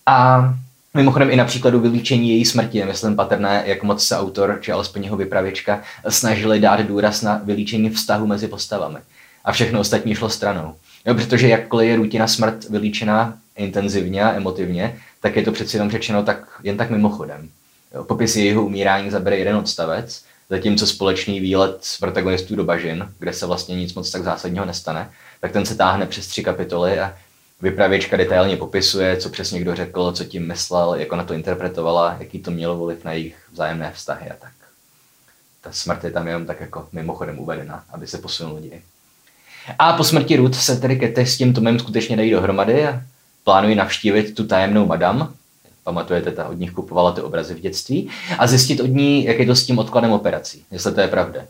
A 0.05 0.53
Mimochodem 0.93 1.29
i 1.29 1.35
na 1.35 1.45
příkladu 1.45 1.79
vylíčení 1.79 2.29
její 2.29 2.45
smrti 2.45 2.77
je, 2.77 2.85
myslím, 2.85 3.15
patrné, 3.15 3.63
jak 3.65 3.83
moc 3.83 4.03
se 4.03 4.17
autor, 4.17 4.57
či 4.61 4.71
alespoň 4.71 5.03
jeho 5.03 5.17
vypravěčka, 5.17 5.81
snažili 6.09 6.59
dát 6.59 6.79
důraz 6.79 7.21
na 7.21 7.41
vylíčení 7.43 7.89
vztahu 7.89 8.27
mezi 8.27 8.47
postavami. 8.47 8.99
A 9.45 9.51
všechno 9.51 9.79
ostatní 9.79 10.15
šlo 10.15 10.29
stranou. 10.29 10.75
Jo, 11.05 11.15
protože 11.15 11.47
jakkoliv 11.47 11.89
je 11.89 11.95
rutina 11.95 12.27
smrt 12.27 12.69
vylíčená 12.69 13.37
intenzivně 13.57 14.23
a 14.23 14.33
emotivně, 14.33 14.95
tak 15.21 15.35
je 15.35 15.43
to 15.43 15.51
přeci 15.51 15.77
jenom 15.77 15.91
řečeno 15.91 16.23
tak, 16.23 16.59
jen 16.63 16.77
tak 16.77 16.89
mimochodem. 16.89 17.49
Jo, 17.93 18.03
popis 18.03 18.35
jejího 18.35 18.65
umírání 18.65 19.11
zabere 19.11 19.37
jeden 19.37 19.55
odstavec, 19.55 20.23
zatímco 20.49 20.87
společný 20.87 21.39
výlet 21.39 21.77
z 21.81 21.97
protagonistů 21.97 22.55
do 22.55 22.63
bažin, 22.63 23.07
kde 23.19 23.33
se 23.33 23.45
vlastně 23.45 23.75
nic 23.75 23.93
moc 23.93 24.11
tak 24.11 24.23
zásadního 24.23 24.65
nestane, 24.65 25.09
tak 25.41 25.51
ten 25.51 25.65
se 25.65 25.75
táhne 25.75 26.05
přes 26.05 26.27
tři 26.27 26.43
kapitoly 26.43 26.99
a 26.99 27.13
vypravěčka 27.61 28.17
detailně 28.17 28.57
popisuje, 28.57 29.17
co 29.17 29.29
přesně 29.29 29.59
kdo 29.59 29.75
řekl, 29.75 30.11
co 30.11 30.23
tím 30.23 30.47
myslel, 30.47 30.95
jak 30.95 31.11
ona 31.11 31.23
to 31.23 31.33
interpretovala, 31.33 32.15
jaký 32.19 32.39
to 32.39 32.51
mělo 32.51 32.77
vliv 32.77 33.05
na 33.05 33.11
jejich 33.13 33.35
vzájemné 33.51 33.91
vztahy 33.91 34.29
a 34.29 34.35
tak. 34.39 34.51
Ta 35.61 35.71
smrt 35.71 36.03
je 36.03 36.11
tam 36.11 36.27
jenom 36.27 36.45
tak 36.45 36.61
jako 36.61 36.87
mimochodem 36.91 37.39
uvedena, 37.39 37.83
aby 37.93 38.07
se 38.07 38.17
posunul 38.17 38.59
děj. 38.59 38.81
A 39.79 39.93
po 39.93 40.03
smrti 40.03 40.35
Ruth 40.35 40.55
se 40.55 40.75
tedy 40.75 40.99
Kete 40.99 41.25
s 41.25 41.37
tím 41.37 41.53
Tomem 41.53 41.79
skutečně 41.79 42.17
dají 42.17 42.31
dohromady 42.31 42.87
a 42.87 43.01
plánují 43.43 43.75
navštívit 43.75 44.35
tu 44.35 44.47
tajemnou 44.47 44.85
madam, 44.85 45.33
pamatujete, 45.83 46.31
ta 46.31 46.47
od 46.47 46.59
nich 46.59 46.71
kupovala 46.71 47.11
ty 47.11 47.21
obrazy 47.21 47.53
v 47.53 47.59
dětství, 47.59 48.09
a 48.37 48.47
zjistit 48.47 48.79
od 48.79 48.87
ní, 48.87 49.25
jak 49.25 49.39
je 49.39 49.45
to 49.45 49.55
s 49.55 49.65
tím 49.65 49.79
odkladem 49.79 50.11
operací, 50.11 50.65
jestli 50.71 50.93
to 50.93 51.01
je 51.01 51.07
pravda. 51.07 51.41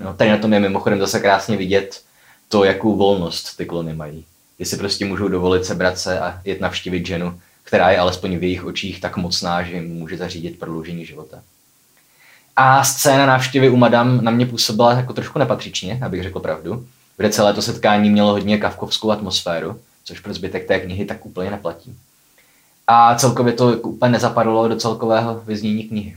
No, 0.00 0.14
tady 0.14 0.30
na 0.30 0.38
tom 0.38 0.52
je 0.52 0.60
mimochodem 0.60 1.00
zase 1.00 1.20
krásně 1.20 1.56
vidět 1.56 2.02
to, 2.48 2.64
jakou 2.64 2.96
volnost 2.96 3.56
ty 3.56 3.66
klony 3.66 3.94
mají. 3.94 4.24
Jestli 4.58 4.76
prostě 4.76 5.04
můžou 5.04 5.28
dovolit 5.28 5.64
sebrat 5.64 5.98
se 5.98 6.20
a 6.20 6.40
jet 6.44 6.60
navštívit 6.60 7.06
ženu, 7.06 7.40
která 7.62 7.90
je 7.90 7.98
alespoň 7.98 8.36
v 8.36 8.42
jejich 8.42 8.64
očích 8.64 9.00
tak 9.00 9.16
mocná, 9.16 9.62
že 9.62 9.74
jim 9.74 9.94
může 9.94 10.16
zařídit 10.16 10.58
prodloužení 10.58 11.06
života. 11.06 11.42
A 12.56 12.84
scéna 12.84 13.26
návštěvy 13.26 13.68
u 13.68 13.76
madam 13.76 14.24
na 14.24 14.30
mě 14.30 14.46
působila 14.46 14.92
jako 14.92 15.12
trošku 15.12 15.38
nepatřičně, 15.38 16.00
abych 16.02 16.22
řekl 16.22 16.40
pravdu, 16.40 16.86
kde 17.16 17.30
celé 17.30 17.54
to 17.54 17.62
setkání 17.62 18.10
mělo 18.10 18.30
hodně 18.32 18.58
kavkovskou 18.58 19.10
atmosféru, 19.10 19.80
což 20.04 20.20
pro 20.20 20.34
zbytek 20.34 20.68
té 20.68 20.80
knihy 20.80 21.04
tak 21.04 21.26
úplně 21.26 21.50
neplatí. 21.50 21.96
A 22.86 23.14
celkově 23.14 23.52
to 23.52 23.72
úplně 23.72 24.12
nezapadlo 24.12 24.68
do 24.68 24.76
celkového 24.76 25.42
vyznění 25.46 25.84
knihy. 25.84 26.16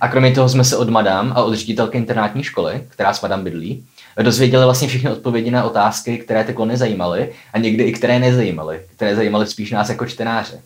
A 0.00 0.08
kromě 0.08 0.32
toho 0.32 0.48
jsme 0.48 0.64
se 0.64 0.76
od 0.76 0.88
madam 0.88 1.32
a 1.36 1.42
od 1.42 1.54
ředitelky 1.54 1.98
internátní 1.98 2.44
školy, 2.44 2.86
která 2.88 3.14
s 3.14 3.22
madam 3.22 3.44
bydlí, 3.44 3.86
dozvěděli 4.22 4.64
vlastně 4.64 4.88
všechny 4.88 5.10
odpovědi 5.10 5.50
na 5.50 5.64
otázky, 5.64 6.18
které 6.18 6.44
ty 6.44 6.54
klony 6.54 6.76
zajímaly 6.76 7.32
a 7.52 7.58
někdy 7.58 7.84
i 7.84 7.92
které 7.92 8.18
nezajímaly, 8.18 8.80
které 8.96 9.16
zajímaly 9.16 9.46
spíš 9.46 9.70
nás 9.70 9.88
jako 9.88 10.06
čtenáře. 10.06 10.60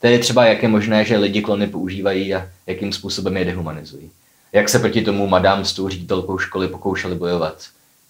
Tedy 0.00 0.18
třeba, 0.18 0.46
jak 0.46 0.62
je 0.62 0.68
možné, 0.68 1.04
že 1.04 1.16
lidi 1.16 1.42
klony 1.42 1.66
používají 1.66 2.34
a 2.34 2.48
jakým 2.66 2.92
způsobem 2.92 3.36
je 3.36 3.44
dehumanizují. 3.44 4.10
Jak 4.52 4.68
se 4.68 4.78
proti 4.78 5.02
tomu 5.02 5.26
madam 5.26 5.64
s 5.64 5.72
tou 5.72 5.88
ředitelkou 5.88 6.38
školy 6.38 6.68
pokoušeli 6.68 7.14
bojovat. 7.14 7.64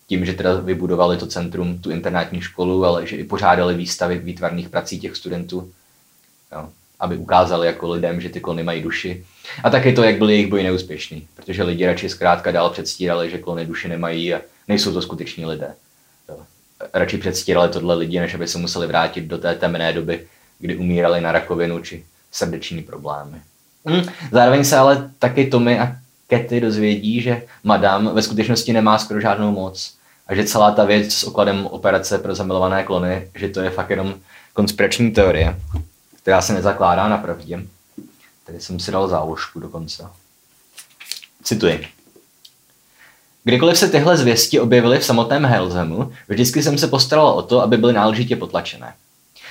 Tím, 0.07 0.27
že 0.27 0.33
teda 0.33 0.55
vybudovali 0.55 1.17
to 1.17 1.27
centrum, 1.27 1.79
tu 1.79 1.90
internátní 1.90 2.40
školu, 2.40 2.85
ale 2.85 3.07
že 3.07 3.17
i 3.17 3.25
pořádali 3.25 3.75
výstavy 3.75 4.19
výtvarných 4.19 4.69
prací 4.69 5.01
těch 5.01 5.17
studentů. 5.17 5.73
Jo 6.53 6.69
aby 7.05 7.17
ukázali 7.17 7.67
jako 7.67 7.90
lidem, 7.90 8.21
že 8.21 8.29
ty 8.29 8.40
klony 8.40 8.62
mají 8.62 8.83
duši. 8.83 9.25
A 9.64 9.71
taky 9.71 9.93
to, 9.93 10.03
jak 10.03 10.19
byl 10.19 10.31
jejich 10.31 10.47
boj 10.47 10.62
neúspěšný, 10.62 11.29
protože 11.37 11.62
lidi 11.62 11.87
radši 11.87 12.09
zkrátka 12.09 12.51
dál 12.51 12.71
předstírali, 12.71 13.31
že 13.31 13.38
klony 13.38 13.67
duši 13.67 13.88
nemají 13.88 14.35
a 14.35 14.40
nejsou 14.69 14.93
to 14.93 15.03
skuteční 15.03 15.47
lidé. 15.47 15.75
Radši 16.95 17.19
předstírali 17.19 17.69
tohle 17.69 17.95
lidi, 17.95 18.21
než 18.21 18.35
aby 18.35 18.49
se 18.49 18.59
museli 18.59 18.87
vrátit 18.87 19.25
do 19.25 19.38
té 19.38 19.55
temné 19.55 19.93
doby, 19.93 20.27
kdy 20.59 20.77
umírali 20.77 21.21
na 21.21 21.33
rakovinu 21.33 21.81
či 21.81 22.05
srdeční 22.33 22.83
problémy. 22.83 23.37
Hmm. 23.87 24.03
Zároveň 24.33 24.64
se 24.64 24.77
ale 24.77 25.11
taky 25.19 25.47
Tommy 25.47 25.79
a 25.79 25.97
Kety 26.27 26.61
dozvědí, 26.61 27.21
že 27.21 27.43
madam 27.64 28.14
ve 28.14 28.23
skutečnosti 28.23 28.73
nemá 28.73 28.99
skoro 28.99 29.21
žádnou 29.21 29.51
moc 29.51 29.95
a 30.27 30.35
že 30.35 30.45
celá 30.45 30.71
ta 30.71 30.85
věc 30.85 31.14
s 31.14 31.25
okladem 31.25 31.67
operace 31.67 32.19
pro 32.19 32.35
zamilované 32.35 32.83
klony, 32.83 33.29
že 33.35 33.49
to 33.49 33.61
je 33.61 33.71
fakt 33.71 33.90
jenom 33.90 34.14
konspirační 34.53 35.11
teorie 35.11 35.57
která 36.25 36.43
se 36.43 36.53
nezakládá 36.53 37.09
na 37.09 37.19
pravdě. 37.19 37.67
Tady 38.47 38.61
jsem 38.61 38.81
si 38.81 38.93
dal 38.93 39.09
záložku 39.09 39.61
dokonce. 39.61 40.07
Cituji. 41.43 41.89
Kdykoliv 43.45 43.79
se 43.79 43.89
tyhle 43.89 44.17
zvěsti 44.17 44.61
objevily 44.61 44.99
v 44.99 45.05
samotném 45.05 45.45
Helzemu, 45.45 46.13
vždycky 46.29 46.63
jsem 46.63 46.79
se 46.79 46.89
postaral 46.89 47.27
o 47.27 47.43
to, 47.43 47.61
aby 47.61 47.77
byly 47.77 47.93
náležitě 47.93 48.37
potlačené. 48.37 48.95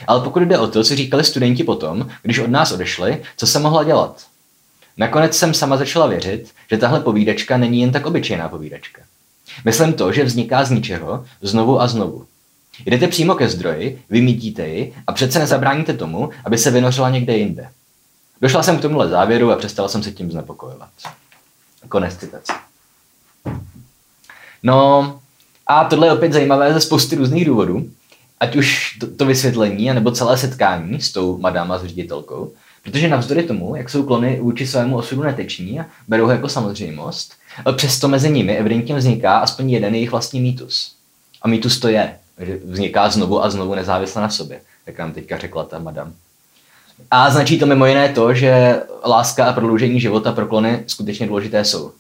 Ale 0.08 0.22
pokud 0.22 0.44
jde 0.44 0.60
o 0.60 0.68
to, 0.68 0.84
co 0.84 0.96
říkali 0.96 1.24
studenti 1.24 1.64
potom, 1.64 2.10
když 2.22 2.40
od 2.40 2.50
nás 2.50 2.72
odešli, 2.72 3.24
co 3.38 3.48
se 3.48 3.60
mohla 3.60 3.84
dělat? 3.84 4.26
Nakonec 4.98 5.38
jsem 5.38 5.54
sama 5.54 5.78
začala 5.78 6.08
věřit, 6.08 6.52
že 6.72 6.78
tahle 6.78 7.00
povídačka 7.00 7.58
není 7.58 7.82
jen 7.82 7.92
tak 7.92 8.06
obyčejná 8.06 8.50
povídačka. 8.50 9.02
Myslím 9.66 9.94
to, 9.94 10.12
že 10.12 10.24
vzniká 10.24 10.66
z 10.66 10.72
ničeho, 10.72 11.26
znovu 11.42 11.82
a 11.82 11.88
znovu. 11.88 12.28
Jdete 12.86 13.08
přímo 13.08 13.36
ke 13.36 13.50
zdroji, 13.50 14.02
vymítíte 14.10 14.68
ji 14.68 14.94
a 15.08 15.12
přece 15.12 15.40
nezabráníte 15.40 15.94
tomu, 15.94 16.30
aby 16.46 16.58
se 16.58 16.72
vynořila 16.72 17.10
někde 17.10 17.38
jinde. 17.38 17.70
Došla 18.42 18.64
jsem 18.64 18.78
k 18.78 18.82
tomuhle 18.82 19.10
závěru 19.10 19.52
a 19.52 19.56
přestala 19.56 19.90
jsem 19.90 20.04
se 20.04 20.12
tím 20.12 20.32
znepokojovat. 20.32 20.90
Konec 21.90 22.18
citace. 22.18 22.54
No 24.64 25.20
a 25.68 25.84
tohle 25.84 26.08
je 26.08 26.14
opět 26.14 26.34
zajímavé 26.34 26.74
ze 26.74 26.82
spousty 26.82 27.16
různých 27.16 27.46
důvodů. 27.46 27.90
Ať 28.40 28.56
už 28.56 28.98
to, 29.00 29.08
to 29.08 29.26
vysvětlení, 29.26 29.94
nebo 29.94 30.12
celé 30.12 30.38
setkání 30.38 31.02
s 31.02 31.12
tou 31.12 31.38
madáma 31.38 31.78
s 31.78 31.86
ředitelkou. 31.86 32.54
Protože 32.84 33.08
navzdory 33.08 33.44
tomu, 33.44 33.76
jak 33.76 33.90
jsou 33.90 34.04
klony 34.04 34.40
vůči 34.42 34.68
svému 34.68 34.98
osudu 34.98 35.24
neteční 35.24 35.80
a 35.80 35.86
berou 36.08 36.26
ho 36.26 36.32
jako 36.32 36.50
samozřejmost, 36.50 37.34
přesto 37.76 38.08
mezi 38.08 38.32
nimi 38.32 38.58
evidentně 38.58 38.96
vzniká 38.96 39.38
aspoň 39.38 39.72
jeden 39.72 39.96
jejich 39.96 40.12
vlastní 40.12 40.42
mýtus. 40.42 40.96
A 41.42 41.48
mýtus 41.48 41.80
to 41.80 41.88
je, 41.88 42.20
že 42.40 42.60
vzniká 42.66 43.10
znovu 43.10 43.44
a 43.44 43.50
znovu 43.50 43.76
nezávisle 43.76 44.22
na 44.22 44.30
sobě, 44.30 44.62
jak 44.86 44.98
nám 44.98 45.12
teďka 45.12 45.38
řekla 45.38 45.64
ta 45.64 45.80
madam. 45.80 46.14
A 47.12 47.30
značí 47.30 47.60
to 47.60 47.66
mimo 47.66 47.86
jiné 47.86 48.10
to, 48.10 48.34
že 48.34 48.82
láska 49.06 49.46
a 49.46 49.54
prodloužení 49.54 50.00
života 50.00 50.32
pro 50.32 50.48
klony 50.48 50.84
skutečně 50.88 51.28
důležité 51.28 51.66
jsou. 51.66 51.92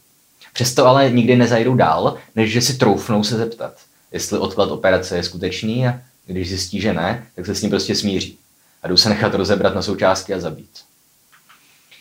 Přesto 0.53 0.87
ale 0.87 1.09
nikdy 1.09 1.35
nezajdou 1.35 1.75
dál, 1.75 2.17
než 2.35 2.51
že 2.51 2.61
si 2.61 2.77
troufnou 2.77 3.23
se 3.23 3.37
zeptat, 3.37 3.73
jestli 4.11 4.39
odklad 4.39 4.71
operace 4.71 5.15
je 5.15 5.23
skutečný 5.23 5.87
a 5.87 5.99
když 6.25 6.49
zjistí, 6.49 6.81
že 6.81 6.93
ne, 6.93 7.27
tak 7.35 7.45
se 7.45 7.55
s 7.55 7.61
ním 7.61 7.71
prostě 7.71 7.95
smíří 7.95 8.37
a 8.83 8.87
jdou 8.87 8.97
se 8.97 9.09
nechat 9.09 9.33
rozebrat 9.33 9.75
na 9.75 9.81
součástky 9.81 10.33
a 10.33 10.39
zabít. 10.39 10.69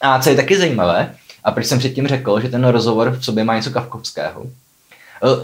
A 0.00 0.22
co 0.22 0.30
je 0.30 0.36
taky 0.36 0.58
zajímavé, 0.58 1.16
a 1.44 1.50
proč 1.50 1.66
jsem 1.66 1.78
předtím 1.78 2.06
řekl, 2.06 2.40
že 2.40 2.48
ten 2.48 2.64
rozhovor 2.64 3.10
v 3.10 3.24
sobě 3.24 3.44
má 3.44 3.56
něco 3.56 3.70
kavkovského, 3.70 4.46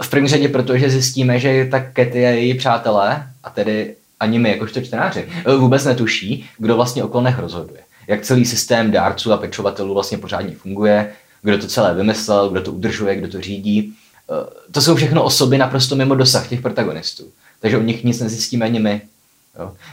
v 0.01 0.11
první 0.11 0.29
řadě 0.29 0.49
protože 0.49 0.91
zjistíme, 0.91 1.39
že 1.39 1.69
tak 1.71 1.93
Katy 1.93 2.27
a 2.27 2.31
její 2.31 2.55
přátelé, 2.55 3.27
a 3.45 3.51
tedy 3.51 3.95
ani 4.21 4.39
my 4.39 4.51
jakožto 4.51 4.81
čtenáři, 4.81 5.29
eh, 5.47 5.57
vůbec 5.57 5.85
netuší, 5.85 6.49
kdo 6.59 6.77
vlastně 6.77 7.05
o 7.05 7.09
klonech 7.09 7.39
rozhoduje. 7.39 7.81
Jak 8.07 8.23
celý 8.23 8.45
systém 8.45 8.91
dárců 8.91 9.33
a 9.33 9.37
pečovatelů 9.37 9.95
vlastně 9.95 10.19
pořádně 10.19 10.55
funguje, 10.55 11.13
kdo 11.43 11.59
to 11.59 11.67
celé 11.67 11.95
vymyslel, 11.95 12.49
kdo 12.49 12.61
to 12.61 12.73
udržuje, 12.73 13.17
kdo 13.17 13.29
to 13.29 13.41
řídí. 13.41 13.95
Eh, 14.31 14.71
to 14.73 14.81
jsou 14.81 14.95
všechno 14.95 15.25
osoby 15.25 15.59
naprosto 15.59 15.97
mimo 15.97 16.15
dosah 16.15 16.49
těch 16.49 16.61
protagonistů. 16.61 17.25
Takže 17.61 17.79
o 17.79 17.83
nich 17.83 18.05
nic 18.05 18.21
nezjistíme 18.21 18.65
ani 18.65 18.79
my. 18.79 19.01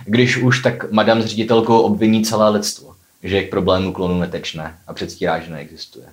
Když 0.06 0.38
už, 0.38 0.62
tak 0.62 0.92
madam 0.92 1.22
s 1.22 1.26
ředitelkou 1.26 1.80
obviní 1.80 2.26
celé 2.26 2.50
lidstvo, 2.50 2.96
že 3.24 3.36
je 3.36 3.44
k 3.44 3.50
problému 3.50 3.94
klonu 3.94 4.20
netečné 4.20 4.78
a 4.88 4.94
předstírá, 4.94 5.40
že 5.40 5.52
neexistuje. 5.52 6.06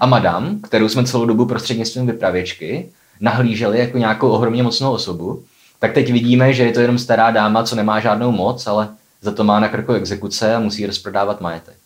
A 0.00 0.06
madam, 0.06 0.60
kterou 0.60 0.88
jsme 0.88 1.04
celou 1.04 1.26
dobu 1.26 1.46
prostřednictvím 1.46 2.06
vypravěčky 2.06 2.88
nahlíželi 3.20 3.78
jako 3.78 3.98
nějakou 3.98 4.28
ohromně 4.30 4.62
mocnou 4.62 4.92
osobu, 4.92 5.42
tak 5.78 5.92
teď 5.92 6.12
vidíme, 6.12 6.52
že 6.52 6.64
je 6.64 6.72
to 6.72 6.80
jenom 6.80 6.98
stará 6.98 7.30
dáma, 7.30 7.62
co 7.62 7.76
nemá 7.76 8.00
žádnou 8.00 8.32
moc, 8.32 8.66
ale 8.66 8.88
za 9.22 9.32
to 9.32 9.44
má 9.44 9.60
na 9.60 9.68
krku 9.68 9.92
exekuce 9.92 10.54
a 10.54 10.60
musí 10.60 10.86
rozprodávat 10.86 11.40
majetek. 11.40 11.76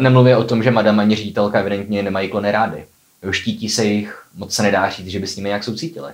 Nemluvě 0.00 0.36
o 0.36 0.44
tom, 0.44 0.62
že 0.62 0.70
madam 0.70 1.00
ani 1.00 1.16
ředitelka 1.16 1.60
evidentně 1.60 2.02
nemají 2.02 2.28
klony 2.28 2.50
rády. 2.50 2.84
Štítí 3.30 3.68
se 3.68 3.84
jich, 3.84 4.24
moc 4.36 4.54
se 4.54 4.62
nedá 4.62 4.90
říct, 4.90 5.06
že 5.06 5.18
by 5.18 5.26
s 5.26 5.36
nimi 5.36 5.48
nějak 5.48 5.64
soucítili. 5.64 6.12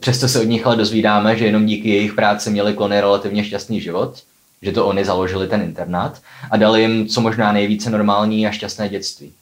Přesto 0.00 0.28
se 0.28 0.40
od 0.40 0.44
nich 0.44 0.66
ale 0.66 0.76
dozvídáme, 0.76 1.36
že 1.36 1.46
jenom 1.46 1.66
díky 1.66 1.88
jejich 1.88 2.12
práci 2.12 2.50
měli 2.50 2.74
klony 2.74 3.00
relativně 3.00 3.44
šťastný 3.44 3.80
život, 3.80 4.22
že 4.62 4.72
to 4.72 4.86
oni 4.86 5.04
založili 5.04 5.48
ten 5.48 5.62
internát 5.62 6.20
a 6.50 6.56
dali 6.56 6.82
jim 6.82 7.08
co 7.08 7.20
možná 7.20 7.52
nejvíce 7.52 7.90
normální 7.90 8.46
a 8.46 8.50
šťastné 8.50 8.88
dětství 8.88 9.32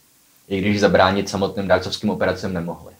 i 0.48 0.60
když 0.60 0.80
zabránit 0.80 1.28
samotným 1.28 1.68
dárcovským 1.68 2.10
operacím 2.10 2.52
nemohli. 2.52 2.92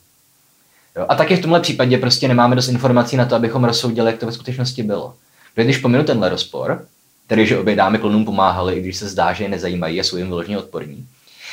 Jo? 0.97 1.07
A 1.09 1.15
taky 1.15 1.37
v 1.37 1.43
tomhle 1.43 1.61
případě 1.61 1.99
prostě 1.99 2.29
nemáme 2.29 2.57
dost 2.57 2.69
informací 2.69 3.17
na 3.17 3.25
to, 3.25 3.35
abychom 3.35 3.65
rozsoudili, 3.65 4.11
jak 4.11 4.21
to 4.21 4.27
ve 4.27 4.33
skutečnosti 4.33 4.83
bylo. 4.83 5.15
Když 5.55 5.79
pominu 5.79 6.05
tenhle 6.05 6.29
rozpor, 6.29 6.85
tedy 7.27 7.47
že 7.47 7.59
obě 7.59 7.77
dámy 7.77 7.99
klonům 7.99 8.25
pomáhaly, 8.25 8.75
i 8.75 8.81
když 8.81 8.97
se 8.97 9.09
zdá, 9.09 9.33
že 9.33 9.45
je 9.45 9.49
nezajímají 9.49 10.01
a 10.01 10.05
jsou 10.05 10.17
jim 10.17 10.27
vyloženě 10.27 10.59
odporní. 10.59 11.07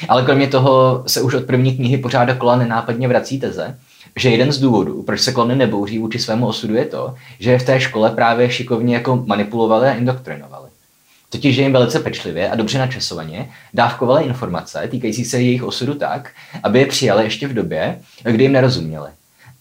Ale 0.10 0.24
kromě 0.24 0.48
toho 0.48 1.04
se 1.08 1.22
už 1.22 1.34
od 1.34 1.46
první 1.46 1.76
knihy 1.76 1.98
pořád 1.98 2.26
dokola 2.26 2.56
nenápadně 2.56 3.08
vrací 3.08 3.40
teze, 3.40 3.80
že 4.16 4.30
jeden 4.30 4.52
z 4.52 4.60
důvodů, 4.60 5.04
proč 5.04 5.22
se 5.22 5.32
klony 5.32 5.56
nebouří 5.56 6.00
vůči 6.00 6.20
svému 6.20 6.48
osudu, 6.48 6.76
je 6.76 6.86
to, 6.86 7.16
že 7.40 7.52
je 7.52 7.60
v 7.60 7.66
té 7.66 7.80
škole 7.80 8.10
právě 8.10 8.52
šikovně 8.52 8.96
jako 8.96 9.24
manipulovali 9.26 9.88
a 9.88 9.94
indoktrinovali. 9.94 10.64
Totiž, 11.30 11.56
že 11.56 11.62
jim 11.62 11.74
velice 11.74 12.00
pečlivě 12.00 12.50
a 12.50 12.56
dobře 12.56 12.78
načasovaně 12.78 13.50
dávkovali 13.74 14.24
informace 14.24 14.88
týkající 14.92 15.26
se 15.26 15.42
jejich 15.42 15.64
osudu 15.64 15.94
tak, 15.96 16.32
aby 16.64 16.80
je 16.80 16.86
přijali 16.86 17.24
ještě 17.24 17.48
v 17.48 17.54
době, 17.54 18.00
kdy 18.24 18.44
jim 18.44 18.52
nerozuměli. 18.52 19.10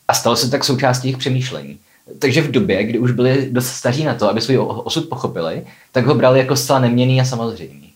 A 0.09 0.15
stalo 0.15 0.37
se 0.37 0.51
tak 0.51 0.65
součástí 0.65 1.09
jejich 1.09 1.19
přemýšlení. 1.19 1.79
Takže 2.19 2.43
v 2.43 2.51
době, 2.51 2.85
kdy 2.85 2.99
už 2.99 3.11
byli 3.11 3.49
dost 3.51 3.67
staří 3.67 4.05
na 4.05 4.15
to, 4.15 4.29
aby 4.29 4.41
svůj 4.41 4.59
osud 4.59 5.09
pochopili, 5.09 5.67
tak 5.93 6.07
ho 6.07 6.15
brali 6.15 6.39
jako 6.39 6.57
zcela 6.57 6.79
neměný 6.79 7.21
a 7.21 7.25
samozřejmý. 7.25 7.93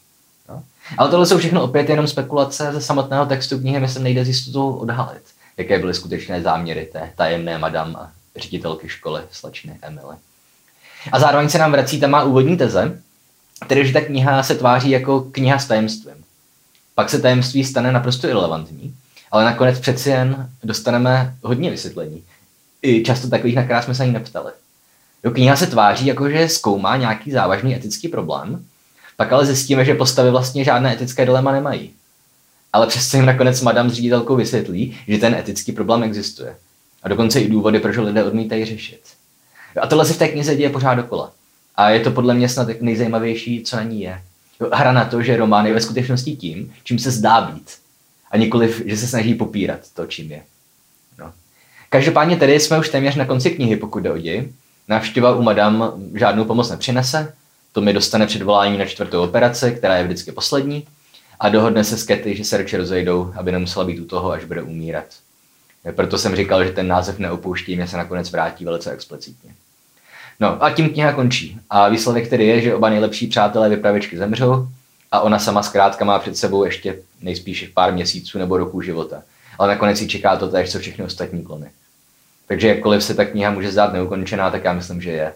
No? 0.49 0.63
Ale 0.99 1.11
tohle 1.11 1.27
jsou 1.27 1.39
všechno 1.39 1.63
opět 1.63 1.89
jenom 1.89 2.07
spekulace 2.07 2.73
ze 2.73 2.81
samotného 2.81 3.27
textu 3.27 3.59
knihy, 3.59 3.81
myslím, 3.81 4.03
nejde 4.03 4.25
z 4.25 4.29
jistotou 4.29 4.73
odhalit, 4.73 5.23
jaké 5.57 5.79
byly 5.79 5.95
skutečné 5.95 6.43
záměry 6.43 6.89
té 6.93 7.11
tajemné 7.17 7.59
madam 7.59 7.97
a 7.97 8.11
ředitelky 8.37 8.89
školy 8.89 9.23
slečny 9.31 9.79
Emily. 9.83 10.17
A 11.13 11.19
zároveň 11.19 11.49
se 11.49 11.59
nám 11.59 11.73
vrací 11.73 12.01
ta 12.01 12.07
má 12.07 12.25
úvodní 12.25 12.57
teze, 12.57 13.03
Tedy, 13.67 13.87
že 13.87 13.93
ta 13.93 14.01
kniha 14.01 14.43
se 14.43 14.55
tváří 14.55 14.91
jako 14.91 15.21
kniha 15.21 15.59
s 15.59 15.67
tajemstvím. 15.67 16.25
Pak 16.95 17.11
se 17.11 17.19
tajemství 17.19 17.65
stane 17.65 17.93
naprosto 17.93 18.27
irrelevantní, 18.27 18.95
ale 19.31 19.45
nakonec 19.45 19.81
přeci 19.81 20.11
jen 20.11 20.51
dostaneme 20.65 21.35
hodně 21.43 21.71
vysvětlení. 21.71 22.25
I 22.83 23.03
často 23.03 23.29
takových, 23.29 23.57
na 23.57 23.63
která 23.63 23.83
jsme 23.83 23.95
se 23.95 24.03
ani 24.03 24.13
neptali. 24.13 24.53
Jo, 25.25 25.31
kniha 25.31 25.57
se 25.57 25.67
tváří 25.67 26.07
jako, 26.07 26.31
že 26.31 26.49
zkoumá 26.49 26.97
nějaký 26.97 27.31
závažný 27.31 27.77
etický 27.77 28.09
problém, 28.09 28.65
pak 29.17 29.33
ale 29.33 29.47
zjistíme, 29.47 29.85
že 29.85 29.95
postavy 29.95 30.31
vlastně 30.31 30.65
žádné 30.65 30.95
etické 30.95 31.25
dilema 31.25 31.53
nemají. 31.53 31.91
Ale 32.73 32.87
přesto 32.87 33.17
jim 33.17 33.27
nakonec 33.27 33.63
madam 33.63 33.91
s 33.91 33.93
ředitelkou 33.93 34.37
vysvětlí, 34.37 34.99
že 35.09 35.19
ten 35.19 35.35
etický 35.35 35.73
problém 35.73 36.03
existuje. 36.03 36.57
A 37.03 37.09
dokonce 37.09 37.41
i 37.41 37.49
důvody, 37.49 37.81
proč 37.81 37.97
lidé 37.97 38.25
odmítají 38.25 38.65
řešit. 38.65 39.01
A 39.83 39.87
tohle 39.87 40.05
se 40.05 40.13
v 40.13 40.19
té 40.19 40.29
knize 40.29 40.57
děje 40.57 40.71
pořád 40.71 40.95
dokola. 40.95 41.33
A 41.79 41.91
je 41.91 42.01
to 42.01 42.11
podle 42.11 42.35
mě 42.35 42.49
snad 42.49 42.69
nejzajímavější, 42.81 43.63
co 43.63 43.77
na 43.77 43.83
ní 43.83 44.01
je. 44.01 44.23
Hra 44.73 44.93
na 44.93 45.05
to, 45.05 45.23
že 45.23 45.37
román 45.37 45.67
je 45.67 45.75
ve 45.75 45.81
skutečnosti 45.81 46.37
tím, 46.37 46.73
čím 46.85 46.99
se 46.99 47.11
zdá 47.11 47.41
být. 47.41 47.71
A 48.31 48.37
nikoliv, 48.37 48.83
že 48.87 48.97
se 48.97 49.07
snaží 49.07 49.35
popírat 49.35 49.81
to, 49.95 50.07
čím 50.07 50.33
je. 50.33 50.43
No. 51.19 51.33
Každopádně 51.89 52.37
tedy 52.37 52.61
jsme 52.61 52.79
už 52.79 52.89
téměř 52.89 53.15
na 53.15 53.25
konci 53.25 53.51
knihy, 53.51 53.77
pokud 53.77 53.99
jde 53.99 54.11
o 54.11 54.19
děj. 54.19 54.53
Návštěva 54.89 55.35
u 55.35 55.43
madam 55.43 55.93
žádnou 56.15 56.45
pomoc 56.45 56.71
nepřinese, 56.71 57.35
to 57.73 57.81
mi 57.81 57.93
dostane 57.93 58.27
předvolání 58.27 58.79
na 58.79 58.85
čtvrtou 58.85 59.23
operaci, 59.23 59.73
která 59.73 59.97
je 59.97 60.05
vždycky 60.05 60.33
poslední. 60.33 60.87
a 61.41 61.49
dohodne 61.49 61.85
se 61.85 61.99
s 61.99 62.05
Kety, 62.05 62.37
že 62.37 62.45
se 62.45 62.57
radši 62.57 62.77
rozejdou, 62.77 63.33
aby 63.37 63.53
nemusela 63.53 63.85
být 63.85 64.01
u 64.01 64.05
toho, 64.05 64.31
až 64.31 64.45
bude 64.45 64.63
umírat. 64.63 65.05
Proto 65.93 66.19
jsem 66.19 66.37
říkal, 66.37 66.65
že 66.65 66.71
ten 66.71 66.89
název 66.89 67.19
neopouští, 67.19 67.77
mě 67.77 67.89
se 67.89 67.97
nakonec 67.97 68.31
vrátí 68.31 68.65
velice 68.65 68.91
explicitně. 68.91 69.51
No 70.41 70.65
a 70.65 70.71
tím 70.71 70.91
kniha 70.91 71.13
končí. 71.13 71.61
A 71.71 71.89
výsledek 71.89 72.29
tedy 72.29 72.47
je, 72.47 72.61
že 72.61 72.75
oba 72.75 72.91
nejlepší 72.91 73.27
přátelé 73.27 73.69
vypravěčky 73.69 74.19
zemřou 74.19 74.69
a 75.13 75.21
ona 75.21 75.39
sama 75.39 75.63
zkrátka 75.63 76.05
má 76.05 76.19
před 76.19 76.37
sebou 76.37 76.65
ještě 76.65 76.99
nejspíše 77.21 77.69
pár 77.75 77.93
měsíců 77.93 78.39
nebo 78.39 78.57
roků 78.57 78.83
života. 78.83 79.23
Ale 79.59 79.69
nakonec 79.69 79.99
si 79.99 80.09
čeká 80.09 80.37
to 80.37 80.49
též, 80.49 80.73
co 80.73 80.79
všechny 80.79 81.05
ostatní 81.05 81.45
klony. 81.45 81.71
Takže 82.47 82.69
jakkoliv 82.69 83.05
se 83.05 83.15
ta 83.15 83.25
kniha 83.25 83.51
může 83.51 83.73
zdát 83.73 83.93
neukončená, 83.93 84.51
tak 84.51 84.65
já 84.65 84.73
myslím, 84.73 85.01
že 85.01 85.11
je. 85.11 85.35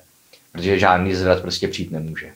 Protože 0.53 0.79
žádný 0.79 1.15
zvrat 1.15 1.43
prostě 1.43 1.69
přijít 1.69 1.91
nemůže. 1.91 2.33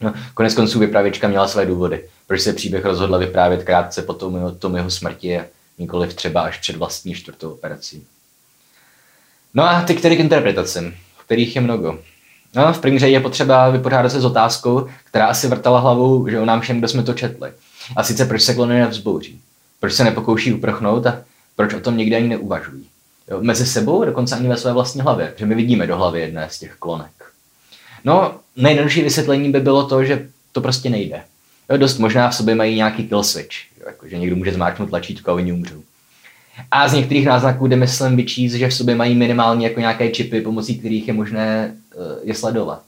No, 0.00 0.14
konec 0.34 0.54
konců 0.54 0.78
vypravěčka 0.78 1.28
měla 1.28 1.48
své 1.48 1.66
důvody, 1.66 2.08
proč 2.26 2.40
se 2.40 2.52
příběh 2.52 2.84
rozhodla 2.84 3.18
vyprávět 3.18 3.64
krátce 3.64 4.02
po 4.02 4.14
tom, 4.14 4.56
tom 4.58 4.76
jeho 4.76 4.90
smrti 4.90 5.40
nikoliv 5.78 6.14
třeba 6.14 6.40
až 6.40 6.58
před 6.58 6.76
vlastní 6.76 7.14
čtvrtou 7.14 7.50
operací. 7.50 8.06
No 9.54 9.64
a 9.64 9.82
ty 9.82 9.94
který 9.94 10.16
k 10.16 10.20
interpretacím, 10.20 10.94
kterých 11.26 11.56
je 11.56 11.62
mnogo. 11.62 11.98
No, 12.54 12.72
v 12.72 12.78
první 12.78 12.98
řadě 12.98 13.12
je 13.12 13.20
potřeba 13.20 13.70
vypořádat 13.70 14.08
se 14.08 14.20
s 14.20 14.24
otázkou, 14.24 14.86
která 15.04 15.26
asi 15.26 15.48
vrtala 15.48 15.80
hlavou, 15.80 16.28
že 16.28 16.46
nám 16.46 16.60
všem, 16.60 16.78
kdo 16.78 16.88
jsme 16.88 17.02
to 17.02 17.14
četli. 17.14 17.50
A 17.96 18.02
sice 18.02 18.24
proč 18.24 18.42
se 18.42 18.54
klony 18.54 18.80
nevzbouří? 18.80 19.40
Proč 19.80 19.92
se 19.92 20.04
nepokouší 20.04 20.52
uprchnout 20.52 21.06
a 21.06 21.22
proč 21.56 21.74
o 21.74 21.80
tom 21.80 21.96
nikdy 21.96 22.16
ani 22.16 22.28
neuvažují? 22.28 22.86
Jo, 23.30 23.38
mezi 23.40 23.66
sebou, 23.66 24.04
dokonce 24.04 24.36
ani 24.36 24.48
ve 24.48 24.56
své 24.56 24.72
vlastní 24.72 25.00
hlavě, 25.00 25.34
že 25.36 25.46
my 25.46 25.54
vidíme 25.54 25.86
do 25.86 25.96
hlavy 25.96 26.20
jedné 26.20 26.48
z 26.50 26.58
těch 26.58 26.76
klonek. 26.78 27.10
No, 28.04 28.34
nejjednodušší 28.56 29.02
vysvětlení 29.02 29.52
by 29.52 29.60
bylo 29.60 29.86
to, 29.86 30.04
že 30.04 30.28
to 30.52 30.60
prostě 30.60 30.90
nejde. 30.90 31.22
Jo, 31.70 31.76
dost 31.76 31.98
možná 31.98 32.30
v 32.30 32.34
sobě 32.34 32.54
mají 32.54 32.76
nějaký 32.76 33.08
kill 33.08 33.24
switch, 33.24 33.56
jo, 33.80 33.84
jako, 33.86 34.08
že 34.08 34.18
někdo 34.18 34.36
může 34.36 34.52
zmáčknout 34.52 34.88
tlačítko 34.88 35.30
a 35.30 35.34
oni 35.34 35.52
umřou. 35.52 35.82
A 36.70 36.88
z 36.88 36.92
některých 36.92 37.26
náznaků 37.26 37.66
jde 37.66 37.76
myslím 37.76 38.16
vyčíst, 38.16 38.54
že 38.54 38.68
v 38.68 38.74
sobě 38.74 38.94
mají 38.94 39.14
minimálně 39.14 39.66
jako 39.66 39.80
nějaké 39.80 40.10
čipy, 40.10 40.40
pomocí 40.40 40.78
kterých 40.78 41.08
je 41.08 41.14
možné 41.14 41.74
uh, 41.96 42.02
je 42.22 42.34
sledovat. 42.34 42.82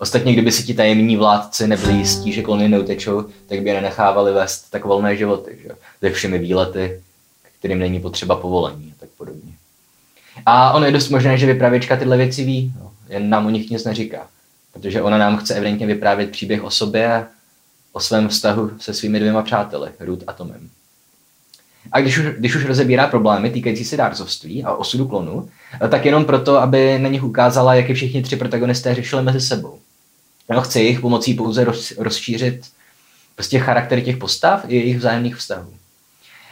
Ostatně, 0.00 0.32
kdyby 0.32 0.52
si 0.52 0.62
ti 0.62 0.74
tajemní 0.74 1.16
vládci 1.16 1.66
nebyli 1.66 1.92
jistí, 1.92 2.32
že 2.32 2.42
klony 2.42 2.68
neutečou, 2.68 3.24
tak 3.46 3.62
by 3.62 3.68
je 3.68 3.74
nenechávali 3.74 4.32
vést 4.32 4.70
tak 4.70 4.84
volné 4.84 5.16
životy, 5.16 5.58
že? 5.62 5.68
ze 6.02 6.10
všemi 6.10 6.38
výlety, 6.38 7.00
kterým 7.58 7.78
není 7.78 8.00
potřeba 8.00 8.36
povolení 8.36 8.94
a 8.96 9.00
tak 9.00 9.08
podobně. 9.08 9.52
A 10.46 10.72
ono 10.72 10.86
je 10.86 10.92
dost 10.92 11.08
možné, 11.08 11.38
že 11.38 11.46
vypravěčka 11.46 11.96
tyhle 11.96 12.16
věci 12.16 12.44
ví, 12.44 12.72
no, 12.80 12.92
jen 13.08 13.30
nám 13.30 13.46
o 13.46 13.50
nich 13.50 13.70
nic 13.70 13.84
neříká. 13.84 14.26
Protože 14.72 15.02
ona 15.02 15.18
nám 15.18 15.36
chce 15.36 15.54
evidentně 15.54 15.86
vyprávět 15.86 16.30
příběh 16.30 16.64
o 16.64 16.70
sobě 16.70 17.12
a 17.12 17.26
o 17.92 18.00
svém 18.00 18.28
vztahu 18.28 18.70
se 18.78 18.94
svými 18.94 19.20
dvěma 19.20 19.42
přáteli, 19.42 19.90
Ruth 20.00 20.24
a 20.26 20.32
Tomem. 20.32 20.70
A 21.92 22.00
když 22.00 22.18
už, 22.18 22.26
když 22.38 22.56
už 22.56 22.64
rozebírá 22.64 23.06
problémy 23.06 23.50
týkající 23.50 23.84
se 23.84 23.96
dárcovství 23.96 24.64
a 24.64 24.74
osudu 24.74 25.08
klonu, 25.08 25.48
tak 25.88 26.04
jenom 26.04 26.24
proto, 26.24 26.58
aby 26.58 26.98
na 26.98 27.08
nich 27.08 27.22
ukázala, 27.22 27.74
jak 27.74 27.88
je 27.88 27.94
všichni 27.94 28.22
tři 28.22 28.36
protagonisté 28.36 28.94
řešili 28.94 29.22
mezi 29.22 29.40
sebou. 29.40 29.78
No, 30.48 30.60
chce 30.60 30.80
jich 30.80 31.00
pomocí 31.00 31.34
pouze 31.34 31.64
roz, 31.64 31.92
rozšířit 31.98 32.60
prostě 33.34 33.58
charakter 33.58 34.00
těch 34.00 34.16
postav 34.16 34.64
i 34.68 34.76
jejich 34.76 34.98
vzájemných 34.98 35.36
vztahů. 35.36 35.74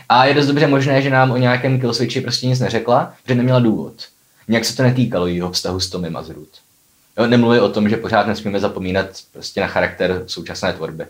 A 0.09 0.25
je 0.25 0.35
dost 0.35 0.47
dobře 0.47 0.67
možné, 0.67 1.03
že 1.03 1.11
nám 1.11 1.31
o 1.31 1.37
nějakém 1.37 1.81
killswitchi 1.81 2.21
prostě 2.21 2.47
nic 2.47 2.61
neřekla, 2.61 3.15
že 3.29 3.35
neměla 3.35 3.61
důvod. 3.61 3.95
Nějak 4.49 4.65
se 4.65 4.77
to 4.77 4.83
netýkalo 4.83 5.27
jeho 5.27 5.53
vztahu 5.53 5.81
s 5.81 5.91
Tomem 5.91 6.17
Ruth. 6.29 6.59
Jo, 7.19 7.27
nemluví 7.27 7.61
o 7.61 7.69
tom, 7.69 7.89
že 7.89 7.97
pořád 7.97 8.27
nesmíme 8.27 8.61
zapomínat 8.61 9.07
prostě 9.33 9.61
na 9.61 9.67
charakter 9.67 10.23
současné 10.27 10.73
tvorby. 10.73 11.07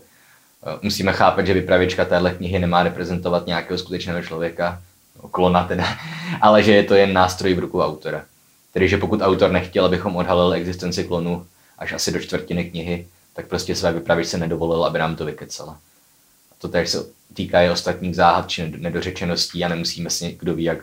Musíme 0.81 1.13
chápat, 1.13 1.47
že 1.47 1.53
vypravěčka 1.53 2.05
téhle 2.05 2.31
knihy 2.31 2.59
nemá 2.59 2.83
reprezentovat 2.83 3.47
nějakého 3.47 3.77
skutečného 3.77 4.21
člověka, 4.23 4.81
no, 5.23 5.29
klona 5.29 5.63
teda, 5.63 5.85
ale 6.41 6.63
že 6.63 6.75
je 6.75 6.83
to 6.83 6.95
jen 6.95 7.13
nástroj 7.13 7.53
v 7.53 7.59
rukou 7.59 7.81
autora. 7.81 8.25
Tedy, 8.73 8.89
že 8.89 8.97
pokud 8.97 9.21
autor 9.21 9.51
nechtěl, 9.51 9.85
abychom 9.85 10.15
odhalili 10.15 10.59
existenci 10.59 11.03
klonu 11.03 11.45
až 11.77 11.93
asi 11.93 12.11
do 12.11 12.19
čtvrtiny 12.19 12.65
knihy, 12.65 13.07
tak 13.33 13.47
prostě 13.47 13.75
své 13.75 13.93
vypravěčce 13.93 14.37
nedovolil, 14.37 14.85
aby 14.85 14.99
nám 14.99 15.15
to 15.15 15.25
vykecala. 15.25 15.73
A 16.51 16.55
to 16.57 16.67
tež 16.67 16.89
se 16.89 17.05
týká 17.33 17.61
i 17.61 17.69
ostatních 17.69 18.15
záhad 18.15 18.49
či 18.49 18.73
nedořečeností 18.77 19.63
a 19.63 19.67
nemusíme 19.67 20.09
si 20.09 20.37
kdo 20.39 20.55
ví, 20.55 20.63
jak 20.63 20.77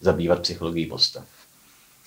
zabývat 0.00 0.40
psychologií 0.40 0.86
postav. 0.86 1.24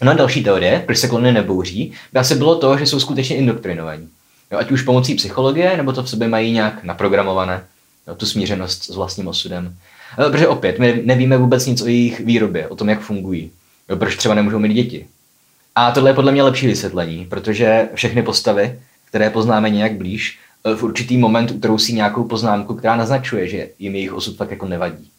No 0.01 0.11
a 0.11 0.13
další 0.13 0.43
teorie, 0.43 0.83
proč 0.85 0.97
se 0.97 1.07
klony 1.07 1.31
nebouří, 1.31 1.93
by 2.13 2.19
asi 2.19 2.35
bylo 2.35 2.55
to, 2.55 2.77
že 2.77 2.85
jsou 2.85 2.99
skutečně 2.99 3.35
indoktrinovaní. 3.35 4.09
Jo, 4.51 4.57
ať 4.57 4.71
už 4.71 4.81
pomocí 4.81 5.15
psychologie, 5.15 5.77
nebo 5.77 5.93
to 5.93 6.03
v 6.03 6.09
sobě 6.09 6.27
mají 6.27 6.51
nějak 6.51 6.83
naprogramované, 6.83 7.63
jo, 8.07 8.15
tu 8.15 8.25
smířenost 8.25 8.83
s 8.83 8.95
vlastním 8.95 9.27
osudem. 9.27 9.75
Jo, 10.19 10.29
protože 10.29 10.47
opět, 10.47 10.79
my 10.79 11.01
nevíme 11.05 11.37
vůbec 11.37 11.65
nic 11.65 11.81
o 11.81 11.87
jejich 11.87 12.19
výrobě, 12.19 12.67
o 12.67 12.75
tom, 12.75 12.89
jak 12.89 13.01
fungují. 13.01 13.51
Jo, 13.89 13.95
proč 13.95 14.15
třeba 14.15 14.35
nemůžou 14.35 14.59
mít 14.59 14.73
děti. 14.73 15.07
A 15.75 15.91
tohle 15.91 16.09
je 16.09 16.13
podle 16.13 16.31
mě 16.31 16.43
lepší 16.43 16.67
vysvětlení, 16.67 17.25
protože 17.25 17.89
všechny 17.93 18.23
postavy, 18.23 18.79
které 19.05 19.29
poznáme 19.29 19.69
nějak 19.69 19.93
blíž, 19.95 20.39
v 20.75 20.83
určitý 20.83 21.17
moment 21.17 21.51
utrousí 21.51 21.93
nějakou 21.93 22.23
poznámku, 22.23 22.75
která 22.75 22.95
naznačuje, 22.95 23.47
že 23.47 23.69
jim 23.79 23.95
jejich 23.95 24.13
osud 24.13 24.37
fakt 24.37 24.51
jako 24.51 24.67
nevadí. 24.67 25.09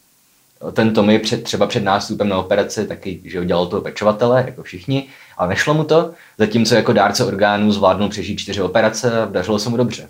Ten 0.73 0.93
Tommy 0.93 1.19
před, 1.19 1.43
třeba 1.43 1.67
před 1.67 1.83
nástupem 1.83 2.29
na 2.29 2.37
operaci 2.37 2.87
taky, 2.87 3.21
že 3.25 3.39
udělal 3.39 3.67
toho 3.67 3.81
pečovatele, 3.81 4.43
jako 4.47 4.63
všichni, 4.63 5.07
ale 5.37 5.49
nešlo 5.49 5.73
mu 5.73 5.83
to, 5.83 6.11
zatímco 6.37 6.75
jako 6.75 6.93
dárce 6.93 7.25
orgánů 7.25 7.71
zvládnul 7.71 8.09
přežít 8.09 8.39
čtyři 8.39 8.61
operace 8.61 9.21
a 9.21 9.25
dařilo 9.25 9.59
se 9.59 9.69
mu 9.69 9.77
dobře. 9.77 10.09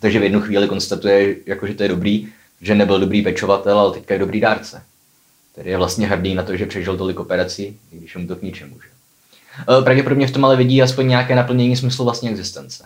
Takže 0.00 0.18
v 0.18 0.22
jednu 0.22 0.40
chvíli 0.40 0.68
konstatuje, 0.68 1.36
jako, 1.46 1.66
že 1.66 1.74
to 1.74 1.82
je 1.82 1.88
dobrý, 1.88 2.28
že 2.60 2.74
nebyl 2.74 3.00
dobrý 3.00 3.22
pečovatel, 3.22 3.78
ale 3.78 3.92
teďka 3.92 4.14
je 4.14 4.20
dobrý 4.20 4.40
dárce. 4.40 4.82
Tedy 5.54 5.70
je 5.70 5.76
vlastně 5.76 6.06
hrdý 6.06 6.34
na 6.34 6.42
to, 6.42 6.56
že 6.56 6.66
přežil 6.66 6.96
tolik 6.96 7.20
operací, 7.20 7.76
i 7.92 7.98
když 7.98 8.16
mu 8.16 8.26
to 8.26 8.36
k 8.36 8.42
ničemu. 8.42 8.74
Že? 8.74 8.88
E, 9.78 9.82
pravděpodobně 9.82 10.26
v 10.26 10.30
tom 10.30 10.44
ale 10.44 10.56
vidí 10.56 10.82
aspoň 10.82 11.08
nějaké 11.08 11.34
naplnění 11.34 11.76
smyslu 11.76 12.04
vlastní 12.04 12.30
existence. 12.30 12.84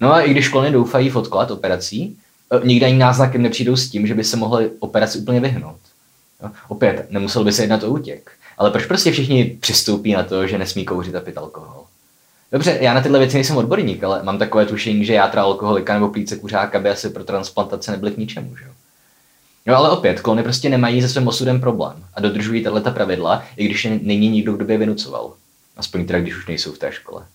No 0.00 0.12
a 0.12 0.20
i 0.20 0.30
když 0.30 0.48
klony 0.48 0.70
doufají 0.70 1.10
v 1.10 1.16
odklad 1.16 1.50
operací, 1.50 2.16
e, 2.50 2.66
nikdy 2.66 2.86
ani 2.86 2.98
náznakem 2.98 3.42
nepřijdou 3.42 3.76
s 3.76 3.88
tím, 3.88 4.06
že 4.06 4.14
by 4.14 4.24
se 4.24 4.36
mohli 4.36 4.70
operaci 4.78 5.18
úplně 5.18 5.40
vyhnout. 5.40 5.80
Jo? 6.42 6.50
Opět, 6.68 7.06
nemusel 7.10 7.44
by 7.44 7.52
se 7.52 7.62
jednat 7.62 7.82
o 7.82 7.88
útěk. 7.88 8.30
Ale 8.58 8.70
proč 8.70 8.86
prostě 8.86 9.12
všichni 9.12 9.44
přistoupí 9.60 10.12
na 10.12 10.22
to, 10.22 10.46
že 10.46 10.58
nesmí 10.58 10.84
kouřit 10.84 11.14
a 11.14 11.20
pít 11.20 11.38
alkohol? 11.38 11.84
Dobře, 12.52 12.78
já 12.80 12.94
na 12.94 13.00
tyhle 13.00 13.18
věci 13.18 13.36
nejsem 13.36 13.56
odborník, 13.56 14.04
ale 14.04 14.22
mám 14.22 14.38
takové 14.38 14.66
tušení, 14.66 15.04
že 15.04 15.12
játra 15.12 15.42
alkoholika 15.42 15.94
nebo 15.94 16.08
plíce 16.08 16.36
kuřáka 16.36 16.78
by 16.78 16.88
asi 16.88 17.10
pro 17.10 17.24
transplantace 17.24 17.90
nebyly 17.90 18.12
k 18.12 18.16
ničemu, 18.16 18.56
že 18.56 18.64
jo? 18.64 18.70
No 19.66 19.76
ale 19.76 19.90
opět, 19.90 20.20
klony 20.20 20.42
prostě 20.42 20.68
nemají 20.68 21.02
se 21.02 21.08
svým 21.08 21.28
osudem 21.28 21.60
problém 21.60 22.04
a 22.14 22.20
dodržují 22.20 22.62
tato 22.62 22.90
pravidla, 22.90 23.44
i 23.56 23.64
když 23.64 23.88
není 24.02 24.28
nikdo, 24.28 24.52
kdo 24.52 24.64
by 24.64 24.72
je 24.72 24.78
vynucoval. 24.78 25.32
Aspoň 25.76 26.06
teda, 26.06 26.20
když 26.20 26.36
už 26.36 26.46
nejsou 26.46 26.72
v 26.72 26.78
té 26.78 26.92
škole. 26.92 27.26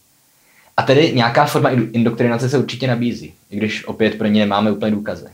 A 0.78 0.82
tedy 0.84 1.12
nějaká 1.16 1.46
forma 1.46 1.70
indoktrinace 1.70 2.50
se 2.50 2.58
určitě 2.58 2.88
nabízí, 2.88 3.34
i 3.50 3.58
když 3.58 3.86
opět 3.86 4.18
pro 4.18 4.28
ně 4.28 4.40
nemáme 4.40 4.72
úplně 4.72 4.92
důkazy. 4.92 5.28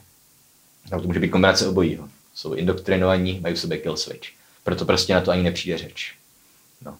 No, 0.92 1.02
to 1.02 1.08
může 1.08 1.20
být 1.20 1.30
kombinace 1.30 1.68
obojího. 1.68 2.08
Jsou 2.36 2.54
indoktrinovaní, 2.54 3.40
mají 3.44 3.56
v 3.56 3.60
sobě 3.60 3.78
kill 3.78 3.98
switch. 3.98 4.28
Proto 4.64 4.86
prostě 4.86 5.14
na 5.14 5.22
to 5.22 5.32
ani 5.32 5.44
nepřijde 5.44 5.78
řeč. 5.78 6.14
No. 6.86 6.94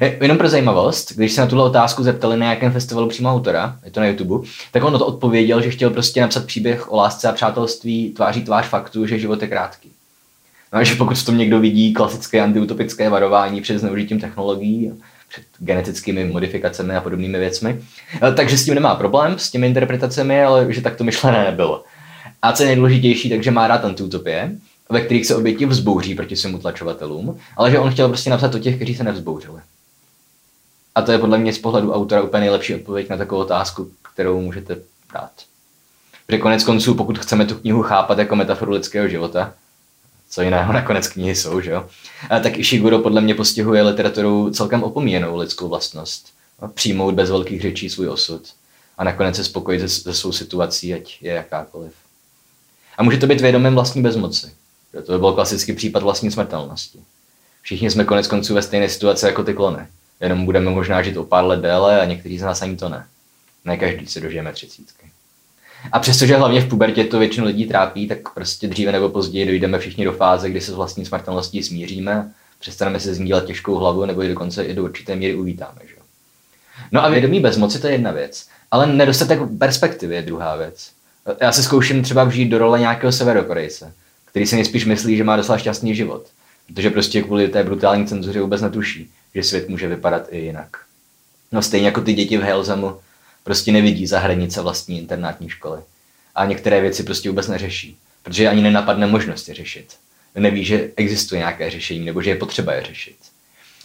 E, 0.00 0.16
jenom 0.20 0.38
pro 0.38 0.48
zajímavost, 0.48 1.12
když 1.12 1.32
se 1.32 1.40
na 1.40 1.46
tuhle 1.46 1.64
otázku 1.64 2.02
zeptali 2.02 2.36
na 2.36 2.46
nějakém 2.46 2.72
festivalu 2.72 3.08
přímo 3.08 3.30
autora, 3.30 3.78
je 3.84 3.90
to 3.90 4.00
na 4.00 4.06
YouTube, 4.06 4.48
tak 4.70 4.84
on 4.84 4.98
to 4.98 5.06
odpověděl, 5.06 5.62
že 5.62 5.70
chtěl 5.70 5.90
prostě 5.90 6.20
napsat 6.20 6.46
příběh 6.46 6.92
o 6.92 6.96
lásce 6.96 7.28
a 7.28 7.32
přátelství 7.32 8.10
tváří 8.10 8.42
tvář 8.42 8.66
faktu, 8.66 9.06
že 9.06 9.18
život 9.18 9.42
je 9.42 9.48
krátký. 9.48 9.92
No 10.72 10.78
a 10.78 10.84
že 10.84 10.94
pokud 10.94 11.18
v 11.18 11.26
tom 11.26 11.38
někdo 11.38 11.60
vidí 11.60 11.92
klasické 11.92 12.40
antiutopické 12.40 13.08
varování 13.08 13.60
před 13.60 13.78
zneužitím 13.78 14.20
technologií, 14.20 14.92
před 15.28 15.44
genetickými 15.58 16.24
modifikacemi 16.24 16.96
a 16.96 17.00
podobnými 17.00 17.38
věcmi, 17.38 17.82
e, 18.22 18.32
takže 18.32 18.58
s 18.58 18.64
tím 18.64 18.74
nemá 18.74 18.94
problém, 18.94 19.38
s 19.38 19.50
těmi 19.50 19.66
interpretacemi, 19.66 20.42
ale 20.42 20.72
že 20.72 20.82
tak 20.82 20.96
to 20.96 21.04
myšlené 21.04 21.44
nebylo. 21.44 21.84
A 22.42 22.52
co 22.52 22.62
je 22.62 22.66
nejdůležitější, 22.66 23.30
takže 23.30 23.50
má 23.50 23.66
rád 23.68 23.84
antiutopie, 23.84 24.52
ve 24.92 25.00
kterých 25.00 25.26
se 25.26 25.36
oběti 25.36 25.66
vzbouří 25.66 26.14
proti 26.14 26.36
svým 26.36 26.54
utlačovatelům, 26.54 27.38
ale 27.56 27.70
že 27.70 27.78
on 27.78 27.90
chtěl 27.90 28.08
prostě 28.08 28.30
napsat 28.30 28.54
o 28.54 28.58
těch, 28.58 28.76
kteří 28.76 28.94
se 28.94 29.04
nevzbouřili. 29.04 29.60
A 30.94 31.02
to 31.02 31.12
je 31.12 31.18
podle 31.18 31.38
mě 31.38 31.52
z 31.52 31.58
pohledu 31.58 31.92
autora 31.92 32.22
úplně 32.22 32.40
nejlepší 32.40 32.74
odpověď 32.74 33.08
na 33.08 33.16
takovou 33.16 33.40
otázku, 33.40 33.90
kterou 34.14 34.40
můžete 34.40 34.76
dát. 35.14 35.30
Protože 36.26 36.38
konec 36.38 36.64
konců, 36.64 36.94
pokud 36.94 37.18
chceme 37.18 37.46
tu 37.46 37.54
knihu 37.54 37.82
chápat 37.82 38.18
jako 38.18 38.36
metaforu 38.36 38.72
lidského 38.72 39.08
života, 39.08 39.54
co 40.30 40.42
jiného 40.42 40.72
nakonec 40.72 41.08
knihy 41.08 41.34
jsou, 41.34 41.60
že 41.60 41.70
jo? 41.70 41.86
A 42.30 42.40
tak 42.40 42.58
Ishiguro 42.58 42.98
podle 42.98 43.20
mě 43.20 43.34
postihuje 43.34 43.82
literaturou 43.82 44.50
celkem 44.50 44.82
opomíjenou 44.82 45.36
lidskou 45.36 45.68
vlastnost. 45.68 46.26
No, 46.62 46.68
přijmout 46.68 47.14
bez 47.14 47.30
velkých 47.30 47.62
řečí 47.62 47.90
svůj 47.90 48.08
osud 48.08 48.42
a 48.98 49.04
nakonec 49.04 49.36
se 49.36 49.44
spokojit 49.44 49.80
se, 49.80 49.88
se 49.88 50.14
svou 50.14 50.32
situací, 50.32 50.94
ať 50.94 51.22
je 51.22 51.32
jakákoliv. 51.32 51.92
A 52.98 53.02
může 53.02 53.18
to 53.18 53.26
být 53.26 53.40
vědomím 53.40 53.74
vlastní 53.74 54.02
bezmoci. 54.02 54.52
To 55.06 55.12
by 55.12 55.18
byl 55.18 55.32
klasický 55.32 55.72
případ 55.72 56.02
vlastní 56.02 56.30
smrtelnosti. 56.30 56.98
Všichni 57.62 57.90
jsme 57.90 58.04
konec 58.04 58.26
konců 58.26 58.54
ve 58.54 58.62
stejné 58.62 58.88
situaci 58.88 59.26
jako 59.26 59.44
ty 59.44 59.54
klony. 59.54 59.86
Jenom 60.20 60.44
budeme 60.44 60.70
možná 60.70 61.02
žít 61.02 61.16
o 61.16 61.24
pár 61.24 61.44
let 61.44 61.60
déle 61.60 62.00
a 62.00 62.04
někteří 62.04 62.38
z 62.38 62.42
nás 62.42 62.62
ani 62.62 62.76
to 62.76 62.88
ne. 62.88 63.06
Ne 63.64 63.76
každý 63.76 64.06
se 64.06 64.20
dožijeme 64.20 64.52
třicítky. 64.52 65.06
A 65.92 65.98
přestože 65.98 66.36
hlavně 66.36 66.60
v 66.60 66.68
pubertě 66.68 67.04
to 67.04 67.18
většinu 67.18 67.46
lidí 67.46 67.66
trápí, 67.66 68.08
tak 68.08 68.34
prostě 68.34 68.68
dříve 68.68 68.92
nebo 68.92 69.08
později 69.08 69.46
dojdeme 69.46 69.78
všichni 69.78 70.04
do 70.04 70.12
fáze, 70.12 70.50
kdy 70.50 70.60
se 70.60 70.72
s 70.72 70.74
vlastní 70.74 71.06
smrtelností 71.06 71.62
smíříme, 71.62 72.32
přestaneme 72.58 73.00
se 73.00 73.14
zmílat 73.14 73.44
těžkou 73.44 73.74
hlavu 73.74 74.04
nebo 74.04 74.22
i 74.22 74.28
dokonce 74.28 74.64
i 74.64 74.74
do 74.74 74.84
určité 74.84 75.16
míry 75.16 75.34
uvítáme. 75.34 75.80
Že? 75.88 75.94
No 76.92 77.04
a 77.04 77.08
vědomí 77.08 77.40
bezmoci 77.40 77.78
to 77.78 77.86
je 77.86 77.92
jedna 77.92 78.10
věc, 78.10 78.48
ale 78.70 78.86
nedostatek 78.86 79.38
perspektivy 79.58 80.14
je 80.14 80.22
druhá 80.22 80.56
věc. 80.56 80.90
Já 81.40 81.52
se 81.52 81.62
zkouším 81.62 82.02
třeba 82.02 82.24
vžít 82.24 82.48
do 82.48 82.58
role 82.58 82.78
nějakého 82.78 83.12
severokorejce, 83.12 83.92
který 84.32 84.46
si 84.46 84.54
nejspíš 84.56 84.84
myslí, 84.84 85.16
že 85.16 85.24
má 85.24 85.36
docela 85.36 85.58
šťastný 85.58 85.94
život, 85.94 86.26
protože 86.66 86.90
prostě 86.90 87.22
kvůli 87.22 87.48
té 87.48 87.64
brutální 87.64 88.06
cenzuře 88.06 88.40
vůbec 88.40 88.62
netuší, 88.62 89.10
že 89.34 89.42
svět 89.42 89.68
může 89.68 89.88
vypadat 89.88 90.26
i 90.30 90.38
jinak. 90.38 90.76
No 91.52 91.62
stejně 91.62 91.86
jako 91.86 92.00
ty 92.00 92.12
děti 92.12 92.38
v 92.38 92.42
Helzamu 92.42 92.96
prostě 93.44 93.72
nevidí 93.72 94.06
za 94.06 94.18
hranice 94.18 94.62
vlastní 94.62 94.98
internátní 94.98 95.48
školy. 95.48 95.80
A 96.34 96.44
některé 96.44 96.80
věci 96.80 97.02
prostě 97.02 97.28
vůbec 97.28 97.48
neřeší, 97.48 97.98
protože 98.22 98.48
ani 98.48 98.62
nenapadne 98.62 99.06
možnost 99.06 99.48
je 99.48 99.54
řešit. 99.54 99.96
Neví, 100.34 100.64
že 100.64 100.90
existuje 100.96 101.38
nějaké 101.38 101.70
řešení 101.70 102.04
nebo 102.04 102.22
že 102.22 102.30
je 102.30 102.36
potřeba 102.36 102.72
je 102.72 102.82
řešit. 102.82 103.16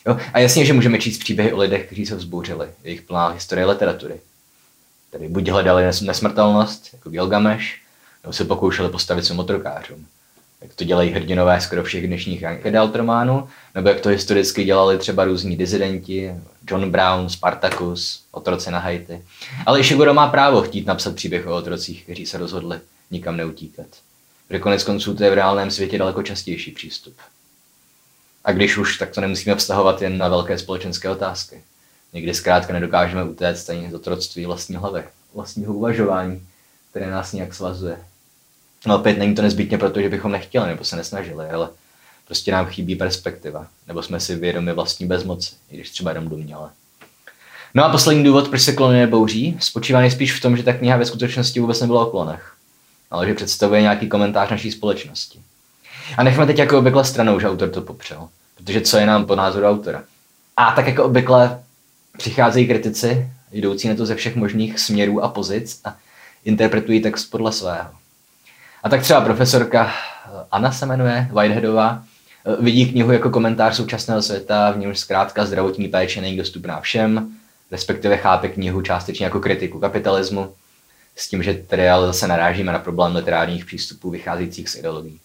Jo? 0.08 0.18
A 0.34 0.40
jasně, 0.40 0.66
že 0.66 0.74
můžeme 0.74 1.00
číst 1.00 1.18
příběhy 1.18 1.54
o 1.54 1.58
lidech, 1.58 1.86
kteří 1.86 2.06
se 2.06 2.16
vzbouřili, 2.16 2.68
jejich 2.84 3.02
plná 3.02 3.28
historie 3.28 3.66
literatury. 3.66 4.20
Tedy 5.12 5.28
buď 5.28 5.50
hledali 5.50 5.84
nesmrtelnost, 6.02 6.90
jako 6.94 7.10
Gilgamesh, 7.10 7.66
nebo 8.24 8.34
se 8.34 8.46
pokoušeli 8.46 8.90
postavit 8.90 9.26
se 9.26 9.34
motorkářům. 9.34 10.08
Jak 10.62 10.74
to 10.74 10.84
dělají 10.84 11.12
hrdinové 11.12 11.62
skoro 11.62 11.84
všech 11.84 12.08
dnešních 12.08 12.44
Adult 12.44 12.96
románů, 12.96 13.50
nebo 13.76 13.90
jak 13.90 14.00
to 14.00 14.10
historicky 14.10 14.64
dělali 14.64 14.98
třeba 14.98 15.26
různí 15.26 15.58
dizidenti, 15.58 16.36
John 16.70 16.92
Brown, 16.92 17.30
Spartacus, 17.30 18.24
otroci 18.32 18.72
na 18.72 18.80
Haiti. 18.80 19.22
Ale 19.66 19.80
Ishiguro 19.80 20.14
má 20.14 20.28
právo 20.28 20.62
chtít 20.62 20.86
napsat 20.86 21.16
příběh 21.16 21.48
o 21.48 21.56
otrocích, 21.56 22.04
kteří 22.04 22.26
se 22.26 22.38
rozhodli 22.38 22.80
nikam 23.12 23.38
neutíkat. 23.38 23.88
Protože 24.48 24.60
konec 24.60 24.84
konců 24.84 25.16
to 25.16 25.24
je 25.24 25.32
v 25.32 25.34
reálném 25.34 25.72
světě 25.72 25.98
daleko 25.98 26.24
častější 26.24 26.72
přístup. 26.72 27.16
A 28.44 28.52
když 28.52 28.78
už, 28.78 28.98
tak 28.98 29.10
to 29.12 29.22
nemusíme 29.22 29.56
vztahovat 29.56 30.02
jen 30.02 30.18
na 30.18 30.28
velké 30.28 30.58
společenské 30.58 31.10
otázky. 31.10 31.64
Někdy 32.14 32.34
zkrátka 32.34 32.74
nedokážeme 32.74 33.24
utéct 33.24 33.70
ani 33.70 33.92
z 33.92 33.94
otroctví 33.94 34.46
vlastní 34.46 34.76
hlavy, 34.76 35.04
vlastního 35.34 35.74
uvažování, 35.74 36.48
které 36.90 37.12
nás 37.12 37.34
nějak 37.34 37.54
svazuje. 37.54 37.98
No 38.86 38.96
opět 38.96 39.18
není 39.18 39.36
to 39.36 39.42
nezbytně 39.42 39.78
proto, 39.78 40.02
že 40.02 40.10
bychom 40.10 40.32
nechtěli 40.32 40.68
nebo 40.68 40.84
se 40.84 40.96
nesnažili, 40.96 41.50
ale 41.50 41.70
prostě 42.28 42.52
nám 42.52 42.66
chybí 42.66 42.96
perspektiva, 42.96 43.68
nebo 43.88 44.04
jsme 44.04 44.20
si 44.20 44.36
vědomi 44.36 44.74
vlastní 44.74 45.06
bezmoci, 45.06 45.56
i 45.72 45.76
když 45.76 45.90
třeba 45.90 46.12
jenom 46.12 46.30
domněle. 46.30 46.70
No 47.74 47.86
a 47.86 47.90
poslední 47.90 48.24
důvod, 48.24 48.48
proč 48.48 48.62
se 48.62 48.74
klony 48.74 49.00
nebouří, 49.00 49.58
spočívá 49.60 50.00
nejspíš 50.00 50.34
v 50.34 50.42
tom, 50.42 50.58
že 50.58 50.64
ta 50.64 50.74
kniha 50.74 50.98
ve 50.98 51.06
skutečnosti 51.06 51.60
vůbec 51.60 51.82
nebyla 51.82 52.06
o 52.06 52.10
klonech, 52.10 52.54
ale 53.12 53.28
že 53.28 53.34
představuje 53.34 53.82
nějaký 53.82 54.10
komentář 54.10 54.50
naší 54.50 54.72
společnosti. 54.72 55.40
A 56.18 56.24
nechme 56.24 56.46
teď 56.46 56.58
jako 56.58 56.80
obvykle 56.80 57.06
stranou, 57.06 57.40
že 57.40 57.50
autor 57.50 57.70
to 57.70 57.82
popřel, 57.82 58.30
protože 58.56 58.82
co 58.82 58.98
je 58.98 59.06
nám 59.06 59.26
po 59.26 59.36
názoru 59.36 59.66
autora. 59.66 60.04
A 60.58 60.72
tak 60.72 60.88
jako 60.88 61.04
obvykle 61.04 61.64
přicházejí 62.18 62.68
kritici, 62.68 63.30
jdoucí 63.52 63.88
na 63.88 63.96
to 63.96 64.06
ze 64.06 64.16
všech 64.16 64.36
možných 64.36 64.80
směrů 64.80 65.24
a 65.24 65.28
pozic 65.28 65.82
a 65.86 65.96
interpretují 66.46 67.02
text 67.02 67.26
podle 67.26 67.52
svého. 67.52 67.90
A 68.88 68.90
tak 68.90 69.02
třeba 69.02 69.22
profesorka 69.22 69.92
eh, 70.26 70.30
Anna 70.52 70.72
se 70.72 70.86
jmenuje, 70.86 71.30
Whiteheadová, 71.32 72.04
eh, 72.46 72.64
vidí 72.64 72.92
knihu 72.92 73.12
jako 73.12 73.30
komentář 73.30 73.76
současného 73.76 74.22
světa, 74.22 74.72
v 74.72 74.78
němž 74.78 75.00
zkrátka 75.00 75.46
zdravotní 75.46 75.88
péče 75.88 76.22
není 76.22 76.38
dostupná 76.38 76.82
všem, 76.82 77.28
respektive 77.72 78.18
chápe 78.18 78.48
knihu 78.48 78.82
částečně 78.82 79.24
jako 79.24 79.40
kritiku 79.40 79.80
kapitalismu, 79.80 80.54
s 81.16 81.30
tím, 81.30 81.44
že 81.44 81.54
tedy 81.54 81.90
ale 81.90 82.08
zase 82.08 82.28
narážíme 82.28 82.72
na 82.72 82.80
problém 82.80 83.16
literárních 83.16 83.66
přístupů 83.66 84.10
vycházejících 84.10 84.70
z 84.70 84.76
ideologií. 84.76 85.20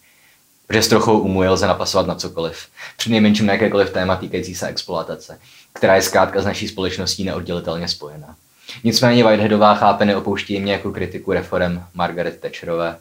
Protože 0.67 0.83
s 0.83 0.87
trochou 0.87 1.19
umu 1.19 1.43
je 1.43 1.49
lze 1.49 1.67
napasovat 1.67 2.07
na 2.07 2.15
cokoliv. 2.15 2.67
Při 2.97 3.11
nejmenším 3.11 3.45
na 3.45 3.53
jakékoliv 3.53 3.89
téma 3.89 4.15
týkající 4.15 4.55
se 4.55 4.67
exploatace, 4.67 5.39
která 5.73 5.95
je 5.95 6.01
zkrátka 6.01 6.41
s 6.41 6.45
naší 6.45 6.67
společností 6.67 7.23
neoddělitelně 7.23 7.87
spojená. 7.87 8.35
Nicméně 8.83 9.23
Whiteheadová 9.23 9.75
chápe 9.75 10.05
neopouští 10.05 10.59
mě 10.59 10.71
jako 10.71 10.91
kritiku 10.91 11.33
reform 11.33 11.83
Margaret 11.93 12.39
Thatcherové, 12.39 12.97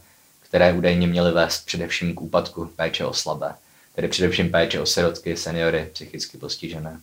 které 0.52 0.72
údajně 0.72 1.06
měly 1.06 1.32
vést 1.32 1.66
především 1.66 2.14
k 2.14 2.20
úpadku 2.20 2.70
péče 2.76 3.04
o 3.04 3.12
slabé, 3.12 3.52
tedy 3.94 4.08
především 4.08 4.50
péče 4.50 4.80
o 4.80 4.86
sirotky, 4.86 5.36
seniory, 5.36 5.88
psychicky 5.92 6.38
postižené. 6.38 7.00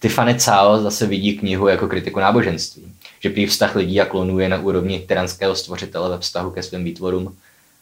Tiffany 0.00 0.34
Cao 0.34 0.82
zase 0.82 1.06
vidí 1.06 1.38
knihu 1.38 1.68
jako 1.68 1.88
kritiku 1.88 2.20
náboženství, 2.20 2.92
že 3.20 3.30
prý 3.30 3.46
vztah 3.46 3.76
lidí 3.76 4.00
a 4.00 4.04
klonů 4.04 4.38
je 4.38 4.48
na 4.48 4.58
úrovni 4.58 5.00
tyranského 5.00 5.56
stvořitele 5.56 6.10
ve 6.10 6.18
vztahu 6.18 6.50
ke 6.50 6.62
svým 6.62 6.84
výtvorům, 6.84 7.36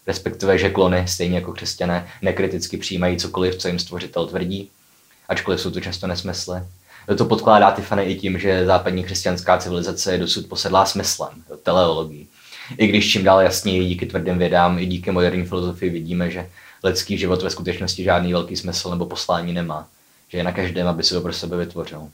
respektive 0.06 0.58
že 0.58 0.70
klony, 0.70 1.08
stejně 1.08 1.38
jako 1.38 1.52
křesťané, 1.52 2.08
nekriticky 2.22 2.76
přijímají 2.76 3.16
cokoliv, 3.16 3.56
co 3.56 3.68
jim 3.68 3.78
stvořitel 3.78 4.26
tvrdí, 4.26 4.70
ačkoliv 5.28 5.60
jsou 5.60 5.70
to 5.70 5.80
často 5.80 6.06
nesmysly. 6.06 6.60
To 7.18 7.24
podkládá 7.24 7.70
Tiffany 7.70 8.04
i 8.04 8.14
tím, 8.14 8.38
že 8.38 8.66
západní 8.66 9.04
křesťanská 9.04 9.58
civilizace 9.58 10.12
je 10.12 10.18
dosud 10.18 10.46
posedlá 10.46 10.86
smyslem, 10.86 11.42
teleologií. 11.62 12.27
I 12.76 12.86
když 12.86 13.12
čím 13.12 13.24
dál 13.24 13.40
jasněji 13.40 13.84
díky 13.84 14.06
tvrdým 14.06 14.38
vědám 14.38 14.78
i 14.78 14.86
díky 14.86 15.10
moderní 15.10 15.44
filozofii 15.44 15.90
vidíme, 15.90 16.30
že 16.30 16.50
lidský 16.84 17.18
život 17.18 17.42
ve 17.42 17.50
skutečnosti 17.50 18.04
žádný 18.04 18.32
velký 18.32 18.56
smysl 18.56 18.90
nebo 18.90 19.06
poslání 19.06 19.52
nemá. 19.52 19.88
Že 20.28 20.38
je 20.38 20.44
na 20.44 20.52
každém, 20.52 20.88
aby 20.88 21.02
si 21.02 21.14
ho 21.14 21.20
pro 21.20 21.32
sebe 21.32 21.56
vytvořil. 21.56 22.08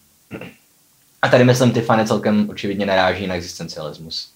A 1.23 1.29
tady 1.29 1.45
myslím, 1.45 1.73
Tiffany 1.73 2.07
celkem 2.07 2.51
očividně 2.51 2.87
naráží 2.87 3.27
na 3.27 3.35
existencialismus. 3.35 4.31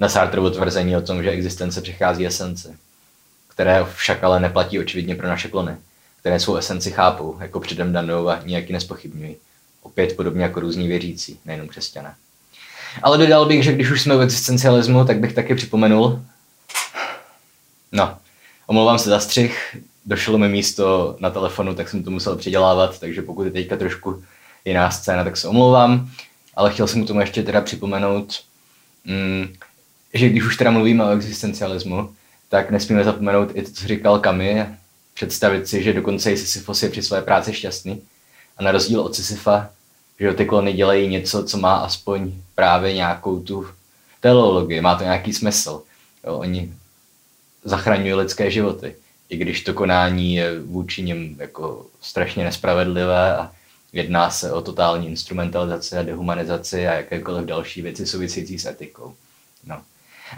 Na 0.00 0.08
Sartrovo 0.08 0.50
tvrzení 0.50 0.96
o 0.96 1.00
tom, 1.00 1.22
že 1.22 1.30
existence 1.30 1.80
přechází 1.80 2.26
esenci, 2.26 2.68
které 3.48 3.84
však 3.94 4.24
ale 4.24 4.40
neplatí 4.40 4.78
očividně 4.78 5.14
pro 5.14 5.28
naše 5.28 5.48
klony, 5.48 5.76
které 6.20 6.40
svou 6.40 6.56
esenci 6.56 6.90
chápou 6.90 7.36
jako 7.40 7.60
předem 7.60 7.92
danou 7.92 8.28
a 8.28 8.40
nijak 8.44 8.68
ji 8.68 8.72
nespochybňují. 8.72 9.36
Opět 9.82 10.16
podobně 10.16 10.42
jako 10.42 10.60
různí 10.60 10.88
věřící, 10.88 11.40
nejenom 11.44 11.68
křesťané. 11.68 12.14
Ale 13.02 13.18
dodal 13.18 13.46
bych, 13.46 13.64
že 13.64 13.72
když 13.72 13.90
už 13.90 14.02
jsme 14.02 14.16
u 14.16 14.20
existencialismu, 14.20 15.04
tak 15.04 15.18
bych 15.18 15.32
taky 15.32 15.54
připomenul. 15.54 16.22
No, 17.92 18.18
omlouvám 18.66 18.98
se 18.98 19.10
za 19.10 19.20
střih, 19.20 19.76
došlo 20.06 20.38
mi 20.38 20.48
místo 20.48 21.16
na 21.20 21.30
telefonu, 21.30 21.74
tak 21.74 21.88
jsem 21.88 22.02
to 22.02 22.10
musel 22.10 22.36
přidělávat, 22.36 23.00
takže 23.00 23.22
pokud 23.22 23.44
je 23.44 23.50
teďka 23.50 23.76
trošku 23.76 24.22
jiná 24.64 24.90
scéna, 24.90 25.24
tak 25.24 25.36
se 25.36 25.48
omlouvám. 25.48 26.10
Ale 26.54 26.72
chtěl 26.72 26.86
jsem 26.86 27.04
k 27.04 27.06
tomu 27.06 27.20
ještě 27.20 27.42
teda 27.42 27.60
připomenout, 27.60 28.40
mm, 29.04 29.52
že 30.14 30.28
když 30.28 30.44
už 30.44 30.56
teda 30.56 30.70
mluvíme 30.70 31.04
o 31.04 31.10
existencialismu, 31.10 32.14
tak 32.48 32.70
nesmíme 32.70 33.04
zapomenout 33.04 33.50
i 33.54 33.62
to, 33.62 33.70
co 33.70 33.88
říkal 33.88 34.18
Kami, 34.18 34.66
představit 35.14 35.68
si, 35.68 35.82
že 35.82 35.92
dokonce 35.92 36.32
i 36.32 36.36
Sisyfos 36.36 36.82
je 36.82 36.88
při 36.88 37.02
své 37.02 37.22
práci 37.22 37.52
šťastný. 37.52 38.02
A 38.56 38.62
na 38.62 38.72
rozdíl 38.72 39.00
od 39.00 39.14
Sisyfa 39.14 39.70
že 40.20 40.32
ty 40.32 40.44
klony 40.46 40.72
dělají 40.72 41.08
něco, 41.08 41.44
co 41.44 41.58
má 41.58 41.76
aspoň 41.76 42.32
právě 42.54 42.92
nějakou 42.92 43.40
tu 43.40 43.66
teleologii, 44.20 44.80
má 44.80 44.94
to 44.94 45.04
nějaký 45.04 45.32
smysl. 45.32 45.82
Jo, 46.26 46.38
oni 46.38 46.72
zachraňují 47.64 48.14
lidské 48.14 48.50
životy, 48.50 48.94
i 49.28 49.36
když 49.36 49.64
to 49.64 49.74
konání 49.74 50.34
je 50.34 50.60
vůči 50.60 51.02
nim 51.02 51.36
jako 51.38 51.86
strašně 52.00 52.44
nespravedlivé 52.44 53.36
a 53.36 53.50
jedná 53.92 54.30
se 54.30 54.52
o 54.52 54.62
totální 54.62 55.08
instrumentalizaci 55.08 55.96
a 55.96 56.02
dehumanizaci 56.02 56.88
a 56.88 56.94
jakékoliv 56.94 57.44
další 57.44 57.82
věci 57.82 58.06
související 58.06 58.58
s 58.58 58.66
etikou. 58.66 59.14
No. 59.66 59.82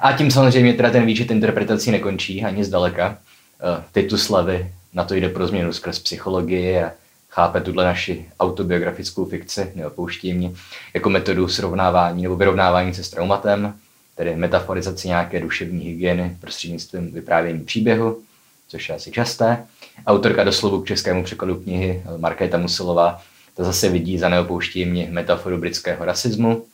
A 0.01 0.13
tím 0.13 0.31
samozřejmě 0.31 0.75
teda 0.75 0.91
ten 0.91 1.07
výčet 1.07 1.31
interpretací 1.31 1.91
nekončí 1.91 2.45
ani 2.45 2.65
zdaleka. 2.65 3.19
Eh, 3.61 3.85
Ty 3.93 4.19
slavy 4.19 4.73
na 4.93 5.05
to 5.05 5.15
jde 5.15 5.29
pro 5.29 5.47
změnu 5.47 5.73
skrz 5.73 5.99
psychologii 5.99 6.83
a 6.83 6.93
chápe 7.31 7.61
tuhle 7.61 7.85
naši 7.85 8.27
autobiografickou 8.41 9.25
fikci, 9.25 9.73
neopouští 9.75 10.35
mě, 10.35 10.53
jako 10.95 11.11
metodu 11.11 11.49
srovnávání 11.49 12.23
nebo 12.23 12.37
vyrovnávání 12.37 12.95
se 12.95 13.05
s 13.05 13.11
traumatem, 13.11 13.75
tedy 14.17 14.37
metaforizaci 14.37 15.09
nějaké 15.09 15.41
duševní 15.41 15.85
hygieny 15.85 16.37
prostřednictvím 16.41 17.13
vyprávění 17.13 17.65
příběhu, 17.65 18.23
což 18.69 18.89
je 18.89 18.95
asi 18.95 19.11
časté. 19.11 19.67
Autorka 20.07 20.45
doslovu 20.45 20.83
k 20.83 20.87
českému 20.87 21.25
překladu 21.25 21.55
knihy 21.55 22.03
Markéta 22.17 22.59
Musilová 22.59 23.23
to 23.57 23.65
zase 23.65 23.89
vidí 23.89 24.19
za 24.19 24.29
neopouští 24.29 24.85
mě 24.85 25.09
metaforu 25.11 25.59
britského 25.59 26.05
rasismu, 26.05 26.65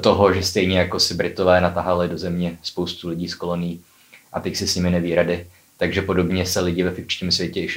toho, 0.00 0.34
že 0.34 0.42
stejně 0.42 0.78
jako 0.78 1.00
si 1.00 1.14
Britové 1.14 1.60
natahali 1.60 2.08
do 2.08 2.18
země 2.18 2.58
spoustu 2.62 3.08
lidí 3.08 3.28
z 3.28 3.34
kolonií 3.34 3.82
a 4.32 4.40
teď 4.40 4.56
si 4.56 4.68
s 4.68 4.76
nimi 4.76 4.90
neví 4.90 5.14
rady, 5.14 5.46
takže 5.76 6.02
podobně 6.02 6.46
se 6.46 6.60
lidi 6.60 6.82
ve 6.82 6.90
fikčním 6.90 7.32
světě 7.32 7.60
i 7.60 7.68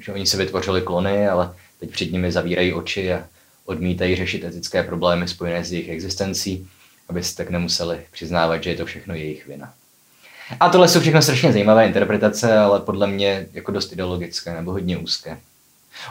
že 0.00 0.12
oni 0.12 0.26
se 0.26 0.36
vytvořili 0.36 0.82
klony, 0.82 1.28
ale 1.28 1.54
teď 1.80 1.90
před 1.90 2.12
nimi 2.12 2.32
zavírají 2.32 2.72
oči 2.72 3.12
a 3.12 3.24
odmítají 3.64 4.16
řešit 4.16 4.44
etické 4.44 4.82
problémy 4.82 5.28
spojené 5.28 5.64
s 5.64 5.72
jejich 5.72 5.88
existencí, 5.88 6.68
aby 7.08 7.24
si 7.24 7.36
tak 7.36 7.50
nemuseli 7.50 8.00
přiznávat, 8.10 8.62
že 8.62 8.70
je 8.70 8.76
to 8.76 8.86
všechno 8.86 9.14
jejich 9.14 9.46
vina. 9.46 9.74
A 10.60 10.68
tohle 10.68 10.88
jsou 10.88 11.00
všechno 11.00 11.22
strašně 11.22 11.52
zajímavé 11.52 11.86
interpretace, 11.86 12.58
ale 12.58 12.80
podle 12.80 13.06
mě 13.06 13.46
jako 13.52 13.72
dost 13.72 13.92
ideologické 13.92 14.54
nebo 14.54 14.72
hodně 14.72 14.98
úzké. 14.98 15.40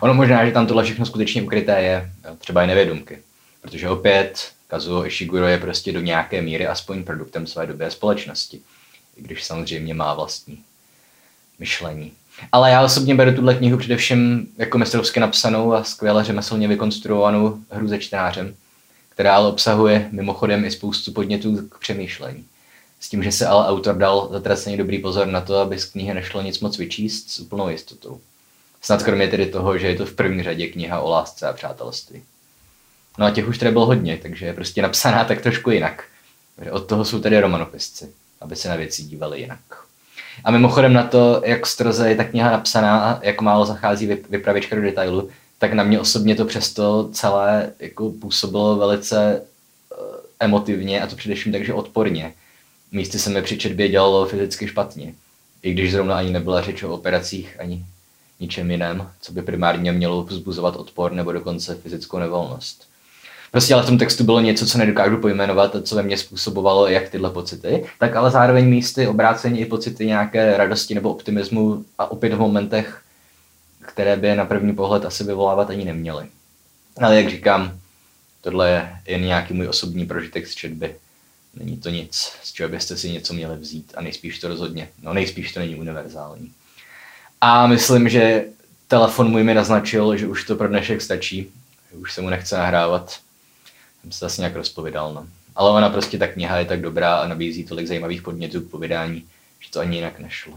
Ono 0.02 0.14
možná, 0.14 0.46
že 0.46 0.52
tam 0.52 0.68
tohle 0.68 0.84
všechno 0.84 1.06
skutečně 1.06 1.42
ukryté 1.42 1.82
je, 1.82 2.12
třeba 2.38 2.64
i 2.64 2.68
nevědomky. 2.68 3.18
Protože 3.62 3.90
opět 3.90 4.52
Kazuo 4.68 5.06
Ishiguro 5.06 5.48
je 5.48 5.58
prostě 5.58 5.92
do 5.92 6.00
nějaké 6.00 6.42
míry 6.42 6.68
aspoň 6.68 7.04
produktem 7.04 7.48
své 7.48 7.68
doby 7.68 7.86
a 7.86 7.90
společnosti, 7.90 8.62
i 9.18 9.22
když 9.22 9.44
samozřejmě 9.44 9.94
má 9.94 10.14
vlastní 10.14 10.64
myšlení. 11.60 12.14
Ale 12.52 12.72
já 12.72 12.84
osobně 12.84 13.16
beru 13.16 13.36
tuhle 13.36 13.56
knihu 13.56 13.78
především 13.78 14.48
jako 14.58 14.78
mistrovsky 14.78 15.20
napsanou 15.20 15.74
a 15.74 15.84
skvěle 15.84 16.24
řemeslně 16.24 16.68
vykonstruovanou 16.68 17.58
hru 17.72 17.88
ze 17.88 18.00
čtenářem, 18.00 18.56
která 19.10 19.36
ale 19.36 19.50
obsahuje 19.50 20.10
mimochodem 20.12 20.66
i 20.66 20.72
spoustu 20.72 21.12
podnětů 21.12 21.68
k 21.70 21.80
přemýšlení. 21.80 22.46
S 23.00 23.10
tím, 23.10 23.24
že 23.24 23.32
se 23.32 23.48
ale 23.48 23.68
autor 23.68 23.98
dal 23.98 24.30
zatraceně 24.32 24.78
dobrý 24.78 25.00
pozor 25.00 25.28
na 25.28 25.42
to, 25.42 25.58
aby 25.58 25.80
z 25.80 25.86
knihy 25.86 26.14
nešlo 26.14 26.42
nic 26.42 26.60
moc 26.60 26.78
vyčíst 26.78 27.30
s 27.30 27.40
úplnou 27.40 27.70
jistotou. 27.70 28.20
Snad 28.82 29.04
kromě 29.04 29.28
tedy 29.28 29.46
toho, 29.46 29.78
že 29.78 29.88
je 29.88 29.96
to 29.96 30.06
v 30.06 30.14
první 30.14 30.44
řadě 30.44 30.68
kniha 30.68 31.00
o 31.00 31.10
lásce 31.10 31.48
a 31.48 31.54
přátelství. 31.54 32.24
No 33.18 33.26
a 33.26 33.32
těch 33.32 33.48
už 33.48 33.58
tady 33.58 33.72
bylo 33.72 33.86
hodně, 33.86 34.20
takže 34.22 34.46
je 34.46 34.54
prostě 34.54 34.82
napsaná 34.82 35.24
tak 35.24 35.42
trošku 35.42 35.72
jinak. 35.72 36.04
Od 36.72 36.88
toho 36.88 37.06
jsou 37.06 37.20
tady 37.20 37.40
romanopisci, 37.40 38.14
aby 38.42 38.56
se 38.56 38.70
na 38.70 38.76
věci 38.76 39.04
dívali 39.04 39.40
jinak. 39.40 39.87
A 40.44 40.52
mimochodem 40.52 40.94
na 40.94 41.04
to, 41.04 41.42
jak 41.46 41.66
stroze 41.66 42.10
je 42.10 42.16
ta 42.16 42.24
kniha 42.24 42.52
napsaná 42.52 43.00
a 43.00 43.20
jak 43.26 43.42
málo 43.42 43.66
zachází 43.66 44.08
vypravěčka 44.30 44.76
do 44.76 44.82
detailu, 44.82 45.30
tak 45.60 45.74
na 45.74 45.84
mě 45.84 46.00
osobně 46.00 46.36
to 46.36 46.46
přesto 46.46 47.10
celé 47.12 47.74
jako 47.80 48.10
působilo 48.10 48.76
velice 48.76 49.42
uh, 49.92 50.08
emotivně 50.40 51.02
a 51.02 51.08
to 51.08 51.16
především 51.16 51.52
takže 51.52 51.74
odporně. 51.74 52.34
Místy 52.92 53.20
se 53.20 53.30
mi 53.30 53.42
při 53.42 53.58
četbě 53.58 53.90
dělalo 53.90 54.26
fyzicky 54.26 54.68
špatně. 54.68 55.14
I 55.62 55.74
když 55.74 55.92
zrovna 55.92 56.18
ani 56.18 56.32
nebyla 56.32 56.62
řeč 56.62 56.84
o 56.84 56.94
operacích, 56.94 57.56
ani 57.60 57.86
ničem 58.40 58.72
jiném, 58.72 59.12
co 59.22 59.34
by 59.34 59.42
primárně 59.42 59.92
mělo 59.92 60.24
vzbuzovat 60.24 60.76
odpor 60.76 61.12
nebo 61.12 61.32
dokonce 61.32 61.76
fyzickou 61.76 62.20
nevolnost. 62.20 62.88
Prostě 63.52 63.74
ale 63.74 63.84
v 63.84 63.86
tom 63.86 63.98
textu 63.98 64.24
bylo 64.24 64.40
něco, 64.40 64.66
co 64.66 64.78
nedokážu 64.78 65.18
pojmenovat 65.18 65.76
a 65.76 65.82
co 65.82 65.96
ve 65.96 66.04
mně 66.04 66.18
způsobovalo 66.18 66.88
jak 66.88 67.10
tyhle 67.10 67.30
pocity, 67.30 67.86
tak 68.00 68.16
ale 68.16 68.32
zároveň 68.32 68.66
místy 68.66 69.08
obrácení 69.08 69.60
i 69.60 69.66
pocity 69.66 70.06
nějaké 70.06 70.58
radosti 70.58 70.96
nebo 70.96 71.10
optimismu 71.10 71.86
a 71.98 72.12
opět 72.12 72.34
v 72.34 72.40
momentech, 72.40 73.02
které 73.80 74.16
by 74.16 74.36
na 74.36 74.46
první 74.46 74.76
pohled 74.76 75.06
asi 75.06 75.24
vyvolávat 75.24 75.70
ani 75.70 75.86
neměly. 75.86 76.26
Ale 77.02 77.22
jak 77.22 77.30
říkám, 77.30 77.80
tohle 78.42 78.70
je 78.70 78.90
jen 79.06 79.22
nějaký 79.22 79.54
můj 79.54 79.68
osobní 79.68 80.06
prožitek 80.06 80.48
z 80.48 80.56
četby. 80.56 80.96
Není 81.56 81.78
to 81.78 81.90
nic, 81.90 82.32
z 82.44 82.54
čeho 82.54 82.70
byste 82.70 82.98
si 82.98 83.12
něco 83.12 83.34
měli 83.34 83.58
vzít 83.58 83.94
a 83.96 84.02
nejspíš 84.02 84.40
to 84.40 84.48
rozhodně, 84.48 84.90
no 85.02 85.14
nejspíš 85.14 85.54
to 85.54 85.60
není 85.60 85.76
univerzální. 85.76 86.52
A 87.42 87.68
myslím, 87.68 88.10
že 88.10 88.46
telefon 88.88 89.30
můj 89.32 89.44
mi 89.44 89.54
naznačil, 89.54 90.18
že 90.18 90.28
už 90.28 90.44
to 90.44 90.56
pro 90.56 90.68
dnešek 90.68 91.02
stačí, 91.02 91.52
že 91.92 91.98
už 91.98 92.14
se 92.14 92.22
mu 92.22 92.30
nechce 92.30 92.58
nahrávat. 92.58 93.20
Jsem 94.08 94.12
se 94.12 94.26
asi 94.26 94.42
nějak 94.42 94.56
rozpovědal, 94.56 95.14
no. 95.14 95.26
Ale 95.56 95.72
ona 95.72 95.90
prostě 95.90 96.18
ta 96.18 96.28
kniha 96.28 96.58
je 96.58 96.66
tak 96.66 96.82
dobrá 96.82 97.16
a 97.16 97.28
nabízí 97.28 97.64
tolik 97.64 97.88
zajímavých 97.88 98.22
podnětů 98.22 98.62
k 98.62 98.72
povídání, 98.72 99.24
že 99.60 99.72
to 99.72 99.80
ani 99.80 99.96
jinak 99.96 100.20
nešlo. 100.20 100.54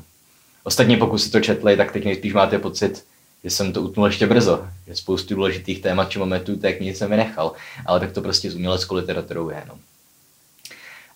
Ostatně 0.64 0.96
pokud 0.96 1.18
si 1.18 1.30
to 1.30 1.40
četli, 1.40 1.76
tak 1.76 1.92
teď 1.92 2.04
nejspíš 2.04 2.32
máte 2.32 2.58
pocit, 2.58 3.04
že 3.44 3.50
jsem 3.50 3.72
to 3.72 3.82
utnul 3.82 4.06
ještě 4.06 4.26
brzo, 4.26 4.66
že 4.86 4.96
spoustu 4.96 5.34
důležitých 5.34 5.82
témat 5.82 6.10
či 6.10 6.18
momentů 6.18 6.56
té 6.56 6.72
knihy 6.72 6.94
jsem 6.94 7.10
vynechal, 7.10 7.52
ale 7.86 8.00
tak 8.00 8.12
to 8.12 8.22
prostě 8.22 8.50
s 8.50 8.54
uměleckou 8.54 8.94
literaturou 8.94 9.50
je. 9.50 9.62
No. 9.68 9.74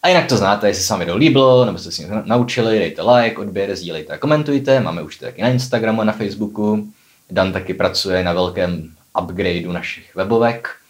A 0.03 0.09
jinak 0.09 0.29
to 0.29 0.37
znáte, 0.37 0.69
jestli 0.69 0.85
se 0.85 0.93
vám 0.93 1.01
video 1.01 1.17
líbilo, 1.17 1.65
nebo 1.65 1.79
jste 1.79 1.91
si 1.91 2.03
něco 2.03 2.23
naučili, 2.25 2.79
dejte 2.79 3.03
like, 3.03 3.39
odběr, 3.39 3.77
sdílejte 3.77 4.13
a 4.13 4.19
komentujte. 4.19 4.81
Máme 4.81 5.03
už 5.03 5.17
taky 5.17 5.43
na 5.43 5.49
Instagramu 5.49 6.01
a 6.01 6.05
na 6.05 6.13
Facebooku. 6.13 6.89
Dan 7.31 7.53
taky 7.53 7.75
pracuje 7.75 8.25
na 8.25 8.33
velkém 8.33 8.93
upgradeu 9.23 9.73
našich 9.73 10.15
webovek. 10.15 10.84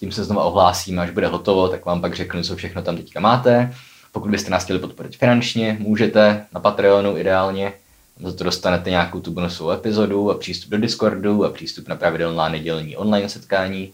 Tím 0.00 0.12
se 0.12 0.24
znovu 0.24 0.40
ohlásíme, 0.40 1.02
až 1.02 1.10
bude 1.10 1.26
hotovo, 1.26 1.68
tak 1.68 1.84
vám 1.84 2.00
pak 2.00 2.14
řeknu, 2.14 2.42
co 2.42 2.56
všechno 2.56 2.82
tam 2.82 2.96
teďka 2.96 3.20
máte. 3.20 3.74
Pokud 4.12 4.30
byste 4.30 4.50
nás 4.50 4.64
chtěli 4.64 4.78
podporit 4.78 5.16
finančně, 5.16 5.76
můžete 5.80 6.46
na 6.52 6.60
Patreonu 6.60 7.18
ideálně. 7.18 7.72
Za 8.20 8.32
to 8.32 8.44
dostanete 8.44 8.90
nějakou 8.90 9.20
tu 9.20 9.30
bonusovou 9.30 9.70
epizodu 9.70 10.30
a 10.30 10.38
přístup 10.38 10.70
do 10.70 10.78
Discordu 10.78 11.44
a 11.44 11.50
přístup 11.50 11.88
na 11.88 11.96
pravidelná 11.96 12.48
nedělní 12.48 12.96
online 12.96 13.28
setkání 13.28 13.92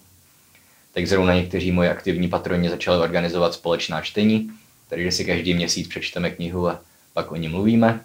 tak 0.96 1.06
zrovna 1.06 1.34
někteří 1.34 1.72
moji 1.72 1.88
aktivní 1.88 2.28
patroni 2.28 2.70
začali 2.70 2.98
organizovat 2.98 3.54
společná 3.54 4.00
čtení, 4.00 4.50
takže 4.88 5.12
si 5.12 5.24
každý 5.24 5.54
měsíc 5.54 5.88
přečteme 5.88 6.30
knihu 6.30 6.68
a 6.68 6.80
pak 7.12 7.32
o 7.32 7.36
ní 7.36 7.48
mluvíme. 7.48 8.00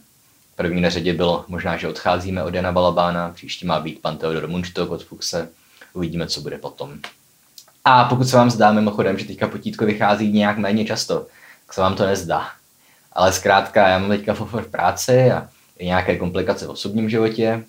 První 0.55 0.81
na 0.81 0.89
řadě 0.89 1.13
bylo 1.13 1.45
možná, 1.47 1.77
že 1.77 1.87
odcházíme 1.87 2.43
od 2.43 2.53
Jana 2.53 2.71
Balabána, 2.71 3.31
příští 3.35 3.65
má 3.65 3.79
být 3.79 4.01
pan 4.01 4.17
Theodor 4.17 4.47
Munštok 4.47 4.91
od 4.91 5.03
Fuxe, 5.03 5.49
uvidíme, 5.93 6.27
co 6.27 6.41
bude 6.41 6.57
potom. 6.57 6.99
A 7.85 8.03
pokud 8.03 8.27
se 8.27 8.37
vám 8.37 8.51
zdá 8.51 8.71
mimochodem, 8.71 9.17
že 9.17 9.25
teďka 9.25 9.47
potítko 9.47 9.85
vychází 9.85 10.31
nějak 10.31 10.57
méně 10.57 10.85
často, 10.85 11.27
tak 11.65 11.73
se 11.73 11.81
vám 11.81 11.95
to 11.95 12.05
nezdá. 12.05 12.47
Ale 13.13 13.33
zkrátka, 13.33 13.87
já 13.87 13.99
mám 13.99 14.09
teďka 14.09 14.33
v 14.33 14.67
práci 14.71 15.31
a 15.31 15.49
i 15.77 15.85
nějaké 15.85 16.17
komplikace 16.17 16.67
v 16.67 16.69
osobním 16.69 17.09
životě. 17.09 17.63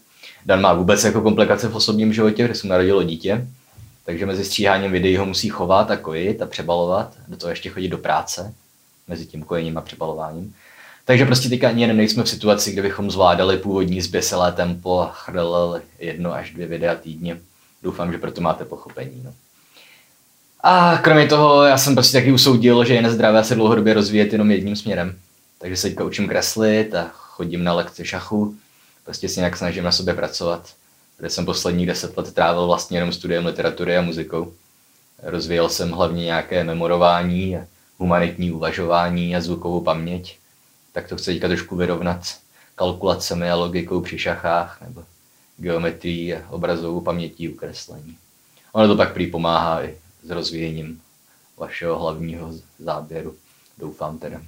Dan 0.47 0.61
má 0.61 0.73
vůbec 0.73 1.05
jako 1.05 1.21
komplikace 1.21 1.69
v 1.69 1.77
osobním 1.77 2.13
životě, 2.13 2.45
kde 2.45 2.55
se 2.55 2.67
narodilo 2.67 3.03
dítě, 3.03 3.47
takže 4.05 4.27
mezi 4.27 4.45
stříháním 4.45 4.93
videí 4.93 5.17
ho 5.17 5.27
musí 5.27 5.49
chovat 5.49 5.91
a 5.91 5.97
kojit 5.97 6.43
a 6.43 6.47
přebalovat, 6.47 7.15
do 7.29 7.37
toho 7.37 7.51
ještě 7.51 7.71
chodit 7.71 7.89
do 7.89 7.99
práce, 7.99 8.55
mezi 9.09 9.27
tím 9.27 9.43
kojením 9.43 9.79
a 9.79 9.81
přebalováním. 9.81 10.55
Takže 11.05 11.27
prostě 11.27 11.49
teďka 11.49 11.69
ani 11.69 11.93
nejsme 11.93 12.23
v 12.23 12.29
situaci, 12.29 12.73
kde 12.73 12.83
bychom 12.83 13.11
zvládali 13.11 13.57
původní 13.57 14.01
zběsilé 14.01 14.53
tempo 14.53 15.01
a 15.01 15.13
chrlili 15.13 15.81
jedno 15.99 16.35
až 16.35 16.51
dvě 16.51 16.67
videa 16.67 16.95
týdně. 16.95 17.41
Doufám, 17.83 18.13
že 18.13 18.19
proto 18.19 18.41
máte 18.41 18.65
pochopení. 18.65 19.23
No. 19.25 19.33
A 20.63 20.99
kromě 20.99 21.27
toho, 21.27 21.63
já 21.63 21.79
jsem 21.79 21.95
prostě 21.95 22.19
taky 22.19 22.33
usoudil, 22.33 22.85
že 22.85 22.95
je 22.95 23.03
nezdravé 23.03 23.45
se 23.45 23.55
dlouhodobě 23.55 23.95
rozvíjet 23.95 24.33
jenom 24.33 24.51
jedním 24.51 24.77
směrem. 24.77 25.19
Takže 25.59 25.77
se 25.77 25.89
teďka 25.89 26.05
učím 26.05 26.29
kreslit 26.29 26.95
a 26.95 27.11
chodím 27.13 27.65
na 27.65 27.73
lekce 27.73 28.05
šachu. 28.05 28.57
Prostě 29.05 29.29
si 29.29 29.41
nějak 29.41 29.57
snažím 29.57 29.85
na 29.85 29.93
sobě 29.93 30.15
pracovat 30.15 30.69
kde 31.23 31.31
jsem 31.31 31.47
poslední 31.47 31.87
deset 31.87 32.17
let 32.17 32.35
trávil 32.35 32.67
vlastně 32.67 32.99
jenom 32.99 33.13
studiem 33.13 33.47
literatury 33.47 33.97
a 33.97 34.03
muzikou. 34.03 34.53
Rozvíjel 35.23 35.69
jsem 35.69 35.91
hlavně 35.91 36.25
nějaké 36.25 36.65
memorování, 36.65 37.59
humanitní 37.99 38.53
uvažování 38.53 39.37
a 39.37 39.41
zvukovou 39.41 39.81
paměť. 39.81 40.39
Tak 40.93 41.09
to 41.09 41.17
chci 41.17 41.33
teďka 41.33 41.49
trošku 41.49 41.77
vyrovnat 41.77 42.37
kalkulacemi 42.75 43.51
a 43.51 43.55
logikou 43.55 44.01
při 44.01 44.19
šachách 44.19 44.81
nebo 44.81 45.05
geometrií 45.57 46.35
a 46.35 46.51
obrazovou 46.51 47.01
pamětí 47.01 47.49
ukreslení. 47.49 48.17
Ono 48.73 48.89
to 48.89 48.97
pak 48.97 49.13
prý 49.13 49.27
pomáhá 49.27 49.85
i 49.85 49.95
s 50.23 50.31
rozvíjením 50.31 51.01
vašeho 51.59 51.99
hlavního 51.99 52.55
záběru. 52.79 53.35
Doufám 53.79 54.19
teda. 54.19 54.41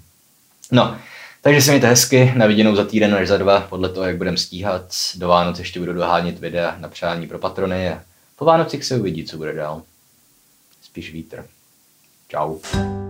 No, 0.72 0.98
takže 1.40 1.62
se 1.62 1.70
mějte 1.70 1.88
hezky, 1.88 2.32
na 2.36 2.46
viděnou 2.46 2.76
za 2.76 2.84
týden 2.84 3.14
až 3.14 3.28
za 3.28 3.36
dva, 3.36 3.60
podle 3.60 3.88
toho, 3.88 4.06
jak 4.06 4.16
budeme 4.16 4.36
stíhat. 4.36 4.94
Do 5.14 5.28
Vánoc 5.28 5.58
ještě 5.58 5.80
budu 5.80 5.92
dohánět 5.92 6.38
videa 6.38 6.76
na 6.78 6.88
přání 6.88 7.26
pro 7.26 7.38
patrony 7.38 7.88
a 7.90 8.02
po 8.36 8.44
Vánocích 8.44 8.84
se 8.84 8.96
uvidí, 8.96 9.24
co 9.24 9.36
bude 9.36 9.52
dál. 9.52 9.82
Spíš 10.82 11.12
vítr. 11.12 11.46
Ciao. 12.30 13.03